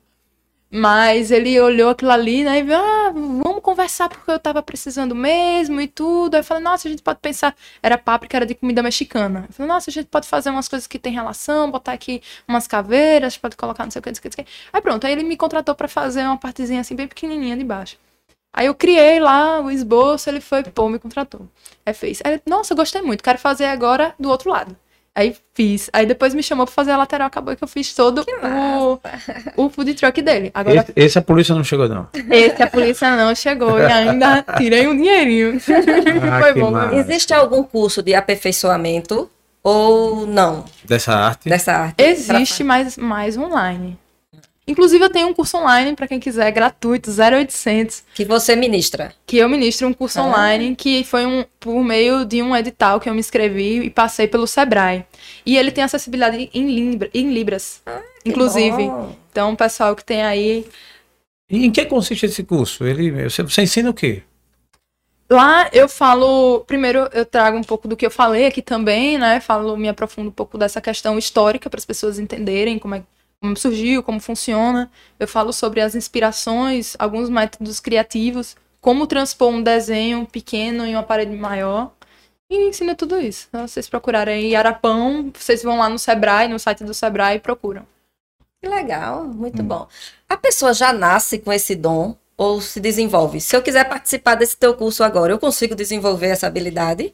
[0.75, 2.57] Mas ele olhou aquilo ali, né?
[2.57, 6.33] E viu, ah, vamos conversar porque eu tava precisando mesmo e tudo.
[6.33, 7.55] Aí eu falei, nossa, a gente pode pensar.
[7.83, 9.45] Era páprica, era de comida mexicana.
[9.47, 12.67] Eu falei, nossa, a gente pode fazer umas coisas que tem relação, botar aqui umas
[12.67, 14.53] caveiras, pode colocar não sei o que, não sei o que, não sei o que.
[14.73, 17.97] Aí pronto, aí ele me contratou pra fazer uma partezinha assim, bem pequenininha de baixo.
[18.51, 21.47] Aí eu criei lá o esboço, ele foi, pô, me contratou.
[21.85, 22.19] Aí fez.
[22.25, 24.75] Aí, nossa, gostei muito, quero fazer agora do outro lado.
[25.15, 25.89] Aí fiz.
[25.93, 28.25] Aí depois me chamou pra fazer a lateral, acabou que eu fiz todo
[29.55, 30.49] o, o food truck dele.
[30.53, 32.07] Agora, Esse, esse a polícia não chegou, não.
[32.31, 35.57] esse a polícia não chegou e ainda tirei um dinheirinho.
[36.31, 36.71] Ah, Foi bom.
[36.71, 36.95] massa.
[36.95, 39.29] Existe algum curso de aperfeiçoamento
[39.61, 41.47] ou não Dessa arte.
[41.47, 41.95] dessa arte?
[42.03, 43.97] Existe mais, mais online.
[44.65, 49.13] Inclusive, eu tenho um curso online para quem quiser, gratuito, 0800, Que você ministra.
[49.27, 50.23] que eu ministro um curso Ah.
[50.23, 54.25] online que foi um, por meio de um edital que eu me inscrevi e passei
[54.27, 55.05] pelo Sebrae.
[55.45, 57.81] E ele tem acessibilidade em, Libra, em Libras,
[58.25, 58.87] inclusive.
[58.87, 59.15] bom.
[59.31, 60.65] Então, o pessoal que tem aí.
[61.49, 62.85] E em que consiste esse curso?
[62.85, 64.23] Ele, você, você ensina o quê?
[65.29, 66.61] Lá eu falo.
[66.67, 69.39] Primeiro, eu trago um pouco do que eu falei aqui também, né?
[69.39, 73.03] Falo, me aprofundo um pouco dessa questão histórica para as pessoas entenderem como é
[73.43, 74.89] como surgiu, como funciona.
[75.19, 81.03] Eu falo sobre as inspirações, alguns métodos criativos, como transpor um desenho pequeno em uma
[81.03, 81.91] parede maior.
[82.49, 83.47] E ensina tudo isso.
[83.49, 87.39] Então, vocês procurarem aí Arapão, vocês vão lá no Sebrae, no site do Sebrae e
[87.39, 87.85] procuram.
[88.61, 89.89] Que legal, muito bom.
[90.29, 93.41] A pessoa já nasce com esse dom ou se desenvolve?
[93.41, 97.13] Se eu quiser participar desse teu curso agora, eu consigo desenvolver essa habilidade?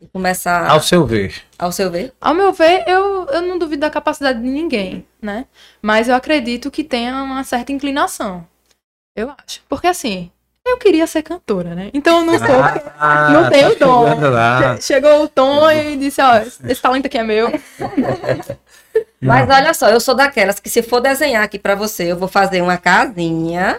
[0.00, 1.34] E começar Ao seu ver.
[1.58, 2.12] ao seu ver?
[2.20, 5.46] Ao meu ver, eu, eu não duvido da capacidade de ninguém, né?
[5.82, 8.46] Mas eu acredito que tenha uma certa inclinação.
[9.16, 9.60] Eu acho.
[9.68, 10.30] Porque assim,
[10.64, 11.90] Eu queria ser cantora, né?
[11.94, 12.62] Então eu não sou.
[12.98, 14.80] Ah, não tenho tá dom.
[14.80, 17.48] Chegou o Tom e disse, ó, esse talento aqui é meu.
[19.20, 22.28] Mas olha só, eu sou daquelas que se for desenhar aqui pra você, eu vou
[22.28, 23.78] fazer uma casinha,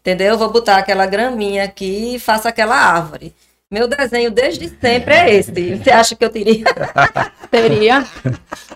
[0.00, 0.28] entendeu?
[0.28, 3.34] Eu vou botar aquela graminha aqui e faço aquela árvore.
[3.70, 5.76] Meu desenho desde sempre é esse.
[5.76, 6.64] Você acha que eu teria?
[7.50, 8.02] Teria.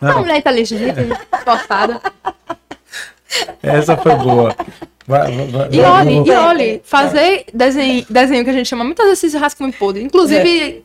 [0.00, 0.98] Uma mulher inteligente,
[1.34, 1.98] esforçada.
[3.62, 4.54] Essa foi boa.
[5.06, 9.06] Vai, vai, vai, E olhe, e olhe, fazer desenho, desenho que a gente chama muitas
[9.06, 10.02] vezes rascunho muito podre.
[10.02, 10.84] Inclusive,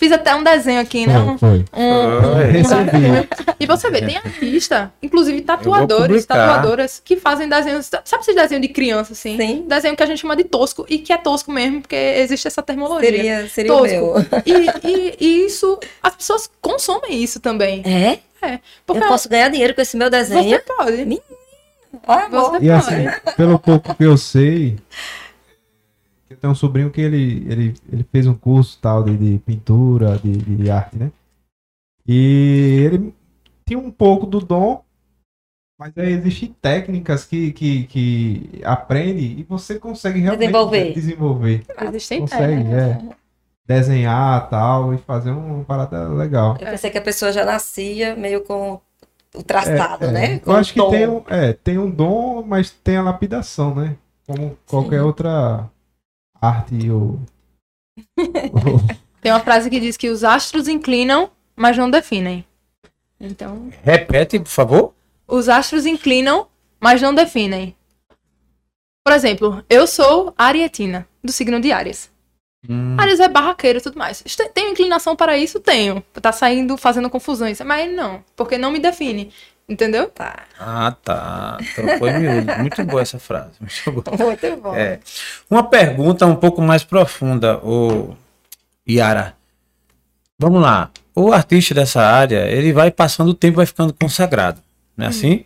[0.00, 1.18] fiz até um desenho aqui, né?
[1.18, 1.80] Um, Foi, foi.
[1.82, 2.84] um- um Recebi.
[2.84, 3.28] rascunho.
[3.60, 7.86] E você vê, tem artista, inclusive tatuadores, tatuadoras, que fazem desenhos.
[8.04, 9.36] Sabe esses desenhos de criança, assim?
[9.36, 9.64] Sim.
[9.68, 12.62] Desenho que a gente chama de tosco, e que é tosco mesmo, porque existe essa
[12.62, 13.10] terminologia.
[13.10, 13.86] Seria, seria tosco.
[13.86, 14.14] meu.
[14.46, 17.82] E, e, e isso, as pessoas consomem isso também.
[17.84, 18.18] É?
[18.42, 18.54] É.
[18.54, 20.60] Eu Porque posso ganhar dinheiro com esse meu você desenho?
[20.66, 21.20] pode.
[22.06, 22.50] Olha, amor.
[22.52, 22.72] Você E pode.
[22.72, 24.78] assim, pelo pouco que eu sei,
[26.30, 30.16] eu tenho um sobrinho que ele, ele, ele fez um curso tal de, de pintura,
[30.18, 31.10] de, de arte, né?
[32.06, 33.14] E ele
[33.66, 34.82] tinha um pouco do dom,
[35.78, 40.92] mas aí existem técnicas que, que, que aprende e você consegue realmente Desenvolver.
[40.92, 41.64] desenvolver.
[41.82, 42.72] Existem Consegue, técnicas.
[42.80, 43.20] é.
[43.66, 46.56] Desenhar tal e fazer uma parada legal.
[46.60, 48.80] Eu pensei que a pessoa já nascia meio com
[49.34, 50.12] o traçado, É, é.
[50.12, 50.38] né?
[50.40, 53.96] Com Eu acho que tem um, é, tem um dom, mas tem a lapidação, né?
[54.26, 55.70] Como qualquer outra
[56.40, 57.20] arte ou.
[58.18, 58.80] ou-
[59.20, 62.44] Tem uma frase que diz que os astros inclinam, mas não definem.
[63.20, 64.94] Então, Repete, por favor.
[65.28, 66.48] os astros inclinam,
[66.80, 67.76] mas não definem.
[69.06, 72.10] Por exemplo, eu sou arietina, do signo de Áries.
[72.68, 74.22] Hum, Áries é barraqueiro e tudo mais.
[74.54, 75.60] Tenho inclinação para isso?
[75.60, 76.02] Tenho.
[76.20, 77.60] Tá saindo, fazendo confusões.
[77.62, 79.32] Mas não, porque não me define.
[79.70, 80.08] Entendeu?
[80.08, 80.40] Tá.
[80.58, 81.56] Ah, tá.
[81.76, 82.52] Trocou em miúdo.
[82.58, 83.52] Muito boa essa frase.
[83.60, 84.26] Muito boa.
[84.26, 84.74] Muito bom.
[84.74, 84.98] É.
[85.48, 88.16] Uma pergunta um pouco mais profunda, o
[88.88, 89.34] Yara.
[90.36, 90.90] Vamos lá.
[91.14, 94.60] O artista dessa área, ele vai passando o tempo, vai ficando consagrado,
[94.96, 95.44] não é assim?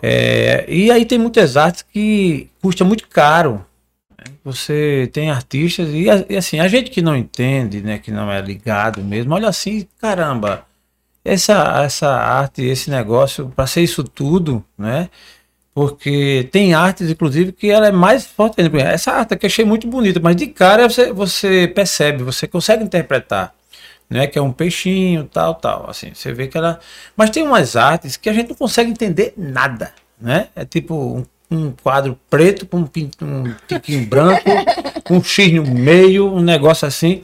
[0.00, 3.64] É, e aí tem muitas artes que custa muito caro.
[4.18, 4.24] né?
[4.44, 8.40] Você tem artistas e, e assim, a gente que não entende, né, que não é
[8.40, 10.64] ligado mesmo, olha assim, caramba,
[11.24, 15.08] essa essa arte, esse negócio, para ser isso tudo, né?
[15.74, 18.78] Porque tem artes, inclusive, que ela é mais forte ainda.
[18.80, 22.84] Essa arte aqui eu achei muito bonita, mas de cara você, você percebe, você consegue
[22.84, 23.54] interpretar.
[24.10, 25.88] Né, que é um peixinho, tal, tal.
[25.88, 26.78] Assim, você vê que ela.
[27.16, 29.90] Mas tem umas artes que a gente não consegue entender nada.
[30.20, 30.48] Né?
[30.54, 34.42] É tipo um, um quadro preto com um, pin- um branco,
[35.02, 37.22] com um X no meio, um negócio assim.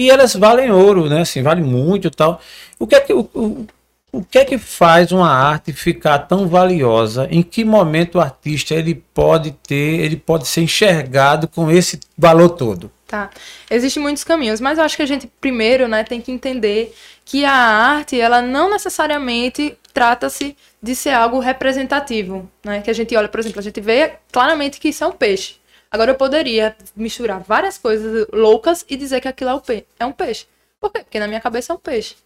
[0.00, 1.20] E elas valem ouro, né?
[1.20, 2.40] Assim, valem muito tal.
[2.78, 3.12] O que é que.
[3.12, 3.66] O, o,
[4.10, 7.28] o que é que faz uma arte ficar tão valiosa?
[7.30, 12.48] Em que momento o artista ele pode ter, ele pode ser enxergado com esse valor
[12.48, 12.90] todo?
[13.06, 13.28] Tá.
[13.70, 16.94] Existem muitos caminhos, mas eu acho que a gente primeiro, né, tem que entender
[17.24, 22.80] que a arte, ela não necessariamente trata-se de ser algo representativo, né?
[22.80, 25.56] Que a gente olha, por exemplo, a gente vê claramente que isso é um peixe.
[25.90, 30.06] Agora eu poderia misturar várias coisas loucas e dizer que aquilo é, o pe é
[30.06, 30.46] um peixe.
[30.78, 31.00] Por quê?
[31.00, 32.16] Porque na minha cabeça é um peixe.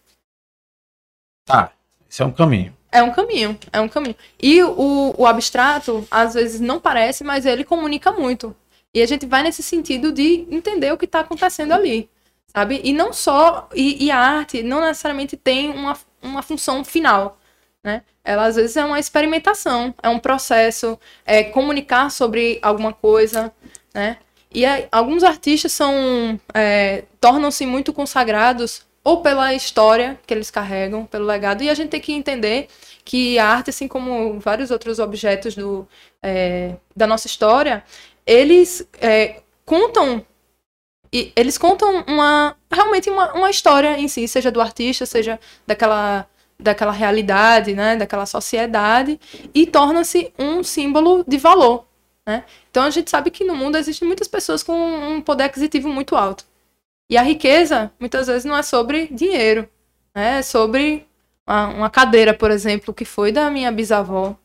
[1.45, 1.73] Tá,
[2.09, 2.75] esse é um caminho.
[2.91, 4.15] É um caminho, é um caminho.
[4.41, 8.55] E o, o abstrato, às vezes, não parece, mas ele comunica muito.
[8.93, 12.09] E a gente vai nesse sentido de entender o que está acontecendo ali,
[12.47, 12.79] sabe?
[12.83, 13.67] E não só...
[13.75, 17.37] E, e a arte não necessariamente tem uma, uma função final,
[17.85, 18.01] né?
[18.23, 23.53] Ela, às vezes, é uma experimentação, é um processo, é comunicar sobre alguma coisa,
[23.93, 24.17] né?
[24.51, 26.39] E aí, alguns artistas são...
[26.53, 31.89] é, tornam-se muito consagrados ou pela história que eles carregam, pelo legado, e a gente
[31.89, 32.67] tem que entender
[33.03, 35.87] que a arte, assim como vários outros objetos do,
[36.23, 37.83] é, da nossa história,
[38.25, 40.25] eles é, contam
[41.13, 46.27] e eles contam uma realmente uma, uma história em si, seja do artista, seja daquela
[46.59, 49.19] daquela realidade, né, daquela sociedade,
[49.53, 51.85] e torna-se um símbolo de valor,
[52.25, 52.43] né?
[52.71, 56.15] Então a gente sabe que no mundo existem muitas pessoas com um poder aquisitivo muito
[56.15, 56.45] alto.
[57.09, 59.69] E a riqueza, muitas vezes, não é sobre dinheiro,
[60.15, 60.39] né?
[60.39, 61.05] É sobre
[61.47, 64.35] uma, cadeira, por exemplo, que foi da minha bisavó.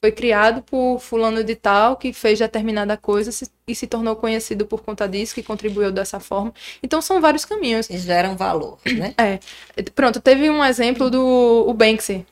[0.00, 4.66] Foi criado por fulano de tal, que fez determinada coisa se- e se tornou conhecido
[4.66, 6.52] por conta disso, que contribuiu dessa forma.
[6.82, 7.86] Então, são vários caminhos.
[7.86, 9.14] Que geram valor, né?
[9.94, 12.26] Pronto, teve um exemplo do o Banksy,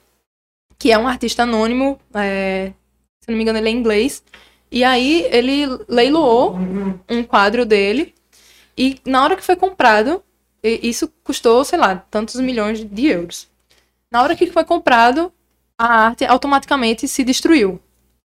[0.79, 2.73] que é um artista anônimo, é,
[3.21, 4.23] se não me engano ele é inglês,
[4.71, 6.57] e aí ele leiloou
[7.09, 8.15] um quadro dele,
[8.77, 10.23] e na hora que foi comprado,
[10.63, 13.49] isso custou, sei lá, tantos milhões de euros.
[14.11, 15.33] Na hora que foi comprado,
[15.77, 17.81] a arte automaticamente se destruiu.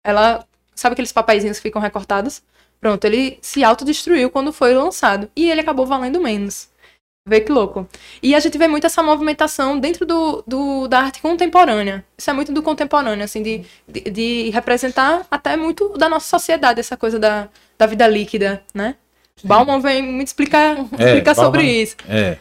[0.04, 2.42] Ela, sabe aqueles papeizinhos que ficam recortados?
[2.82, 5.30] Pronto, ele se autodestruiu quando foi lançado.
[5.36, 6.72] E ele acabou valendo menos.
[7.28, 7.88] Vê que louco.
[8.24, 12.04] E a gente vê muito essa movimentação dentro do, do, da arte contemporânea.
[12.18, 16.80] Isso é muito do contemporâneo, assim, de, de, de representar até muito da nossa sociedade,
[16.80, 17.48] essa coisa da,
[17.78, 18.96] da vida líquida, né?
[19.36, 19.48] Sim.
[19.48, 21.96] Bauman vem muito explicar, é, explicar Bauman, sobre isso.
[22.10, 22.38] É.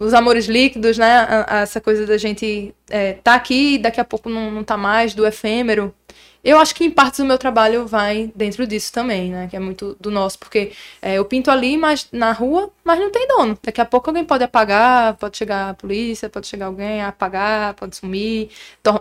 [0.00, 1.44] Os amores líquidos, né?
[1.62, 5.26] essa coisa da gente é, tá aqui, daqui a pouco não, não tá mais, do
[5.26, 5.94] efêmero.
[6.44, 9.46] Eu acho que em partes do meu trabalho vai dentro disso também, né?
[9.48, 13.12] Que é muito do nosso, porque é, eu pinto ali, mas na rua, mas não
[13.12, 13.56] tem dono.
[13.62, 17.74] Daqui a pouco alguém pode apagar, pode chegar a polícia, pode chegar alguém a apagar,
[17.74, 18.50] pode sumir,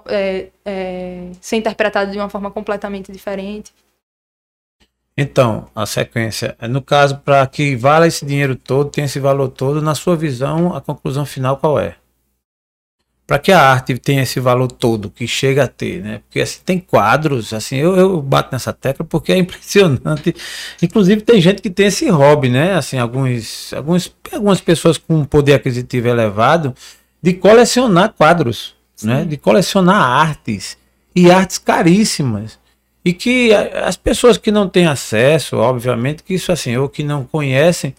[0.07, 3.73] é, é, ser interpretado de uma forma completamente diferente.
[5.17, 9.81] Então, a sequência, no caso, para que valha esse dinheiro todo, tenha esse valor todo,
[9.81, 11.95] na sua visão, a conclusão final qual é?
[13.31, 16.19] Para que a arte tenha esse valor todo que chega a ter, né?
[16.27, 20.35] Porque assim, tem quadros, assim, eu, eu bato nessa tecla porque é impressionante.
[20.83, 22.73] Inclusive tem gente que tem esse hobby, né?
[22.73, 26.75] Assim, alguns, alguns, algumas pessoas com poder aquisitivo elevado
[27.23, 29.07] de colecionar quadros, Sim.
[29.07, 29.23] né?
[29.23, 30.77] De colecionar artes
[31.15, 32.59] e artes caríssimas.
[33.05, 37.23] E que as pessoas que não têm acesso, obviamente, que isso assim, ou que não
[37.23, 37.95] conhecem,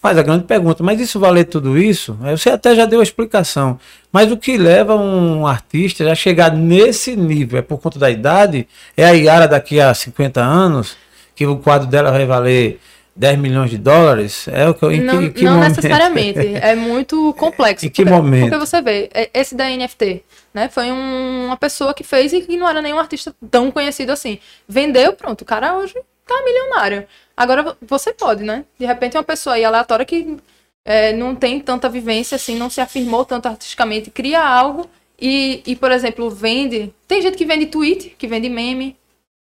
[0.00, 2.18] faz a grande pergunta, mas isso valer tudo isso?
[2.20, 3.78] Você até já deu a explicação.
[4.12, 8.66] Mas o que leva um artista a chegar nesse nível é por conta da idade?
[8.96, 10.96] É a Yara daqui a 50 anos,
[11.34, 12.80] que o quadro dela vai valer
[13.18, 14.46] 10 milhões de dólares?
[14.48, 15.76] É o que, em não, que, que não momento?
[15.76, 16.38] necessariamente.
[16.58, 17.84] É muito complexo.
[17.84, 18.50] em que porque, momento?
[18.50, 20.22] Porque você vê, é, esse da NFT,
[20.54, 20.68] né?
[20.68, 24.38] Foi um, uma pessoa que fez e que não era nenhum artista tão conhecido assim.
[24.68, 25.42] Vendeu, pronto.
[25.42, 25.94] O cara hoje
[26.34, 27.06] tá milionário.
[27.36, 28.64] Agora você pode, né?
[28.78, 30.36] De repente uma pessoa aí aleatória que
[30.84, 34.88] é, não tem tanta vivência assim, não se afirmou tanto artisticamente, cria algo
[35.20, 36.94] e, e, por exemplo, vende.
[37.06, 38.96] Tem gente que vende tweet, que vende meme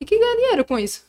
[0.01, 1.05] e que ganha dinheiro com isso.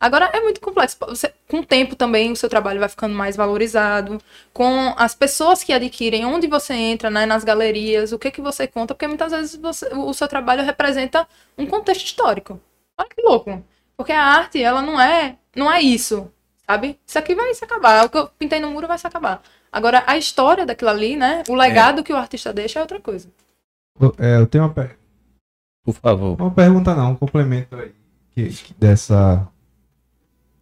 [0.00, 0.96] Agora é muito complexo.
[1.00, 4.20] Você, com o tempo também o seu trabalho vai ficando mais valorizado,
[4.52, 8.66] com as pessoas que adquirem, onde você entra, né, nas galerias, o que que você
[8.66, 11.26] conta, porque muitas vezes você, o seu trabalho representa
[11.56, 12.60] um contexto histórico.
[12.98, 13.64] Olha que louco.
[13.96, 16.30] Porque a arte, ela não é, não é isso,
[16.66, 16.98] sabe?
[17.06, 18.04] Isso aqui vai se acabar.
[18.04, 19.42] O que eu pintei no muro vai se acabar.
[19.70, 21.42] Agora, a história daquilo ali, né?
[21.48, 22.02] O legado é.
[22.02, 23.28] que o artista deixa é outra coisa.
[24.18, 24.98] É, eu tenho uma pergunta.
[25.84, 26.40] Por favor.
[26.40, 27.92] Uma pergunta não, um complemento aí
[28.34, 29.46] que, que dessa,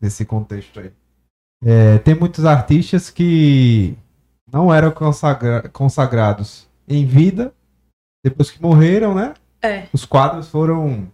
[0.00, 0.92] desse contexto aí.
[1.64, 3.96] É, tem muitos artistas que
[4.52, 7.54] não eram consagra consagrados em vida,
[8.24, 9.34] depois que morreram, né?
[9.62, 9.86] É.
[9.92, 11.10] Os quadros foram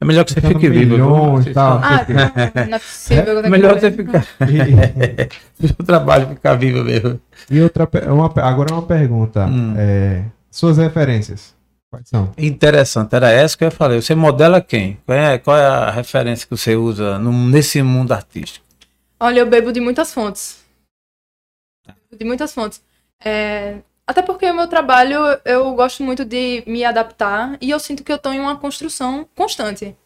[0.00, 0.92] é melhor que você fique vivo.
[0.92, 3.38] Milhões, tal, ah, não, não é possível.
[3.38, 4.26] É melhor você ficar.
[5.78, 7.18] o trabalho ficar vivo mesmo.
[7.50, 9.46] E outra, uma, agora uma pergunta.
[9.46, 9.74] Hum.
[9.76, 11.54] É, suas referências.
[11.90, 12.30] Quais são?
[12.36, 14.02] Interessante, era essa que eu falei.
[14.02, 14.98] Você modela quem?
[15.06, 18.66] Qual é, qual é a referência que você usa no, nesse mundo artístico?
[19.18, 20.62] Olha, eu bebo de muitas fontes.
[22.12, 22.82] De muitas fontes.
[23.24, 28.04] É, até porque o meu trabalho, eu gosto muito de me adaptar e eu sinto
[28.04, 29.96] que eu estou em uma construção constante.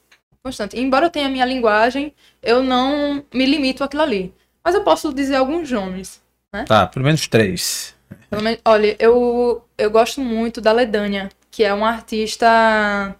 [0.42, 0.78] Constante.
[0.78, 4.34] Embora eu tenha a minha linguagem, eu não me limito àquilo ali.
[4.64, 6.64] Mas eu posso dizer alguns nomes, né?
[6.64, 7.94] Tá, pelo menos três.
[8.30, 13.14] Pelo menos, olha, eu, eu gosto muito da Ledânia, que é uma artista...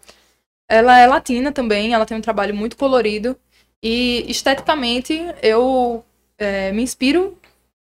[0.67, 3.37] Ela é latina também, ela tem um trabalho muito colorido.
[3.83, 6.05] E esteticamente, eu
[6.39, 7.37] é, me inspiro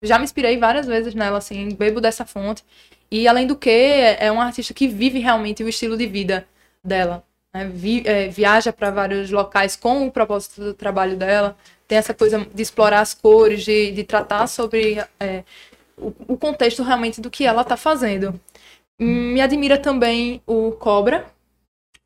[0.04, 2.64] já me inspirei várias vezes nela, assim, bebo dessa fonte.
[3.10, 6.48] E além do que, é uma artista que vive realmente o estilo de vida
[6.84, 7.24] dela.
[7.54, 7.70] Né?
[7.72, 11.56] Vi, é, viaja para vários locais com o propósito do trabalho dela.
[11.88, 15.44] Tem essa coisa de explorar as cores, de, de tratar sobre é,
[15.98, 18.40] o, o, contexto realmente do que ela está fazendo.
[19.00, 21.26] Me admira também o Cobra,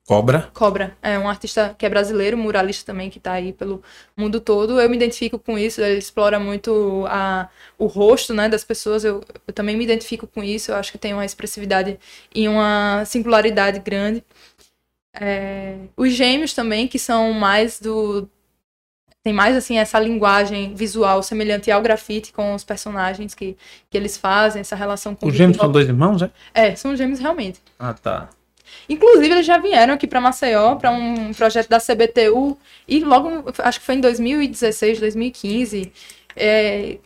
[0.08, 0.50] Cobra.
[0.54, 0.98] Cobra.
[1.02, 3.84] É um artista que é brasileiro, muralista também, que está aí pelo
[4.16, 4.80] mundo todo.
[4.80, 9.04] Eu me identifico com isso, ele explora muito a, o rosto né, das pessoas.
[9.04, 12.00] Eu, eu também me identifico com isso, eu acho que tem uma expressividade
[12.34, 14.24] e uma singularidade grande.
[15.14, 18.30] É, os gêmeos também, que são mais do.
[19.22, 23.58] Tem mais assim essa linguagem visual semelhante ao grafite com os personagens que,
[23.90, 26.32] que eles fazem, essa relação com Os gêmeos são dois irmãos, é?
[26.54, 27.60] É, são gêmeos realmente.
[27.78, 28.30] Ah, tá.
[28.90, 32.58] Inclusive, eles já vieram aqui para Maceió para um projeto da CBTU
[32.88, 35.92] e logo, acho que foi em 2016, 2015.
[36.40, 36.98] É,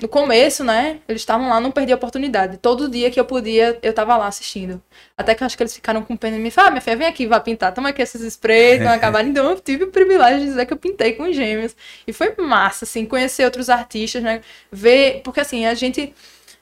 [0.00, 1.00] no começo, né?
[1.08, 2.56] Eles estavam lá, não perdi a oportunidade.
[2.58, 4.80] Todo dia que eu podia, eu tava lá assistindo.
[5.16, 7.08] Até que acho que eles ficaram com pena e me falaram, ah, minha filha, vem
[7.08, 7.74] aqui, vai pintar.
[7.74, 9.26] Toma aqui esses sprays, não acabar.
[9.26, 11.74] Então eu tive o privilégio de dizer que eu pintei com gêmeos.
[12.06, 14.40] E foi massa, assim, conhecer outros artistas, né?
[14.70, 16.14] Ver, porque assim, a gente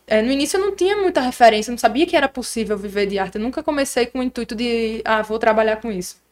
[0.07, 3.19] é, no início eu não tinha muita referência, não sabia que era possível viver de
[3.19, 3.37] arte.
[3.37, 6.23] Eu nunca comecei com o intuito de, ah, vou trabalhar com isso.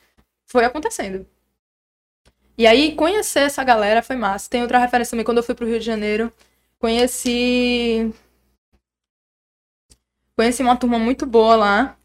[0.46, 1.26] Foi acontecendo.
[2.56, 4.48] E aí, conhecer essa galera foi massa.
[4.48, 6.32] Tem outra referência também, quando eu fui pro Rio de Janeiro,
[6.78, 8.12] conheci.
[10.36, 11.96] Conheci uma turma muito boa lá,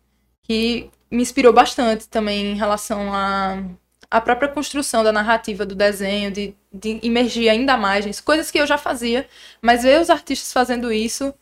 [0.44, 3.64] que me inspirou bastante também em relação a
[4.12, 8.20] a própria construção da narrativa do desenho, de, de imergir ainda mais.
[8.22, 9.28] Coisas que eu já fazia,
[9.62, 11.34] mas ver os artistas fazendo isso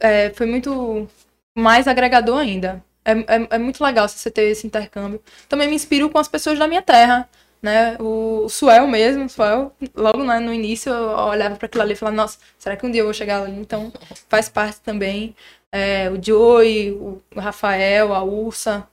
[0.00, 1.08] é, foi muito
[1.56, 2.84] mais agregador ainda.
[3.04, 5.22] É, é, é, muito legal você ter esse intercâmbio.
[5.48, 7.28] Também me inspiro com as pessoas da minha terra,
[7.62, 7.96] né?
[8.00, 11.92] O, o Suel mesmo, o Suel, logo né, no início eu olhava para aquilo ali
[11.92, 13.52] e falava, nossa, será que um dia eu vou chegar ali?
[13.52, 13.92] Então
[14.28, 15.34] faz parte também.
[15.70, 18.88] É, o Joey, o Rafael, a Ursa,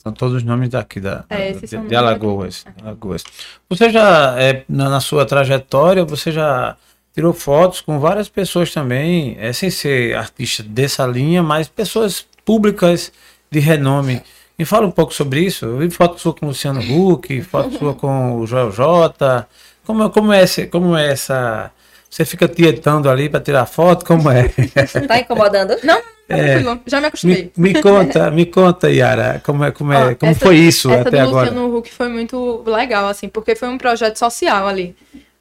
[0.00, 3.24] são todos os nomes daqui da, é, de, de Alagoas, Alagoas.
[3.68, 6.76] Você já, é, na, na, sua trajetória, você já
[7.14, 13.12] tirou fotos com várias pessoas também, é, sem ser artista dessa linha, mas pessoas públicas
[13.50, 14.22] de renome.
[14.58, 15.64] Me fala um pouco sobre isso.
[15.66, 19.46] Eu vi foto sua com o Luciano Huck, foto sua com o Joel J.
[19.84, 21.70] Como, como, é, como é essa.
[22.10, 24.04] Você fica tietando ali para tirar foto?
[24.04, 24.48] Como é?
[25.06, 25.76] Tá incomodando?
[25.84, 27.50] Não, é, já me acostumei.
[27.56, 31.08] Me, me, conta, me conta, Yara, como, é, como, é, como essa, foi isso essa
[31.08, 31.50] até do agora?
[31.50, 34.94] Luciano Huck foi muito legal, assim, porque foi um projeto social ali.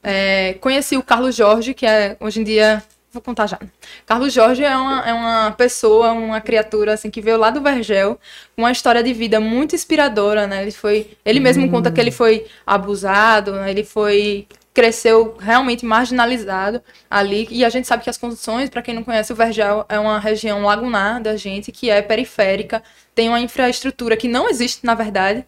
[0.03, 2.83] É, conheci o Carlos Jorge, que é hoje em dia.
[3.11, 3.57] Vou contar já.
[4.05, 8.19] Carlos Jorge é uma, é uma pessoa, uma criatura assim que veio lá do Vergel,
[8.55, 10.61] com uma história de vida muito inspiradora, né?
[10.61, 11.69] Ele foi, ele mesmo hum.
[11.69, 13.71] conta que ele foi abusado, né?
[13.71, 14.45] ele foi
[14.77, 17.47] cresceu realmente marginalizado ali.
[17.49, 20.19] E a gente sabe que as condições, para quem não conhece, o Vergel é uma
[20.19, 22.83] região lagunar da gente, que é periférica,
[23.15, 25.43] tem uma infraestrutura que não existe, na verdade,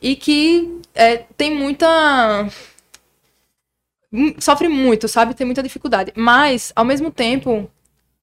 [0.00, 2.48] e que é, tem muita.
[4.38, 5.34] Sofre muito, sabe?
[5.34, 6.12] Tem muita dificuldade.
[6.16, 7.70] Mas, ao mesmo tempo,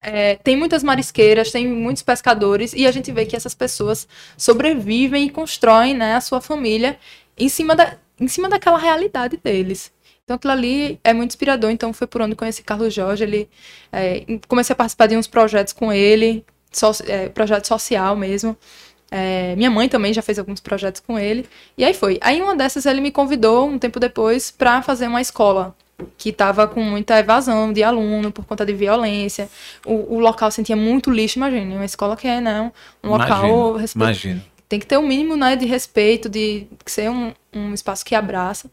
[0.02, 4.08] é, tem muitas marisqueiras, tem muitos pescadores, e a gente vê que essas pessoas
[4.38, 6.98] sobrevivem e constroem né, a sua família
[7.38, 9.92] em cima, da, em cima daquela realidade deles.
[10.28, 11.72] Então aquilo ali é muito inspirador.
[11.72, 13.24] Então foi por onde conheci Carlos Jorge.
[13.24, 13.50] Ele
[13.94, 18.58] é, comecei a participar de uns projetos com ele, so, é, projeto social mesmo.
[19.10, 21.48] É, minha mãe também já fez alguns projetos com ele.
[21.78, 22.18] E aí foi.
[22.22, 25.76] Aí uma dessas ele me convidou um tempo depois para fazer uma escola
[26.18, 29.50] que estava com muita evasão de aluno por conta de violência.
[29.86, 32.72] O, o local sentia muito lixo, imagine, uma escola que é né,
[33.04, 34.44] um local imagino.
[34.70, 38.14] tem que ter o um mínimo né, de respeito, de ser um, um espaço que
[38.14, 38.70] abraça.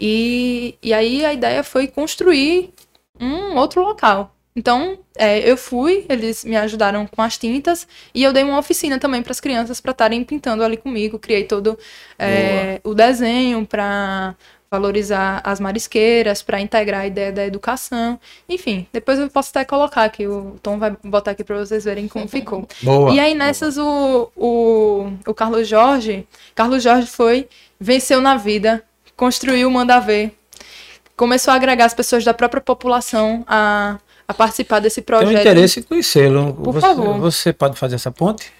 [0.00, 2.72] E, e aí a ideia foi construir
[3.18, 4.34] um outro local.
[4.60, 8.98] Então, é, eu fui, eles me ajudaram com as tintas e eu dei uma oficina
[8.98, 11.18] também para as crianças para estarem pintando ali comigo.
[11.18, 11.78] Criei todo
[12.18, 14.34] é, o desenho para
[14.70, 18.20] valorizar as marisqueiras, para integrar a ideia da educação.
[18.46, 22.06] Enfim, depois eu posso até colocar aqui, o Tom vai botar aqui para vocês verem
[22.06, 22.68] como ficou.
[22.82, 27.48] Boa, e aí nessas o, o, o Carlos Jorge, Carlos Jorge foi,
[27.80, 28.84] venceu na vida,
[29.16, 30.32] construiu o Manda Ver,
[31.16, 33.98] começou a agregar as pessoas da própria população a,
[34.30, 35.28] a participar desse projeto.
[35.28, 36.54] Tenho interesse em conhecê-lo.
[36.54, 37.18] Por você, favor.
[37.18, 38.52] Você pode fazer essa ponte?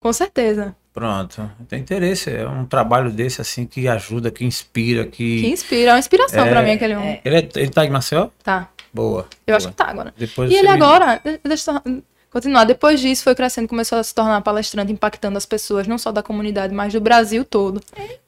[0.00, 0.74] Com certeza.
[0.94, 2.30] Pronto, tem interesse.
[2.30, 5.42] É um trabalho desse assim que ajuda, que inspira, que.
[5.42, 7.20] Que inspira, é uma inspiração é, para mim aquele homem.
[7.24, 8.28] Ele, é, ele tá em Maceió?
[8.42, 8.68] Tá.
[8.94, 9.26] Boa.
[9.46, 9.56] Eu boa.
[9.56, 10.14] acho que tá agora.
[10.16, 10.74] Depois e ele me...
[10.74, 12.64] agora, deixa eu continuar.
[12.64, 16.22] Depois disso, foi crescendo, começou a se tornar palestrante, impactando as pessoas, não só da
[16.22, 17.80] comunidade, mas do Brasil todo.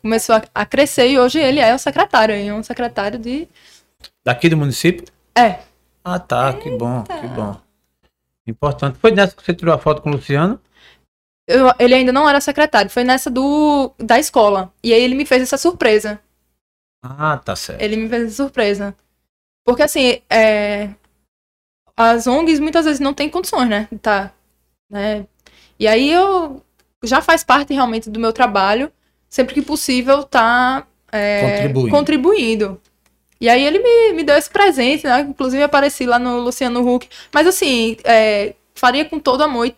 [0.02, 3.48] Começou a, a crescer e hoje ele é o secretário, é um secretário de.
[4.24, 5.06] Daqui do município?
[5.34, 5.60] É.
[6.14, 6.60] Ah, tá, Eita.
[6.62, 7.60] que bom, que bom.
[8.46, 8.98] Importante.
[8.98, 10.58] Foi nessa que você tirou a foto com o Luciano?
[11.46, 14.72] Eu, ele ainda não era secretário, foi nessa do da escola.
[14.82, 16.20] E aí ele me fez essa surpresa.
[17.02, 17.80] Ah, tá certo.
[17.80, 18.96] Ele me fez essa surpresa.
[19.64, 20.90] Porque assim, é,
[21.96, 23.88] as ONGs muitas vezes não têm condições, né?
[24.00, 24.32] Tá,
[24.90, 25.26] né?
[25.78, 26.62] E aí eu
[27.04, 28.90] já faz parte realmente do meu trabalho,
[29.28, 31.90] sempre que possível, tá é, contribuindo.
[31.90, 32.80] contribuindo.
[33.40, 35.20] E aí ele me, me deu esse presente, né?
[35.20, 37.08] Inclusive apareci lá no Luciano Huck.
[37.32, 39.72] Mas assim, é, faria com todo amor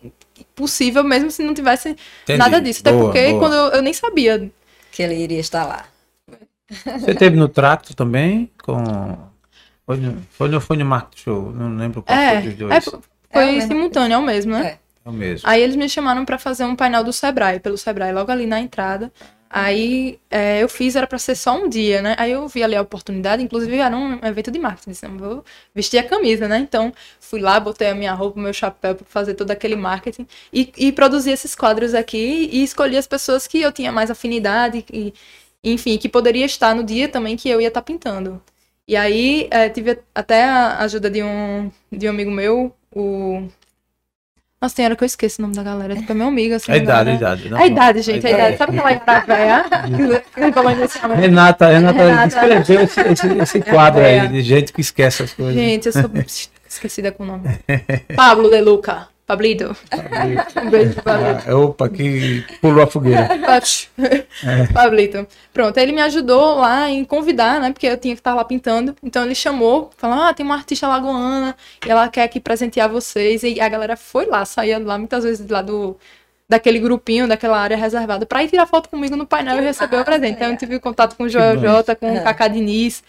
[0.55, 2.39] possível, mesmo se não tivesse Entendi.
[2.39, 2.81] nada disso.
[2.81, 3.39] Até boa, porque boa.
[3.39, 4.51] quando eu, eu, nem sabia.
[4.91, 5.85] Que ele iria estar lá.
[6.69, 9.17] Você teve no tracto também com
[9.85, 12.71] foi no, foi no, foi no Market Show, não lembro qual é, foi dos dois.
[12.71, 14.65] É, foi é simultâneo, é o mesmo, né?
[14.65, 14.77] É.
[15.05, 15.49] é o mesmo.
[15.49, 18.59] Aí eles me chamaram para fazer um painel do Sebrae, pelo Sebrae, logo ali na
[18.59, 19.11] entrada.
[19.53, 22.15] Aí é, eu fiz, era para ser só um dia, né?
[22.17, 25.43] Aí eu vi ali a oportunidade, inclusive era um evento de marketing, disse, vou
[25.75, 26.57] vestir a camisa, né?
[26.59, 30.71] Então fui lá, botei a minha roupa, meu chapéu para fazer todo aquele marketing e,
[30.77, 35.13] e produzi esses quadros aqui e escolhi as pessoas que eu tinha mais afinidade e,
[35.63, 38.41] enfim, que poderia estar no dia também que eu ia estar tá pintando.
[38.87, 43.47] E aí é, tive até a ajuda de um, de um amigo meu, o
[44.61, 45.95] Nossa, tem hora que eu esqueço o nome da galera.
[45.95, 46.71] Tipo, é meu amigo, assim.
[46.71, 47.49] A idade, a idade.
[47.49, 48.53] não, A idade, gente, a idade.
[48.53, 48.57] idade.
[48.57, 49.65] Sabe aquela idade velha?
[50.61, 51.19] Momento.
[51.19, 52.27] Renata, Renata, Renata.
[52.27, 54.19] escreveu esse, esse, esse quadro É.
[54.19, 55.55] aí de gente que esquece as coisas.
[55.55, 56.03] Gente, eu sou
[56.69, 57.49] esquecida com o nome.
[58.15, 58.61] Pablo De
[59.31, 59.75] Luca.
[59.75, 59.75] Pablito.
[60.63, 61.43] Um beijo pro Pablito.
[61.49, 63.29] Ah, opa, que pulou a fogueira.
[64.73, 65.27] Pablito.
[65.53, 67.71] Pronto, aí ele me ajudou lá em convidar, né?
[67.71, 68.95] Porque eu tinha que estar lá pintando.
[69.03, 71.55] Então ele chamou, falou: Ah, tem uma artista lagoana
[71.85, 73.43] e ela quer aqui presentear vocês.
[73.43, 75.97] E a galera foi lá, saía lá muitas vezes lá do.
[76.49, 80.03] Daquele grupinho, daquela área reservada, pra ir tirar foto comigo no painel e receber o
[80.03, 80.33] presente.
[80.35, 81.57] Então eu tive contato com o Joel.
[81.57, 83.01] Jota, com o Cacá Diniz.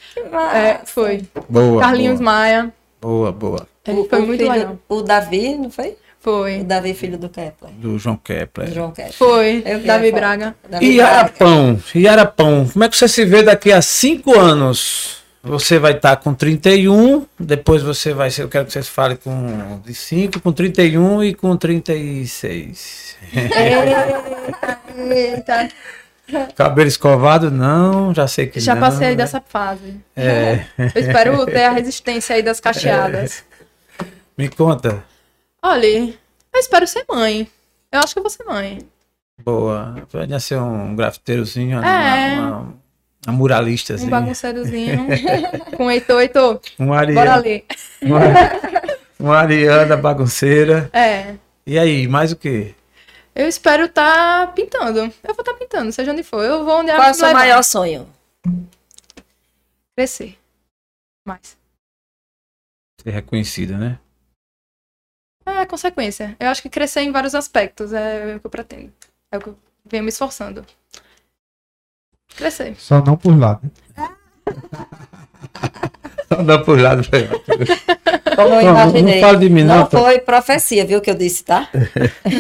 [0.54, 1.24] É, foi.
[1.48, 1.80] Boa.
[1.82, 2.72] Carlinhos boa, Maia.
[3.00, 3.66] boa, boa.
[3.84, 4.78] Ele foi o muito filho- legal.
[4.88, 5.96] O Davi, não foi?
[6.22, 6.62] O Foi.
[6.62, 7.72] Davi, filho do Kepler.
[7.74, 8.68] Do João Kepler.
[8.68, 9.12] do João Kepler.
[9.12, 9.62] Foi.
[9.66, 10.12] Eu vi Davi.
[10.12, 10.54] Braga.
[10.68, 11.10] Davi E Braga.
[11.18, 15.20] Arapão, e Arapão, como é que você se vê daqui a cinco anos?
[15.42, 19.80] Você vai estar com 31, depois você vai ser, eu quero que vocês falem com
[19.84, 23.16] de 5, com 31 e com 36.
[24.96, 25.68] Eita.
[26.54, 27.50] Cabelo escovado?
[27.50, 29.16] Não, já sei que Já não, passei aí né?
[29.16, 29.96] dessa fase.
[30.14, 33.44] É, Eu espero ter a resistência aí das cacheadas.
[34.38, 35.02] me conta.
[35.64, 37.48] Olha, eu espero ser mãe.
[37.90, 38.78] Eu acho que eu vou ser mãe.
[39.42, 40.06] Boa.
[40.10, 42.38] Vai ser um grafiteirozinho, uma, É.
[42.38, 42.74] uma,
[43.26, 44.08] uma muralista, Um assim.
[44.08, 45.06] bagunceirozinho.
[45.76, 46.60] com Heitor, Heitor.
[46.78, 47.64] Um Bora Ariana, ali.
[48.02, 48.20] uma,
[49.18, 50.90] uma Ariana bagunceira.
[50.92, 51.36] É.
[51.66, 52.74] E aí, mais o quê?
[53.34, 54.98] Eu espero estar pintando.
[55.00, 56.42] Eu vou estar pintando, seja onde for.
[56.44, 57.38] Eu vou onde a Qual é o seu levar.
[57.38, 58.08] maior sonho?
[59.96, 60.36] Crescer.
[61.26, 61.56] Mais.
[63.02, 63.98] Ser reconhecida, né?
[65.72, 66.36] É consequência.
[66.38, 68.92] Eu acho que crescer em vários aspectos é o que eu pretendo.
[69.30, 69.56] É o que eu
[69.90, 70.64] venho me esforçando.
[72.36, 72.74] Crescer.
[72.78, 74.08] Só não por lá, né?
[76.30, 77.02] Não dá por lado.
[78.34, 79.20] Como eu Não, não imaginei.
[79.20, 81.68] fala de mim, não, Não foi profecia, viu, que eu disse, tá?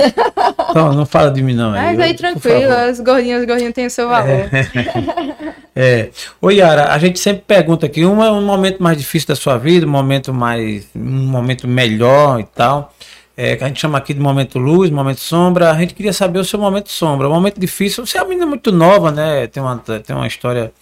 [0.74, 1.72] Não, não fala de mim, não.
[1.72, 4.48] Mas aí tranquilo, as gordinhas, os gordinhos têm o seu valor.
[5.74, 6.10] É.
[6.40, 9.56] Ô, Yara, a gente sempre pergunta aqui, um é um momento mais difícil da sua
[9.56, 10.86] vida, um momento mais.
[10.94, 12.92] um momento melhor e tal.
[13.36, 15.70] É, que a gente chama aqui de momento luz, momento sombra.
[15.70, 17.28] A gente queria saber o seu momento sombra.
[17.28, 19.46] O momento difícil, você é uma menina muito nova, né?
[19.46, 20.72] Tem uma, tem uma história,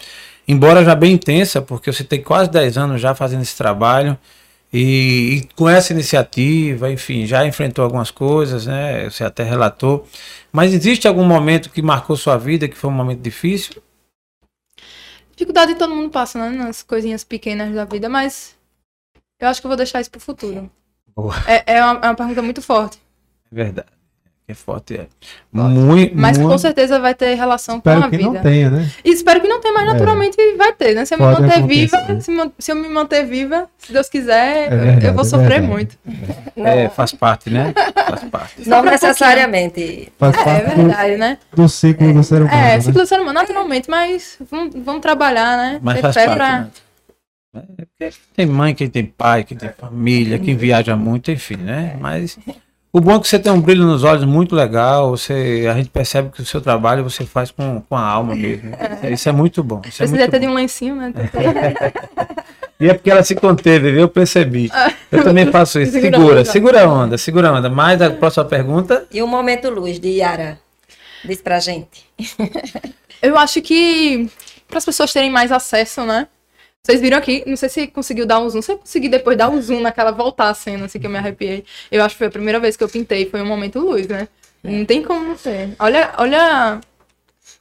[0.49, 4.19] embora já bem intensa, porque você tem quase 10 anos já fazendo esse trabalho.
[4.73, 9.09] E, e com essa iniciativa, enfim, já enfrentou algumas coisas, né?
[9.11, 10.07] Você até relatou.
[10.53, 13.83] Mas existe algum momento que marcou sua vida, que foi um momento difícil?
[15.33, 16.51] Dificuldade todo mundo passa, né?
[16.57, 18.57] Nas coisinhas pequenas da vida, mas
[19.41, 20.71] eu acho que eu vou deixar isso pro futuro.
[21.47, 22.99] É, é, uma, é uma pergunta muito forte.
[23.53, 23.89] É verdade.
[24.49, 25.07] É forte, é.
[25.53, 26.59] Muito, Mas com muito.
[26.59, 28.31] certeza vai ter relação com Espero a que vida.
[28.33, 28.91] não tenha, né?
[29.05, 29.93] E espero que não tenha, mas É.
[29.93, 31.05] naturalmente vai ter, né?
[31.05, 31.77] Se eu me Pode manter acontecer.
[31.87, 35.23] viva, se, se eu me manter viva, se Deus quiser, É eu- verdade, eu vou
[35.23, 35.97] é sofrer muito.
[36.57, 37.73] É, faz parte, né?
[37.95, 38.69] Faz parte.
[38.69, 40.13] Não necessariamente.
[40.19, 41.39] Faz É parte do, verdade, né?
[41.55, 42.53] do ciclo do ser humano.
[42.53, 42.81] É, né?
[42.81, 45.79] ciclo do ser humano, naturalmente, mas vamos, vamos trabalhar, né?
[45.81, 46.37] Mas Ter faz fé parte.
[46.37, 46.69] pra- né?
[47.55, 47.61] É,
[47.99, 51.97] porque Tem mãe, quem tem pai, quem tem família, quem viaja muito, enfim, né?
[52.01, 52.39] Mas
[52.93, 55.11] o bom é que você tem um brilho nos olhos muito legal.
[55.11, 58.71] Você, a gente percebe que o seu trabalho você faz com, com a alma mesmo.
[59.11, 59.81] Isso é muito bom.
[59.85, 60.53] Isso é Precisa muito ter de bom.
[60.53, 61.13] um lencinho, né?
[62.79, 64.01] E é porque ela se conteve, viu?
[64.03, 64.71] Eu percebi.
[65.13, 65.93] Eu também faço isso.
[65.93, 66.45] Segura a Segura, onda.
[66.45, 67.69] segura a onda, segura a onda.
[67.69, 69.07] Mas a próxima pergunta.
[69.13, 70.59] E o momento luz de Yara?
[71.25, 72.07] Diz pra gente.
[73.21, 74.31] Eu acho que
[74.67, 76.27] para as pessoas terem mais acesso, né?
[76.87, 78.63] Vocês viram aqui, não sei se conseguiu dar um zoom.
[78.63, 81.19] Se eu consegui depois dar um zoom naquela voltar a cena, assim, que eu me
[81.19, 81.65] arrepiei.
[81.91, 84.29] Eu acho que foi a primeira vez que eu pintei, foi um momento luz, né?
[84.65, 85.75] Não tem como não ser.
[85.79, 86.81] Olha, olha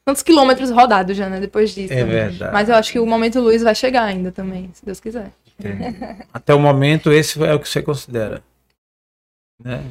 [0.06, 1.40] quantos quilômetros rodados já, né?
[1.40, 1.94] Depois disso.
[1.94, 2.52] É verdade.
[2.54, 5.32] Mas eu acho que o momento luz vai chegar ainda também, se Deus quiser.
[6.34, 8.42] Até o momento, esse é o que você considera.
[9.62, 9.84] Né?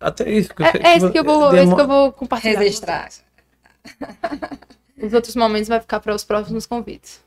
[0.00, 0.52] Até isso.
[0.52, 2.58] que você- É, é isso que eu vou, é isso que eu vou compartilhar.
[2.58, 3.08] Registrar.
[5.00, 7.20] Os outros momentos vai ficar para os próximos convites.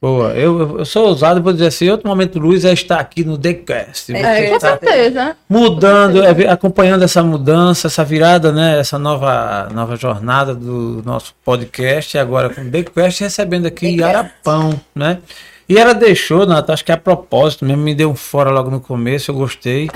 [0.00, 3.38] Boa, eu, eu sou ousado vou dizer assim, outro momento luz é estar aqui no
[3.38, 4.14] TheCast.
[4.14, 5.36] É, É, com certeza.
[5.48, 8.78] mudando, é, acompanhando essa mudança, essa virada, né?
[8.78, 14.16] Essa nova, nova jornada do nosso podcast, e agora com o TheCast, recebendo aqui TheCast.
[14.16, 15.18] Arapão, né?
[15.68, 18.70] E ela deixou, Nata, acho que é a propósito mesmo, me deu um fora logo
[18.70, 19.88] no começo, eu gostei.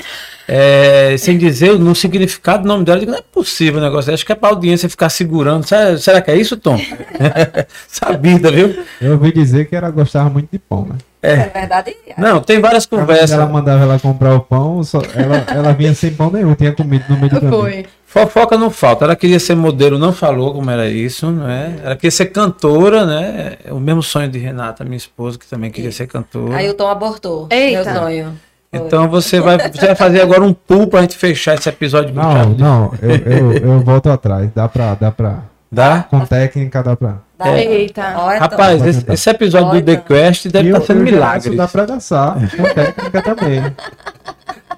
[0.49, 4.13] É, sem dizer no significado do nome dela, eu digo, não é possível o negócio,
[4.13, 5.65] acho que é pra audiência ficar segurando.
[5.65, 6.77] Será, será que é isso, Tom?
[7.87, 8.83] Sabida, viu?
[9.01, 10.97] Eu ouvi dizer que ela gostava muito de pão, né?
[11.23, 11.95] É verdade.
[12.09, 12.21] Yara.
[12.21, 13.31] Não, tem várias Quando conversas.
[13.33, 17.05] ela mandava ela comprar o pão, só- ela, ela vinha sem pão nenhum, tinha comido
[17.11, 17.61] no meio do caminho.
[17.61, 17.87] Foi.
[18.13, 19.05] Fofoca não falta.
[19.05, 21.75] Ela queria ser modelo, não falou como era isso, não é?
[21.85, 23.53] Ela queria ser cantora, né?
[23.65, 26.57] É O mesmo sonho de Renata, minha esposa, que também queria ser cantora.
[26.57, 27.47] Aí o Tom abortou.
[27.49, 27.85] Eita.
[27.93, 28.33] Meu sonho.
[28.73, 32.13] Então você vai, você vai fazer agora um pull pra gente fechar esse episódio.
[32.13, 34.51] Não, não, eu, eu, eu volto atrás.
[34.55, 35.39] Dá pra, dá pra.
[35.71, 36.05] Dá?
[36.11, 37.19] Com técnica dá pra.
[37.39, 37.57] Dá.
[37.59, 38.03] Eita.
[38.41, 40.01] Rapaz, esse, esse episódio do The Olha.
[40.01, 41.55] Quest deve estar eu- sendo eu milagre.
[41.57, 42.35] Dá pra dançar.
[42.57, 43.63] Com técnica também.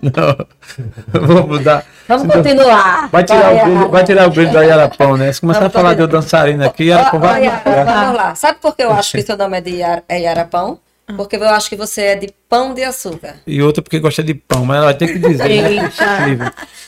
[1.12, 1.26] Não.
[1.26, 1.84] Vou mudar.
[2.08, 3.08] Vamos continuar.
[3.10, 5.32] Vai tirar, o Olha, brilho, vai tirar o brilho da Yarapão, né?
[5.32, 7.44] Se começar a Vamos falar de eu dançarina aqui, ó, vai.
[7.44, 8.34] Yara, vamos lá.
[8.34, 10.80] Sabe por que eu acho que seu nome é de Yara, é Yarapão?
[11.16, 13.36] Porque eu acho que você é de pão de açúcar.
[13.46, 15.48] E outra porque gosta de pão, mas ela vai ter que dizer.
[15.48, 15.90] né?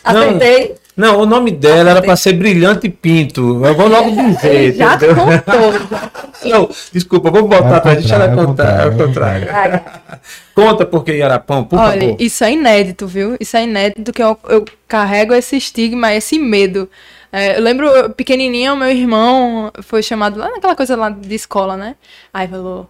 [0.07, 0.12] É.
[0.12, 0.74] Não, Acertei?
[0.97, 3.65] Não, o nome dela era para ser Brilhante Pinto.
[3.65, 4.75] Eu vou logo dizer.
[4.79, 5.16] Já entendeu?
[5.16, 6.05] contou.
[6.45, 7.99] Não, desculpa, vou voltar atrás.
[7.99, 8.83] Deixa ela contar.
[8.83, 9.49] É o ao contrário.
[10.55, 12.16] Conta por que Yarapão, por Olha, favor.
[12.21, 13.37] isso é inédito, viu?
[13.41, 16.89] Isso é inédito que eu, eu carrego esse estigma, esse medo.
[17.33, 21.77] É, eu lembro, pequenininha, o meu irmão foi chamado lá naquela coisa lá de escola,
[21.77, 21.97] né?
[22.33, 22.89] Aí falou,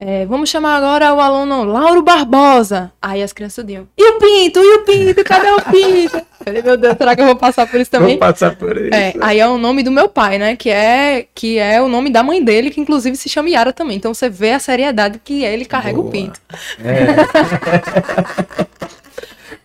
[0.00, 2.90] é, vamos chamar agora o aluno Lauro Barbosa.
[3.02, 4.58] Aí as crianças diziam, e o Pinto?
[4.58, 5.22] E o Pinto?
[5.22, 6.16] Cadê o Pinto?
[6.16, 8.10] Eu falei, meu Deus, será que eu vou passar por isso também?
[8.10, 8.94] Vou passar por isso.
[8.94, 10.56] É, aí é o nome do meu pai, né?
[10.56, 13.98] Que é, que é o nome da mãe dele, que inclusive se chama Yara também.
[13.98, 16.08] Então você vê a seriedade que ele carrega Boa.
[16.08, 16.40] o pinto.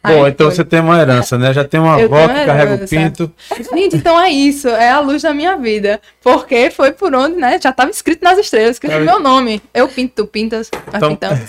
[0.06, 0.56] Bom, Aí então foi.
[0.56, 1.54] você tem uma herança, né?
[1.54, 3.32] Já tem uma Eu avó que carrega o pinto.
[3.74, 6.00] Gente, então é isso, é a luz da minha vida.
[6.22, 7.60] Porque foi por onde, né?
[7.62, 9.00] Já estava escrito nas estrelas, escrito É.
[9.00, 9.62] meu nome.
[9.74, 11.40] Eu pinto, tu pintas, Então, pintamos.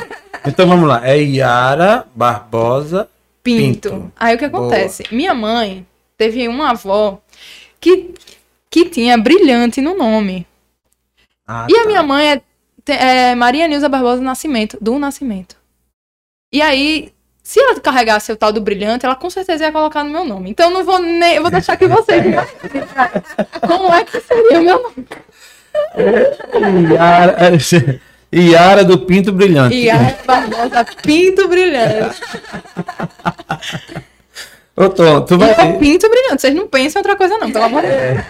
[0.46, 1.06] então vamos lá.
[1.06, 3.08] É Yara Barbosa.
[3.42, 3.90] Pinto.
[3.90, 4.12] Pinto.
[4.16, 5.04] Aí o que acontece?
[5.10, 5.86] Minha mãe
[6.16, 7.20] teve uma avó
[7.80, 8.12] que,
[8.70, 10.46] que tinha brilhante no nome.
[11.46, 11.86] Ah, E a tá.
[11.86, 12.42] minha mãe é,
[13.30, 15.56] é Maria Nilza Barbosa Nascimento, do Nascimento.
[16.52, 17.12] E aí,
[17.48, 20.50] se ela carregasse o tal do brilhante, ela com certeza ia colocar no meu nome.
[20.50, 21.36] Então eu não vou nem.
[21.36, 22.22] Eu vou deixar que vocês.
[23.66, 25.06] Como é que seria o meu nome?
[26.92, 27.58] Yara,
[28.34, 29.74] Yara do Pinto Brilhante.
[29.76, 32.20] E a Barbosa Pinto Brilhante.
[34.76, 35.52] Ô, Tom, tu vai.
[35.52, 36.42] é Pinto Brilhante.
[36.42, 38.24] Vocês não pensam em outra coisa, não, pelo amor de Deus.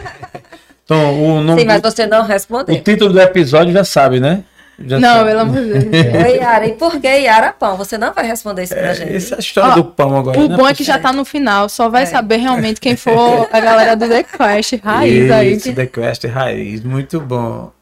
[0.86, 2.80] Tom, o, nome Sim, mas você não o respondeu.
[2.84, 4.44] título do episódio já sabe, né?
[4.80, 6.06] Já Não, pelo amor de Deus.
[6.36, 7.76] Yara, e por que Yara Pão?
[7.76, 9.12] Você não vai responder isso pra gente.
[9.12, 10.38] Essa é história Ó, do pão agora.
[10.38, 10.56] O né?
[10.56, 12.06] bom é que já tá no final, só vai É.
[12.06, 15.52] saber realmente quem for a galera do The Quest raiz aí.
[15.54, 17.72] Isso, The Quest Raiz, muito bom.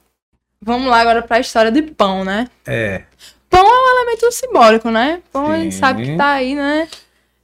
[0.63, 2.49] Vamos lá agora pra história de pão, né?
[2.67, 3.03] É.
[3.51, 5.21] Pão é um elemento simbólico, né?
[5.31, 5.81] Pão a gente Sim.
[5.81, 6.89] sabe que tá aí, né?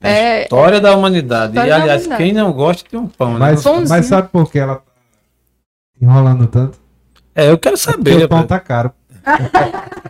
[0.00, 1.52] É a É, história da humanidade.
[1.52, 2.22] História e, aliás, humanidade.
[2.24, 3.38] quem não gosta de um pão, né?
[3.38, 4.82] Mas, mas sabe por que ela tá
[6.00, 6.78] enrolando tanto?
[7.34, 8.24] É, eu quero Porque saber.
[8.24, 8.92] o pão tá caro.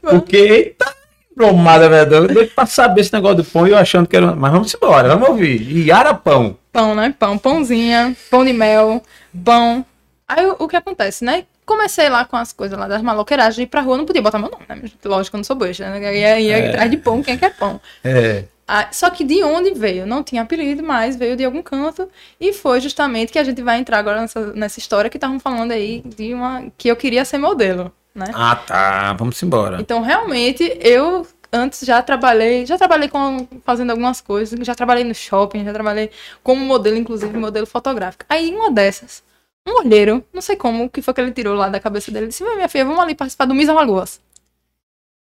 [0.00, 0.94] Porque, eita,
[1.36, 2.28] bromada, velho.
[2.28, 4.34] Deixa pra saber esse negócio do pão e eu achando que era.
[4.34, 5.86] Mas vamos embora, vamos ouvir.
[5.86, 6.56] Iara Pão.
[6.72, 7.14] pão, né?
[7.18, 9.02] Pão, pãozinha, pão de mel,
[9.44, 9.84] pão.
[10.26, 11.44] Aí o, que acontece, né?
[11.66, 14.50] Comecei lá com as coisas lá das maloqueiragens ir pra rua, não podia botar meu
[14.50, 14.80] nome, né?
[15.04, 16.16] Lógico que eu não sou besta, né?
[16.18, 16.68] Ia, ia É.
[16.68, 17.80] atrás de pão, quem quer pão.
[18.02, 18.44] É.
[18.66, 20.06] Ah, só que de onde veio?
[20.06, 22.08] Não tinha apelido, mas veio de algum canto.
[22.40, 25.72] E foi justamente que a gente vai entrar agora nessa, nessa história que estavam falando
[25.72, 26.64] aí de uma.
[26.78, 28.26] que eu queria ser modelo, né?
[28.32, 29.12] Ah, tá.
[29.14, 29.80] Vamos embora.
[29.80, 35.14] Então, realmente, eu antes já trabalhei, já trabalhei com fazendo algumas coisas, já trabalhei no
[35.14, 36.10] shopping, já trabalhei
[36.42, 38.24] como modelo, inclusive modelo fotográfico.
[38.28, 39.22] Aí, uma dessas,
[39.68, 42.28] um olheiro, não sei como, o que foi que ele tirou lá da cabeça dele,
[42.28, 44.20] disse: "Vai, minha filha, vamos ali participar do Miss Alagoas.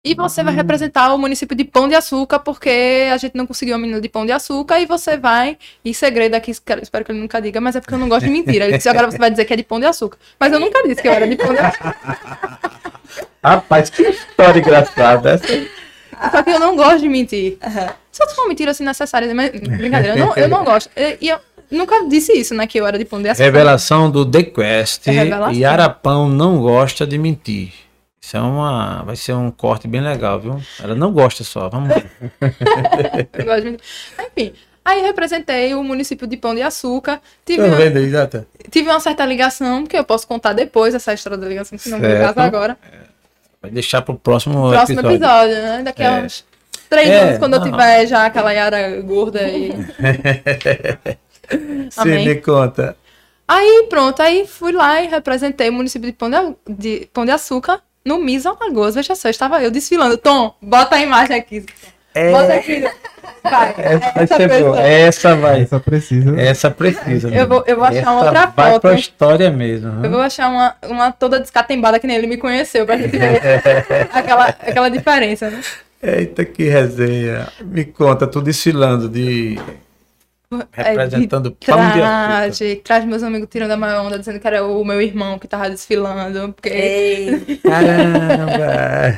[0.02, 3.74] E você vai representar o município de Pão de Açúcar, porque a gente não conseguiu
[3.74, 7.20] a menina de Pão de Açúcar, e você vai, e segredo aqui, espero que ele
[7.20, 8.64] nunca diga, mas é porque eu não gosto de mentira.
[8.64, 10.16] Ele disse, agora você vai dizer que é de Pão de Açúcar.
[10.38, 11.96] Mas eu nunca disse que eu era de Pão de Açúcar.
[13.44, 15.32] Rapaz, que história engraçada.
[15.32, 15.66] Essa...
[16.30, 17.58] Só que eu não gosto de mentir.
[18.10, 20.90] Só se for mentira assim necessária, mas brincadeira, eu não, eu não gosto.
[20.96, 21.38] E, eu
[21.70, 22.66] nunca disse isso, né?
[22.66, 23.44] Que eu era de pão de açúcar.
[23.44, 25.08] Revelação do The Quest.
[25.08, 25.52] É revelação.
[25.54, 27.89] Yara Pão não gosta de mentir.
[28.22, 29.02] Isso é uma.
[29.04, 30.60] Vai ser um corte bem legal, viu?
[30.82, 31.68] Ela não gosta só.
[31.68, 32.10] Vamos ver.
[33.34, 33.76] Eu.
[34.26, 34.52] Enfim.
[34.84, 37.20] Aí representei o município de Pão de Açúcar.
[37.44, 38.00] Tive, uma, vendo
[38.70, 41.98] tive uma certa ligação, que eu posso contar depois essa história da ligação, se não
[41.98, 42.34] o Certo.
[42.34, 42.78] caso agora.
[43.60, 45.16] Vai deixar pro próximo, Próximo episódio.
[45.16, 45.82] episódio, né?
[45.84, 46.22] Daqui a É.
[46.22, 46.44] uns
[46.88, 47.70] três É, anos, quando eu não.
[47.70, 49.70] tiver já aquela Yara gorda e.
[51.90, 52.96] Sim, me conta.
[53.46, 56.36] Aí pronto, aí fui lá e representei o município de Pão de,
[56.68, 58.94] de, Pão de Açúcar no Miss Alagoas.
[58.94, 60.16] Veja só, estava eu desfilando.
[60.16, 61.64] Tom, bota a imagem aqui.
[62.14, 62.82] É, Bota aqui.
[63.42, 63.74] Vai.
[63.78, 64.80] essa vai essa pessoa.
[64.82, 65.60] Essa vai.
[65.62, 66.40] Essa precisa.
[66.40, 67.28] Essa precisa.
[67.28, 68.80] Eu vou- eu vou achar Essa outra vai foto.
[68.82, 69.92] pra história mesmo.
[69.92, 70.04] viu?
[70.04, 73.40] Eu vou achar uma, uma toda descatembada que nem ele me conheceu, pra gente ver
[74.12, 75.60] aquela, aquela diferença, né?
[76.02, 77.46] Eita, que resenha.
[77.60, 79.56] Me conta, tu desfilando de.
[80.72, 82.80] Representando é, pão de açúcar.
[82.82, 85.70] traz meus amigos tirando a maior onda, dizendo que era o meu irmão que tava
[85.70, 89.16] desfilando, porque Ei, Caramba!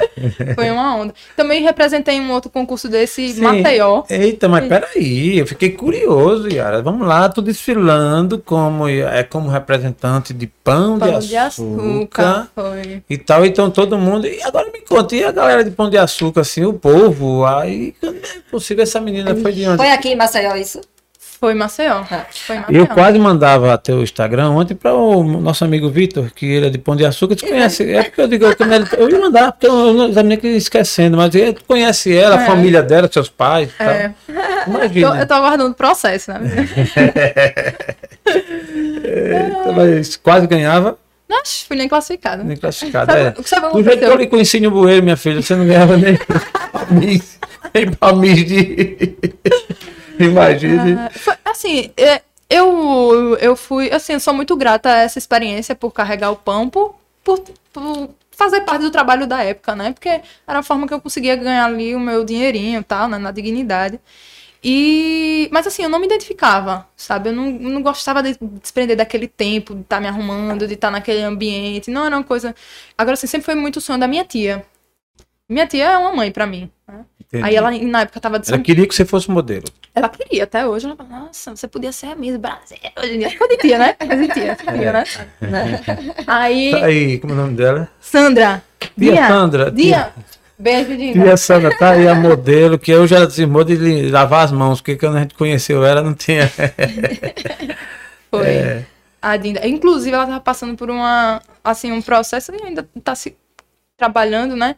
[0.54, 1.14] foi uma onda.
[1.34, 3.40] Também representei um outro concurso desse, Sim.
[3.40, 4.02] Maceió.
[4.10, 6.82] Eita, mas peraí, eu fiquei curioso, Yara.
[6.82, 12.42] Vamos lá, tô desfilando como, é como representante de pão, Pão de de açúcar.
[12.44, 12.48] açúcar.
[12.54, 13.02] Foi.
[13.08, 14.26] e tal, então todo mundo.
[14.26, 17.94] E agora me conta, e a galera de Pão de Açúcar, assim, o povo, aí
[18.02, 19.78] não é possível, essa menina foi de onde?
[19.78, 20.80] foi aqui em Maceió isso?
[21.42, 22.04] Foi Maceió.
[22.08, 22.24] Ah.
[22.30, 22.78] Foi Maceió.
[22.82, 26.70] Eu quase mandava até o Instagram ontem para o nosso amigo Vitor, que ele é
[26.70, 28.54] de Pão de Açúcar, tu conhece, é porque eu digo, eu,
[28.96, 32.42] eu ia mandar, porque eu não examinei que esquecendo, mas ele- tu conhece ela, a
[32.44, 32.46] É.
[32.46, 33.84] família dela, seus pais É.
[33.84, 33.94] tal.
[33.96, 34.12] Eu,
[34.68, 35.20] Imagina.
[35.20, 36.40] eu tô aguardando o processo, né?
[39.04, 40.96] Eita, mas quase ganhava,
[41.28, 42.44] Nossa, fui nem classificada.
[42.44, 43.10] nem classificado.
[43.10, 43.42] Sabe, É.
[43.42, 46.14] sabe Do jeito que eu lhe conheci no bueiro, minha filha, você não ganhava nem
[46.16, 47.38] pra Miss,
[47.74, 49.16] nem pra Miss de...
[50.18, 51.08] Imagine.
[51.10, 56.30] Foi- assim, é, eu, eu fui, assim, sou muito grata a essa experiência por carregar
[56.30, 56.94] o pão, por,
[57.24, 57.40] por,
[57.72, 59.92] por fazer parte do trabalho da época, né?
[59.92, 63.18] Porque era a forma que eu conseguia ganhar ali o meu dinheirinho e tal, né?
[63.18, 64.00] Na dignidade.
[64.64, 67.30] E, mas assim, eu não me identificava, sabe?
[67.30, 71.22] Eu não, não gostava de desprender daquele tempo, de estar me arrumando, de estar naquele
[71.22, 71.90] ambiente.
[71.90, 72.54] Não era uma coisa.
[72.96, 74.64] Agora, assim, sempre foi muito o sonho da minha tia.
[75.48, 76.70] Minha tia é uma mãe pra mim.
[77.32, 77.48] Entendi.
[77.48, 79.64] Aí ela, na época, tava de São Ela queria que você fosse modelo.
[79.94, 80.84] ela queria até hoje.
[80.84, 82.76] Ela fala, nossa, você podia ser a Miss Brasil.
[82.98, 83.96] Hoje em dia, tia, né?
[84.34, 84.92] Tia, tia,
[85.40, 85.80] né?
[86.26, 87.88] Aí, Tá aí, como é o nome dela?
[87.98, 88.62] Sandra.
[88.98, 89.28] Tia Dia.
[89.28, 89.70] Sandra.
[89.70, 90.12] Dia.
[90.58, 91.22] Beijo, Dinda.
[91.24, 94.96] Tia Sandra, tá aí a modelo, que eu já desimou de lavar as mãos, porque
[94.96, 96.50] quando a gente conheceu ela não tinha.
[98.30, 98.46] Foi.
[98.46, 98.84] É.
[99.20, 99.66] A Dinda.
[99.66, 103.34] Inclusive, ela tava passando por uma, assim, um processo e ainda tá se
[104.02, 104.74] trabalhando, né?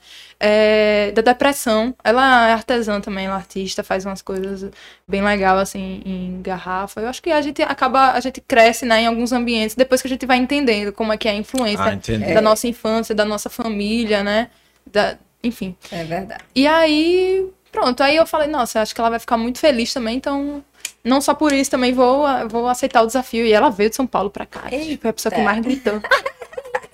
[0.46, 1.94] é, da depressão.
[2.04, 4.70] Ela é artesã também, ela é artista, faz umas coisas
[5.08, 7.00] bem legal assim em garrafa.
[7.00, 10.08] Eu acho que a gente acaba, a gente cresce, né, em alguns ambientes depois que
[10.08, 13.24] a gente vai entendendo como é que é a influência Ah, da nossa infância, da
[13.24, 14.50] nossa família, né?
[14.90, 15.74] Da, enfim.
[15.90, 16.44] É verdade.
[16.54, 20.16] E aí, pronto, aí eu falei, nossa, acho que ela vai ficar muito feliz também,
[20.16, 20.62] então
[21.02, 23.46] não só por isso também vou, vou aceitar o desafio.
[23.46, 24.64] E ela veio de São Paulo pra cá.
[24.70, 25.00] Eita.
[25.00, 26.00] Foi a pessoa que mais gritou.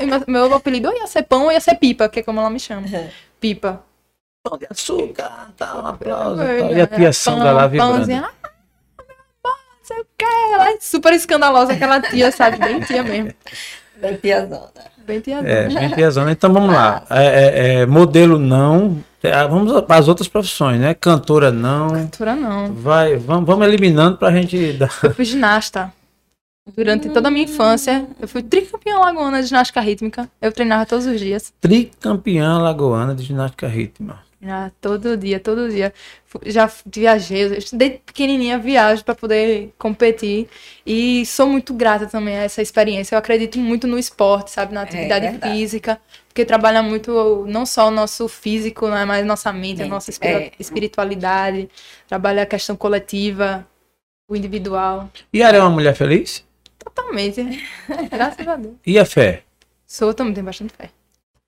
[0.06, 2.50] Meu, meu apelido ou ia ser pão ou ia ser pipa, que é como ela
[2.50, 2.86] me chama.
[3.40, 3.82] Pipa.
[4.42, 6.36] Pão de açúcar, tal, aplauso.
[6.36, 6.72] Tal.
[6.72, 7.96] E a tia Sandra lá vibrando.
[7.96, 8.30] pãozinho, ah,
[9.06, 10.24] meu amor, não sei o que.
[10.54, 12.56] Ela é super escandalosa, aquela tia, sabe?
[12.58, 13.34] Bem tia mesmo.
[14.00, 14.70] Bem tiazona.
[15.06, 15.38] Bem tia.
[15.44, 16.32] É, bem tiazona.
[16.32, 17.04] Então vamos lá.
[17.10, 19.04] É, é, é, modelo não.
[19.22, 20.94] É, vamos para as outras profissões, né?
[20.94, 21.88] Cantora não.
[21.88, 22.72] Cultura não.
[22.72, 24.90] Vai, vamos, vamos eliminando pra gente dar.
[25.02, 25.92] Eu fui ginasta.
[26.76, 30.30] Durante toda a minha infância, eu fui tricampeã lagoana de ginástica rítmica.
[30.40, 31.52] Eu treinava todos os dias.
[31.60, 34.18] Tricampeã lagoana de ginástica rítmica.
[34.42, 35.92] Já, todo dia, todo dia.
[36.46, 40.48] Já viajei, estudei pequenininha, viagem para poder competir.
[40.86, 43.14] E sou muito grata também a essa experiência.
[43.14, 44.72] Eu acredito muito no esporte, sabe?
[44.72, 45.52] Na atividade verdade.
[45.52, 46.00] física.
[46.26, 49.04] Porque trabalha muito não só o nosso físico, né?
[49.04, 50.52] mas nossa mente, a nossa é.
[50.58, 51.68] espiritualidade.
[52.08, 53.66] Trabalha a questão coletiva,
[54.26, 55.10] o individual.
[55.34, 56.42] E ela é uma mulher feliz?
[56.82, 57.44] Totalmente.
[58.10, 58.76] Graças a Deus.
[58.84, 59.44] E a fé?
[59.86, 60.90] Sou também, tenho bastante fé.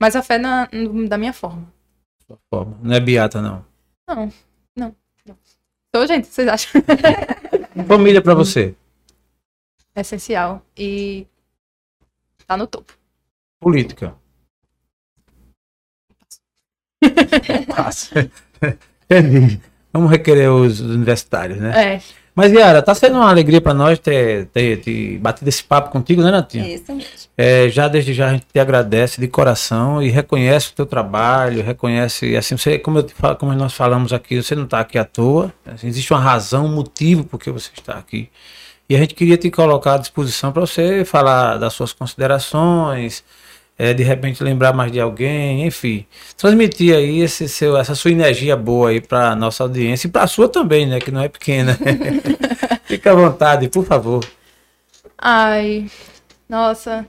[0.01, 0.69] Mas a fé na,
[1.09, 1.73] da minha forma.
[2.27, 2.79] Sua forma.
[2.83, 3.65] Não é beata, não.
[4.09, 4.33] Não,
[4.77, 4.97] não.
[5.27, 5.39] não.
[5.95, 6.83] Sou, gente, vocês acham?
[7.87, 8.75] Família pra você.
[9.95, 10.65] É essencial.
[10.77, 11.27] E
[12.47, 12.93] tá no topo.
[13.61, 14.17] Política.
[17.69, 18.31] Passa.
[19.09, 19.61] Entendi.
[19.93, 21.97] Vamos requerer os universitários, né?
[21.97, 22.22] É.
[22.35, 26.23] Mas, Yara, tá sendo uma alegria pra nós ter, ter, ter batido esse papo contigo,
[26.23, 26.67] né, Natinha?
[26.67, 27.11] Isso mesmo.
[27.37, 31.63] É, já desde já a gente te agradece de coração e reconhece o teu trabalho,
[31.63, 34.97] reconhece, assim, você, como, eu te falo, como nós falamos aqui, você não está aqui
[34.97, 38.31] à toa, assim, existe uma razão, um motivo por que você está aqui.
[38.89, 43.23] E a gente queria te colocar à disposição para você falar das suas considerações,
[43.83, 46.07] é, de repente lembrar mais de alguém, enfim,
[46.37, 50.29] transmitir aí esse seu, essa sua energia boa aí para nossa audiência e para a
[50.29, 51.77] sua também, né, que não é pequena.
[52.87, 54.25] Fica à vontade, por favor.
[55.19, 55.91] Ai,
[56.49, 57.05] nossa.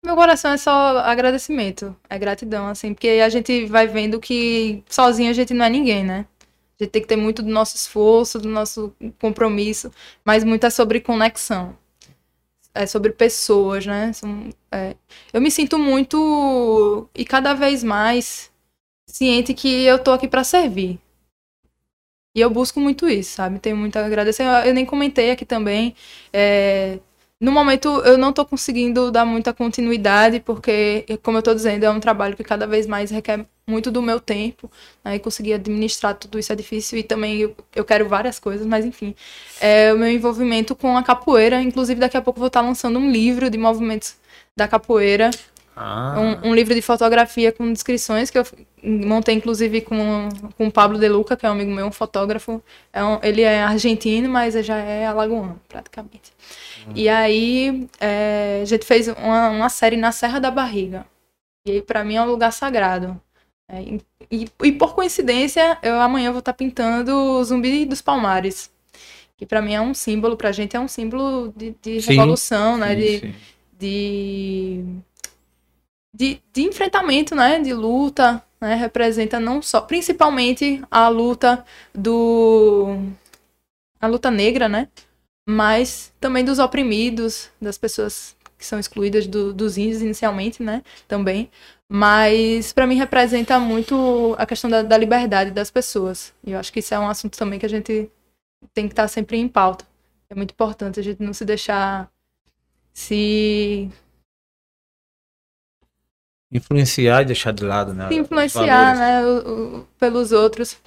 [0.00, 5.30] Meu coração é só agradecimento, é gratidão, assim, porque a gente vai vendo que sozinho
[5.30, 6.24] a gente não é ninguém, né?
[6.78, 9.90] A gente tem que ter muito do nosso esforço, do nosso compromisso,
[10.24, 11.76] mas muito é sobre conexão.
[12.74, 14.12] É sobre pessoas, né?
[14.12, 14.96] São- é.
[15.32, 18.50] Eu me sinto muito e cada vez mais
[19.08, 21.00] ciente que eu tô aqui para servir.
[22.36, 23.58] E eu busco muito isso, sabe?
[23.60, 24.42] Tenho muito a agradecer.
[24.44, 25.94] Eu, eu nem comentei aqui também.
[26.32, 26.98] é,
[27.40, 31.90] no momento, eu não estou conseguindo dar muita continuidade, porque, como eu estou dizendo, é
[31.90, 34.70] um trabalho que cada vez mais requer muito do meu tempo,
[35.04, 38.66] né, e conseguir administrar tudo isso é difícil, e também eu, eu quero várias coisas,
[38.66, 39.14] mas enfim,
[39.60, 43.10] é o meu envolvimento com a capoeira, inclusive daqui a pouco vou estar lançando um
[43.10, 44.16] livro de movimentos
[44.54, 45.30] da capoeira,
[45.74, 46.14] ah.
[46.44, 48.44] um, um, livro de fotografia com descrições que eu
[48.82, 52.62] montei inclusive com, com o Pablo De Luca, que é um amigo meu, um fotógrafo,
[52.92, 56.32] é um, ele é argentino, mas já é alagoano, praticamente.
[56.86, 56.92] Hum.
[56.94, 61.06] E aí é, a gente fez uma, uma série na Serra da Barriga,
[61.66, 63.18] e para mim é um lugar sagrado.
[63.68, 63.82] É,
[64.30, 68.70] e, e, por coincidência, eu amanhã vou estar pintando o Zumbi dos Palmares.
[69.36, 72.76] Que para mim é um símbolo, pra gente é um símbolo de, de sim, revolução,
[72.76, 72.90] né?
[72.90, 73.34] Sim, de, sim.
[73.78, 74.84] de,
[76.14, 77.58] de, de, enfrentamento, né?
[77.58, 78.74] De luta, né?
[78.74, 81.64] Representa não só, principalmente a luta
[81.94, 82.96] do...
[84.00, 84.88] A luta negra, né?
[85.48, 90.82] Mas também dos oprimidos, das pessoas que são excluídas do, dos índios inicialmente, né?
[91.06, 91.50] Também.
[91.88, 96.32] Mas para mim representa muito a questão da, da, liberdade das pessoas.
[96.42, 98.10] E eu acho que isso é um assunto também que a gente
[98.72, 99.86] tem que estar sempre em pauta.
[100.30, 102.10] É muito importante a gente não se deixar
[102.92, 103.90] se
[106.50, 108.08] influenciar e deixar de lado, né?
[108.08, 110.78] Se influenciar, né, o, o, pelos outros.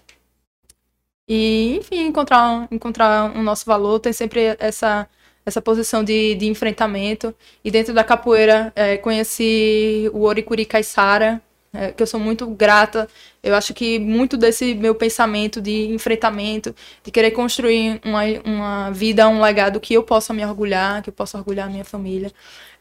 [1.28, 5.08] E, enfim, encontrar, encontrar um nosso valor, tem sempre essa
[5.48, 7.34] essa posição de, de enfrentamento.
[7.64, 11.42] E dentro da capoeira, é, conheci o Oricuri Caissara,
[11.74, 13.08] é, que eu sou muito grata.
[13.42, 19.30] Eu acho que muito desse meu pensamento de enfrentamento, de querer construir uma, uma vida,
[19.30, 22.30] um legado que eu possa me orgulhar, que eu possa orgulhar a minha família,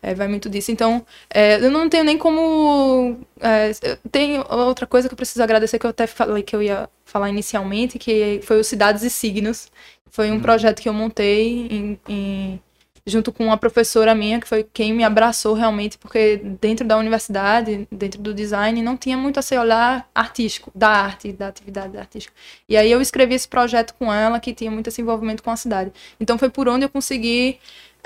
[0.03, 0.73] é, vai muito disso.
[0.73, 3.17] Então, é, eu não tenho nem como.
[3.41, 3.71] É,
[4.11, 7.31] tem outra coisa que eu preciso agradecer, que eu até falei que eu ia falar
[7.31, 9.71] inicialmente, que foi o Cidades e Signos,
[10.11, 10.41] foi um hum.
[10.41, 12.61] projeto que eu montei em, em,
[13.07, 17.87] junto com uma professora minha, que foi quem me abraçou realmente, porque dentro da universidade,
[17.91, 22.35] dentro do design, não tinha muito esse olhar artístico, da arte, da atividade artística.
[22.69, 25.57] E aí eu escrevi esse projeto com ela, que tinha muito esse envolvimento com a
[25.57, 25.93] cidade.
[26.19, 27.59] Então foi por onde eu consegui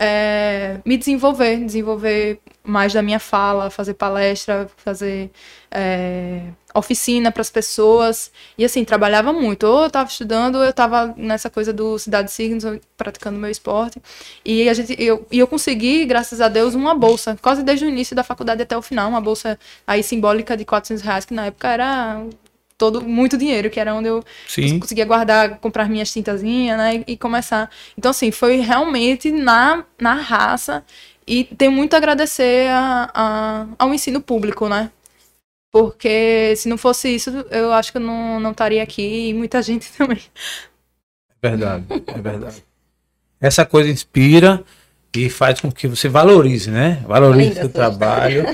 [0.02, 5.30] é, me desenvolver, desenvolver mais da minha fala, fazer palestra, fazer
[5.70, 6.40] é,
[6.74, 8.32] oficina para as pessoas.
[8.56, 9.64] E assim, trabalhava muito.
[9.64, 12.64] Ou eu estava estudando, ou eu estava nessa coisa do Cidade Signos,
[12.96, 14.00] praticando meu esporte.
[14.42, 17.88] E a gente, eu, e eu consegui, graças a Deus, uma bolsa, quase desde o
[17.88, 21.46] início da faculdade até o final, uma bolsa aí simbólica de 400 reais, que na
[21.46, 22.24] época era
[22.80, 24.80] todo muito dinheiro, que era onde eu Sim.
[24.80, 27.70] conseguia guardar, comprar minhas tintazinhas, né, e, começar.
[27.96, 30.82] Então, assim, foi realmente na, na raça
[31.26, 34.90] e tenho muito a agradecer a, a, ao ensino público, né,
[35.70, 39.60] porque se não fosse isso, eu acho que eu não, não estaria aqui e muita
[39.60, 40.22] gente também.
[41.42, 42.64] É verdade, é verdade.
[43.38, 44.64] Essa coisa inspira,
[45.16, 46.98] e faz com que você valorize, né?
[47.06, 48.44] Valorize o seu trabalho.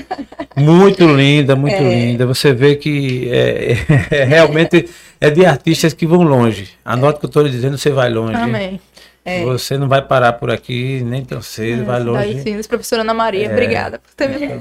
[0.55, 1.79] Muito linda, muito é.
[1.81, 2.25] linda.
[2.25, 3.77] Você vê que é,
[4.09, 4.89] é, realmente
[5.21, 6.69] é de artistas que vão longe.
[6.83, 8.35] Anote o que eu estou dizendo, você vai longe.
[8.35, 8.79] Amém.
[9.23, 9.43] É.
[9.43, 12.33] Você não vai parar por aqui nem tão cedo, é, vai longe.
[12.33, 14.59] Daí sim, professora Ana Maria, é, obrigada por ter me é.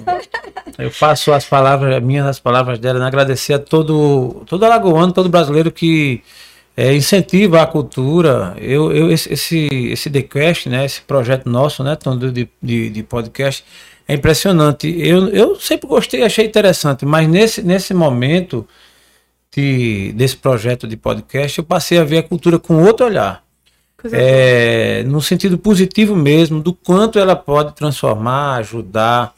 [0.77, 3.07] Eu faço as palavras, minhas as palavras dela, né?
[3.07, 6.21] agradecer a todo, todo alagoano, todo brasileiro que
[6.77, 8.55] é, incentiva a cultura.
[8.59, 11.97] Eu, eu esse, esse, esse TheQuest, né, esse projeto nosso, né,
[12.33, 13.65] de, de, de podcast,
[14.07, 14.87] é impressionante.
[15.01, 18.67] Eu, eu sempre gostei, achei interessante, mas nesse, nesse momento
[19.51, 23.45] de, desse projeto de podcast, eu passei a ver a cultura com outro olhar.
[24.13, 29.35] É, no sentido positivo mesmo, do quanto ela pode transformar, ajudar,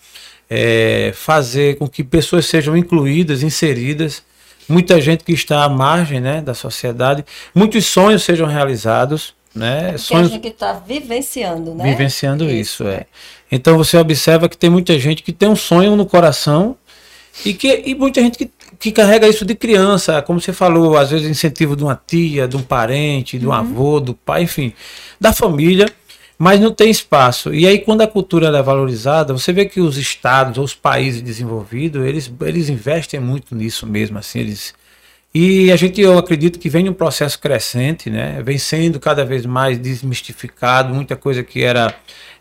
[0.50, 4.22] é, fazer com que pessoas sejam incluídas, inseridas
[4.68, 7.24] muita gente que está à margem né, da sociedade,
[7.54, 9.34] muitos sonhos sejam realizados.
[9.54, 9.86] Né?
[9.86, 10.30] Porque sonhos...
[10.30, 11.84] a gente está vivenciando, né?
[11.84, 12.84] Vivenciando isso.
[12.84, 13.06] isso, é.
[13.50, 16.76] Então você observa que tem muita gente que tem um sonho no coração
[17.44, 21.10] e, que, e muita gente que, que carrega isso de criança, como você falou, às
[21.10, 23.54] vezes incentivo de uma tia, de um parente, de um uhum.
[23.54, 24.72] avô, do pai, enfim,
[25.18, 25.86] da família
[26.38, 27.52] mas não tem espaço.
[27.52, 31.20] E aí, quando a cultura é valorizada, você vê que os estados ou os países
[31.20, 34.72] desenvolvidos, eles, eles investem muito nisso mesmo, assim, eles...
[35.34, 38.40] E a gente, eu acredito que vem um processo crescente, né?
[38.42, 41.94] Vem sendo cada vez mais desmistificado, muita coisa que era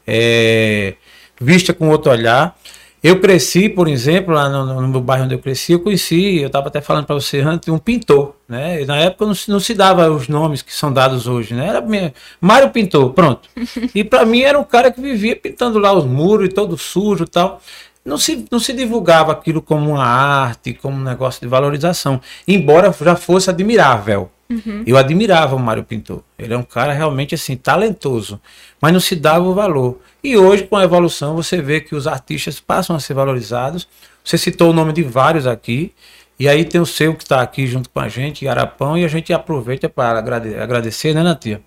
[0.06, 0.94] é,
[1.40, 2.58] vista com outro olhar.
[3.04, 6.48] Eu cresci, por exemplo, lá no, no meu bairro onde eu cresci, eu conheci, eu
[6.48, 8.82] estava até falando para você antes, um pintor, né?
[8.82, 11.68] E na época não se, não se dava os nomes que são dados hoje, né?
[11.68, 13.48] Era minha, Mário Pintor, pronto.
[13.94, 17.24] E para mim era um cara que vivia pintando lá os muros e todo sujo
[17.24, 17.62] e tal.
[18.04, 22.94] Não se, não se divulgava aquilo como uma arte, como um negócio de valorização, embora
[23.02, 24.32] já fosse admirável.
[24.50, 24.84] Uhum.
[24.86, 26.24] Eu admirava o Mário Pintor.
[26.38, 28.40] Ele é um cara realmente assim, talentoso,
[28.82, 30.00] mas não se dava o valor.
[30.24, 33.88] E hoje, com a evolução, você vê que os artistas passam a ser valorizados.
[34.24, 35.94] Você citou o nome de vários aqui.
[36.40, 39.08] E aí tem o seu que está aqui junto com a gente, Arapão, e a
[39.08, 41.62] gente aproveita para agradecer, né, Natia?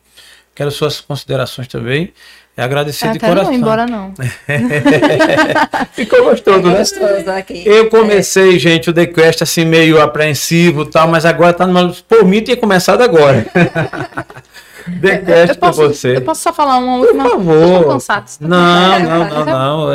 [0.54, 2.12] Quero suas considerações também.
[2.60, 3.44] É agradecer é, de coração.
[3.44, 4.12] Não embora não.
[5.92, 6.78] Ficou gostoso, né?
[6.80, 7.62] Gostoso aqui.
[7.64, 8.58] Eu comecei, é.
[8.58, 12.58] gente, o The Quest assim meio apreensivo, tal, mas agora tá numa por mim tinha
[12.58, 13.46] começado agora.
[15.00, 16.18] The Quest com você.
[16.18, 17.22] Eu posso só falar uma última?
[17.22, 17.98] Por favor.
[18.40, 19.92] Não, não, não, não.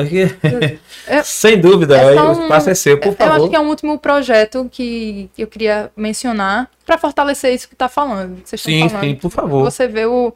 [1.06, 3.32] É Sem dúvida, é um, o espaço é seu, por favor.
[3.32, 7.76] Eu acho que é um último projeto que eu queria mencionar para fortalecer isso que
[7.76, 8.42] está falando.
[8.44, 9.04] Vocês sim, falando.
[9.04, 9.64] sim, por favor.
[9.66, 10.34] Você vê o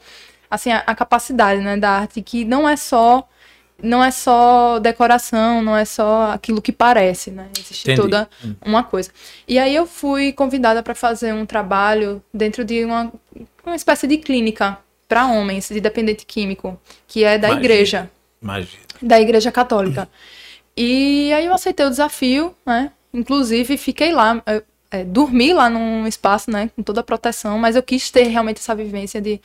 [0.50, 3.28] assim, a, a, capacidade né, da arte, que não é só
[3.82, 7.48] não é só decoração, não é só aquilo que parece, né?
[7.58, 8.02] Existe Entendi.
[8.02, 8.54] toda hum.
[8.66, 9.10] uma coisa.
[9.48, 13.10] E aí eu fui convidada para fazer um trabalho dentro de uma,
[13.66, 14.78] uma espécie de clínica
[15.08, 17.66] para homens de dependente químico, que é da Imagina.
[17.66, 18.12] igreja.
[18.42, 18.84] Imagina.
[19.02, 20.10] Da igreja católica.
[20.76, 22.92] E aí eu aceitei o desafio, né?
[23.14, 24.42] Inclusive fiquei lá,
[24.92, 28.58] é, dormi lá num espaço, né, com toda a proteção, mas eu quis ter realmente
[28.58, 29.40] essa vivência de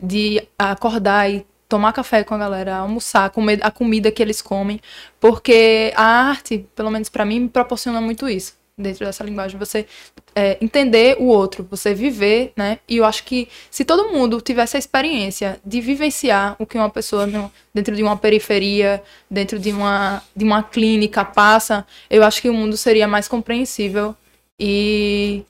[0.00, 4.80] de acordar e tomar café com a galera, almoçar, comer a comida que eles comem,
[5.20, 9.86] porque a arte, pelo menos para mim, me proporciona muito isso dentro dessa linguagem, você
[10.34, 12.78] é, entender o outro, você viver, né?
[12.88, 16.88] E eu acho que se todo mundo tivesse a experiência de vivenciar o que uma
[16.88, 17.28] pessoa
[17.74, 22.54] dentro de uma periferia, dentro de uma, de uma clínica passa, eu acho que o
[22.54, 24.14] mundo seria mais compreensível
[24.58, 25.42] e,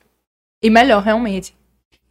[0.62, 1.57] e melhor, realmente.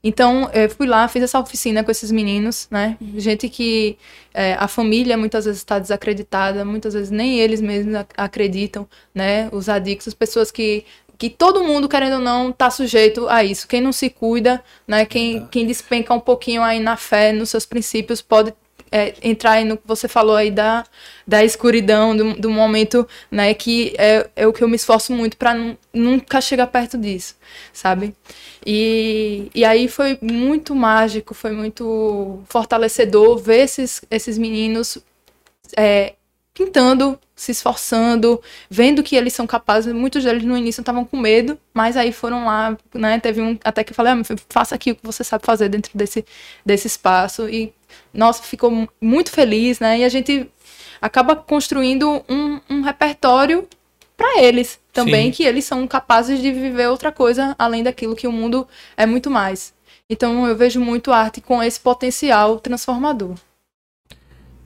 [0.03, 2.97] Então, eu fui lá, fiz essa oficina com esses meninos, né?
[3.15, 3.97] Gente que
[4.33, 9.49] é, a família muitas vezes está desacreditada, muitas vezes nem eles mesmos acreditam, né?
[9.51, 10.85] Os adictos, pessoas que
[11.17, 13.67] que todo mundo, querendo ou não, está sujeito a isso.
[13.67, 15.05] Quem não se cuida, né?
[15.05, 18.53] Quem, quem despenca um pouquinho aí na fé, nos seus princípios, pode
[18.91, 20.85] é, entrar aí no que você falou aí da,
[21.25, 25.37] da escuridão, do, do momento, né, que é, é o que eu me esforço muito
[25.37, 25.55] para
[25.93, 27.35] nunca chegar perto disso,
[27.73, 28.15] sabe?
[28.65, 34.97] E, e aí foi muito mágico, foi muito fortalecedor ver esses, esses meninos
[35.75, 36.13] é,
[36.53, 39.93] pintando, se esforçando, vendo que eles são capazes.
[39.93, 43.19] Muitos deles no início estavam com medo, mas aí foram lá, né?
[43.19, 45.91] Teve um até que eu falei, ah, faça aqui o que você sabe fazer dentro
[45.95, 46.25] desse,
[46.65, 47.47] desse espaço.
[47.47, 47.71] E
[48.11, 49.99] nossa, ficou muito feliz, né?
[49.99, 50.49] E a gente
[50.99, 53.67] acaba construindo um, um repertório
[54.17, 55.31] para eles também, Sim.
[55.31, 59.29] que eles são capazes de viver outra coisa além daquilo que o mundo é muito
[59.29, 59.75] mais.
[60.09, 63.35] Então eu vejo muito arte com esse potencial transformador.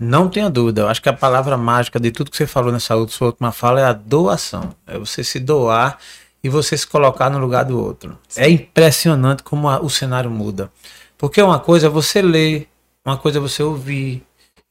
[0.03, 2.95] Não tenha dúvida, eu acho que a palavra mágica de tudo que você falou nessa
[3.07, 4.73] sua última fala é a doação.
[4.87, 5.99] É você se doar
[6.43, 8.17] e você se colocar no lugar do outro.
[8.27, 8.41] Sim.
[8.41, 10.71] É impressionante como a, o cenário muda.
[11.19, 12.67] Porque uma coisa é você ler,
[13.05, 14.23] uma coisa é você ouvir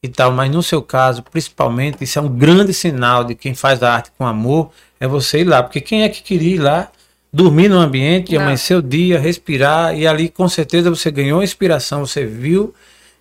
[0.02, 3.84] e tal, mas no seu caso, principalmente, isso é um grande sinal de quem faz
[3.84, 6.90] a arte com amor, é você ir lá, porque quem é que queria ir lá,
[7.32, 8.42] dormir no ambiente, Não.
[8.42, 12.74] amanhecer o dia, respirar, e ali com certeza você ganhou inspiração, você viu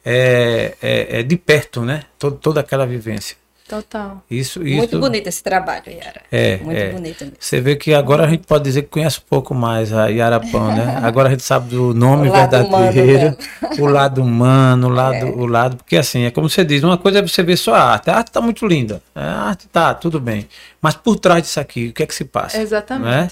[0.04, 2.04] é, é, é de perto, né?
[2.18, 3.36] Todo, toda aquela vivência.
[3.70, 4.24] Total.
[4.32, 6.22] Isso, isso, Muito bonito esse trabalho, Yara.
[6.32, 6.90] É, Muito é.
[6.90, 7.38] bonito mesmo.
[7.40, 10.40] Você vê que agora a gente pode dizer que conhece um pouco mais a Yara
[10.40, 10.98] Pão, né?
[11.06, 13.38] Agora a gente sabe do nome o verdadeiro,
[13.78, 15.24] o lado humano, o lado, é.
[15.26, 15.78] o lado.
[15.78, 18.10] Porque assim, é como você diz, uma coisa é você ver só a arte.
[18.10, 19.04] A arte tá muito linda.
[19.14, 20.50] A arte tá, tudo bem.
[20.82, 22.60] Mas por trás disso aqui, o que é que se passa?
[22.60, 23.06] Exatamente.
[23.06, 23.28] Né?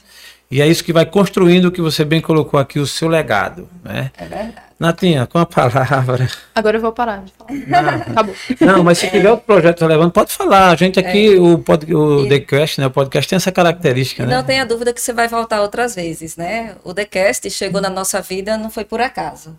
[0.49, 3.67] E é isso que vai construindo o que você bem colocou aqui, o seu legado.
[3.83, 4.11] Né?
[4.17, 4.67] É verdade.
[4.79, 6.29] Natinha, com a palavra.
[6.53, 7.51] Agora eu vou parar de falar.
[7.81, 8.35] Não, Acabou.
[8.61, 10.69] Não, mas se tiver outro projeto relevante, pode falar.
[10.69, 11.39] A gente aqui, é.
[11.39, 12.29] o, pod, o e...
[12.29, 14.23] TheCast, né, o podcast tem essa característica.
[14.23, 14.35] E né?
[14.35, 16.75] não tenha dúvida que você vai voltar outras vezes, né?
[16.83, 19.57] O TheCast chegou na nossa vida, não foi por acaso.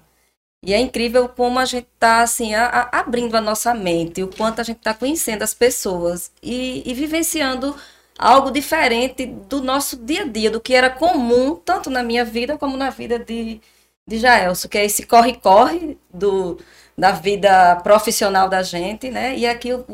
[0.65, 4.29] E é incrível como a gente está assim, a, a, abrindo a nossa mente, o
[4.29, 7.75] quanto a gente está conhecendo as pessoas e, e vivenciando
[8.19, 12.59] algo diferente do nosso dia a dia, do que era comum, tanto na minha vida
[12.59, 13.61] como na vida de,
[14.07, 16.59] de Jaelso, que é esse corre-corre do
[16.99, 19.37] da vida profissional da gente, né?
[19.39, 19.85] E aqui o,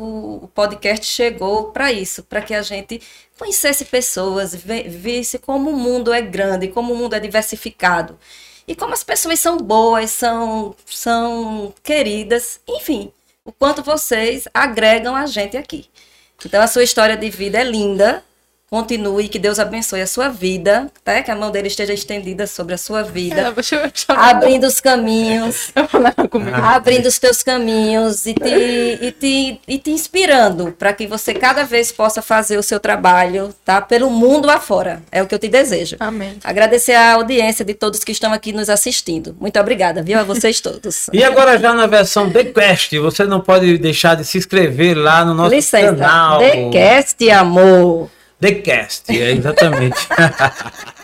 [0.44, 2.98] o podcast chegou para isso, para que a gente
[3.38, 8.18] conhecesse pessoas, visse como o mundo é grande, como o mundo é diversificado
[8.66, 13.12] e como as pessoas são boas, são, são queridas, enfim,
[13.44, 15.90] o quanto vocês agregam a gente aqui.
[16.44, 18.22] Então a sua história de vida é linda.
[18.74, 21.22] Continue, que Deus abençoe a sua vida, tá?
[21.22, 23.54] Que a mão dele esteja estendida sobre a sua vida.
[23.54, 25.70] É, abrindo os caminhos.
[26.60, 31.62] abrindo os teus caminhos e te, e te, e te inspirando para que você cada
[31.62, 33.80] vez possa fazer o seu trabalho, tá?
[33.80, 35.04] Pelo mundo afora.
[35.12, 35.94] É o que eu te desejo.
[36.00, 36.38] Amém.
[36.42, 39.36] Agradecer a audiência de todos que estão aqui nos assistindo.
[39.38, 40.18] Muito obrigada, viu?
[40.18, 41.08] A vocês todos.
[41.12, 45.24] e agora já na versão The Quest, você não pode deixar de se inscrever lá
[45.24, 45.94] no nosso Licença.
[45.94, 46.40] canal.
[46.40, 48.10] The Cast, amor.
[48.40, 49.96] The Cast, é exatamente.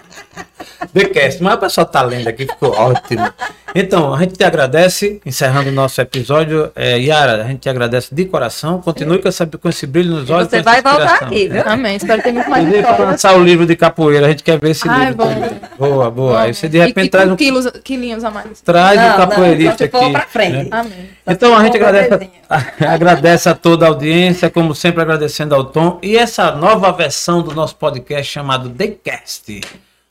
[0.93, 1.43] TheCast.
[1.43, 3.31] Mas o pessoal tá lendo aqui, ficou ótimo.
[3.73, 6.73] Então, a gente te agradece, encerrando o nosso episódio.
[6.75, 8.81] É, Yara, a gente te agradece de coração.
[8.81, 10.49] Continue com, essa, com esse brilho nos olhos.
[10.49, 11.63] Você vai voltar aqui, viu?
[11.65, 11.95] Amém.
[11.97, 12.99] Espero ter muito mais histórias.
[12.99, 15.25] lançar o livro de capoeira, a gente quer ver esse Ai, livro.
[15.25, 15.33] bom.
[15.33, 15.61] também.
[15.79, 16.33] Boa, boa.
[16.39, 16.53] Aí Amém.
[16.53, 18.61] você de repente e, e traz um, quilos, quilinhos a mais.
[18.61, 20.13] traz Não, um não, capoeirista for aqui.
[20.13, 20.53] pra frente.
[20.57, 20.69] né?
[20.73, 21.11] Amém.
[21.27, 22.63] Então a gente agradece a,
[22.93, 27.55] agradece a toda a audiência, como sempre agradecendo ao Tom e essa nova versão do
[27.55, 29.61] nosso podcast chamado The Cast.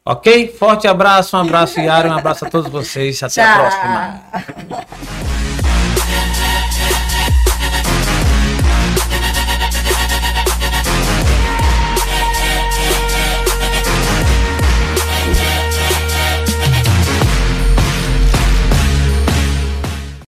[0.05, 0.55] Ok?
[0.57, 3.21] Forte abraço, um abraço Yara, um abraço a todos vocês.
[3.21, 4.21] Até a próxima.
[4.31, 4.85] Tchau.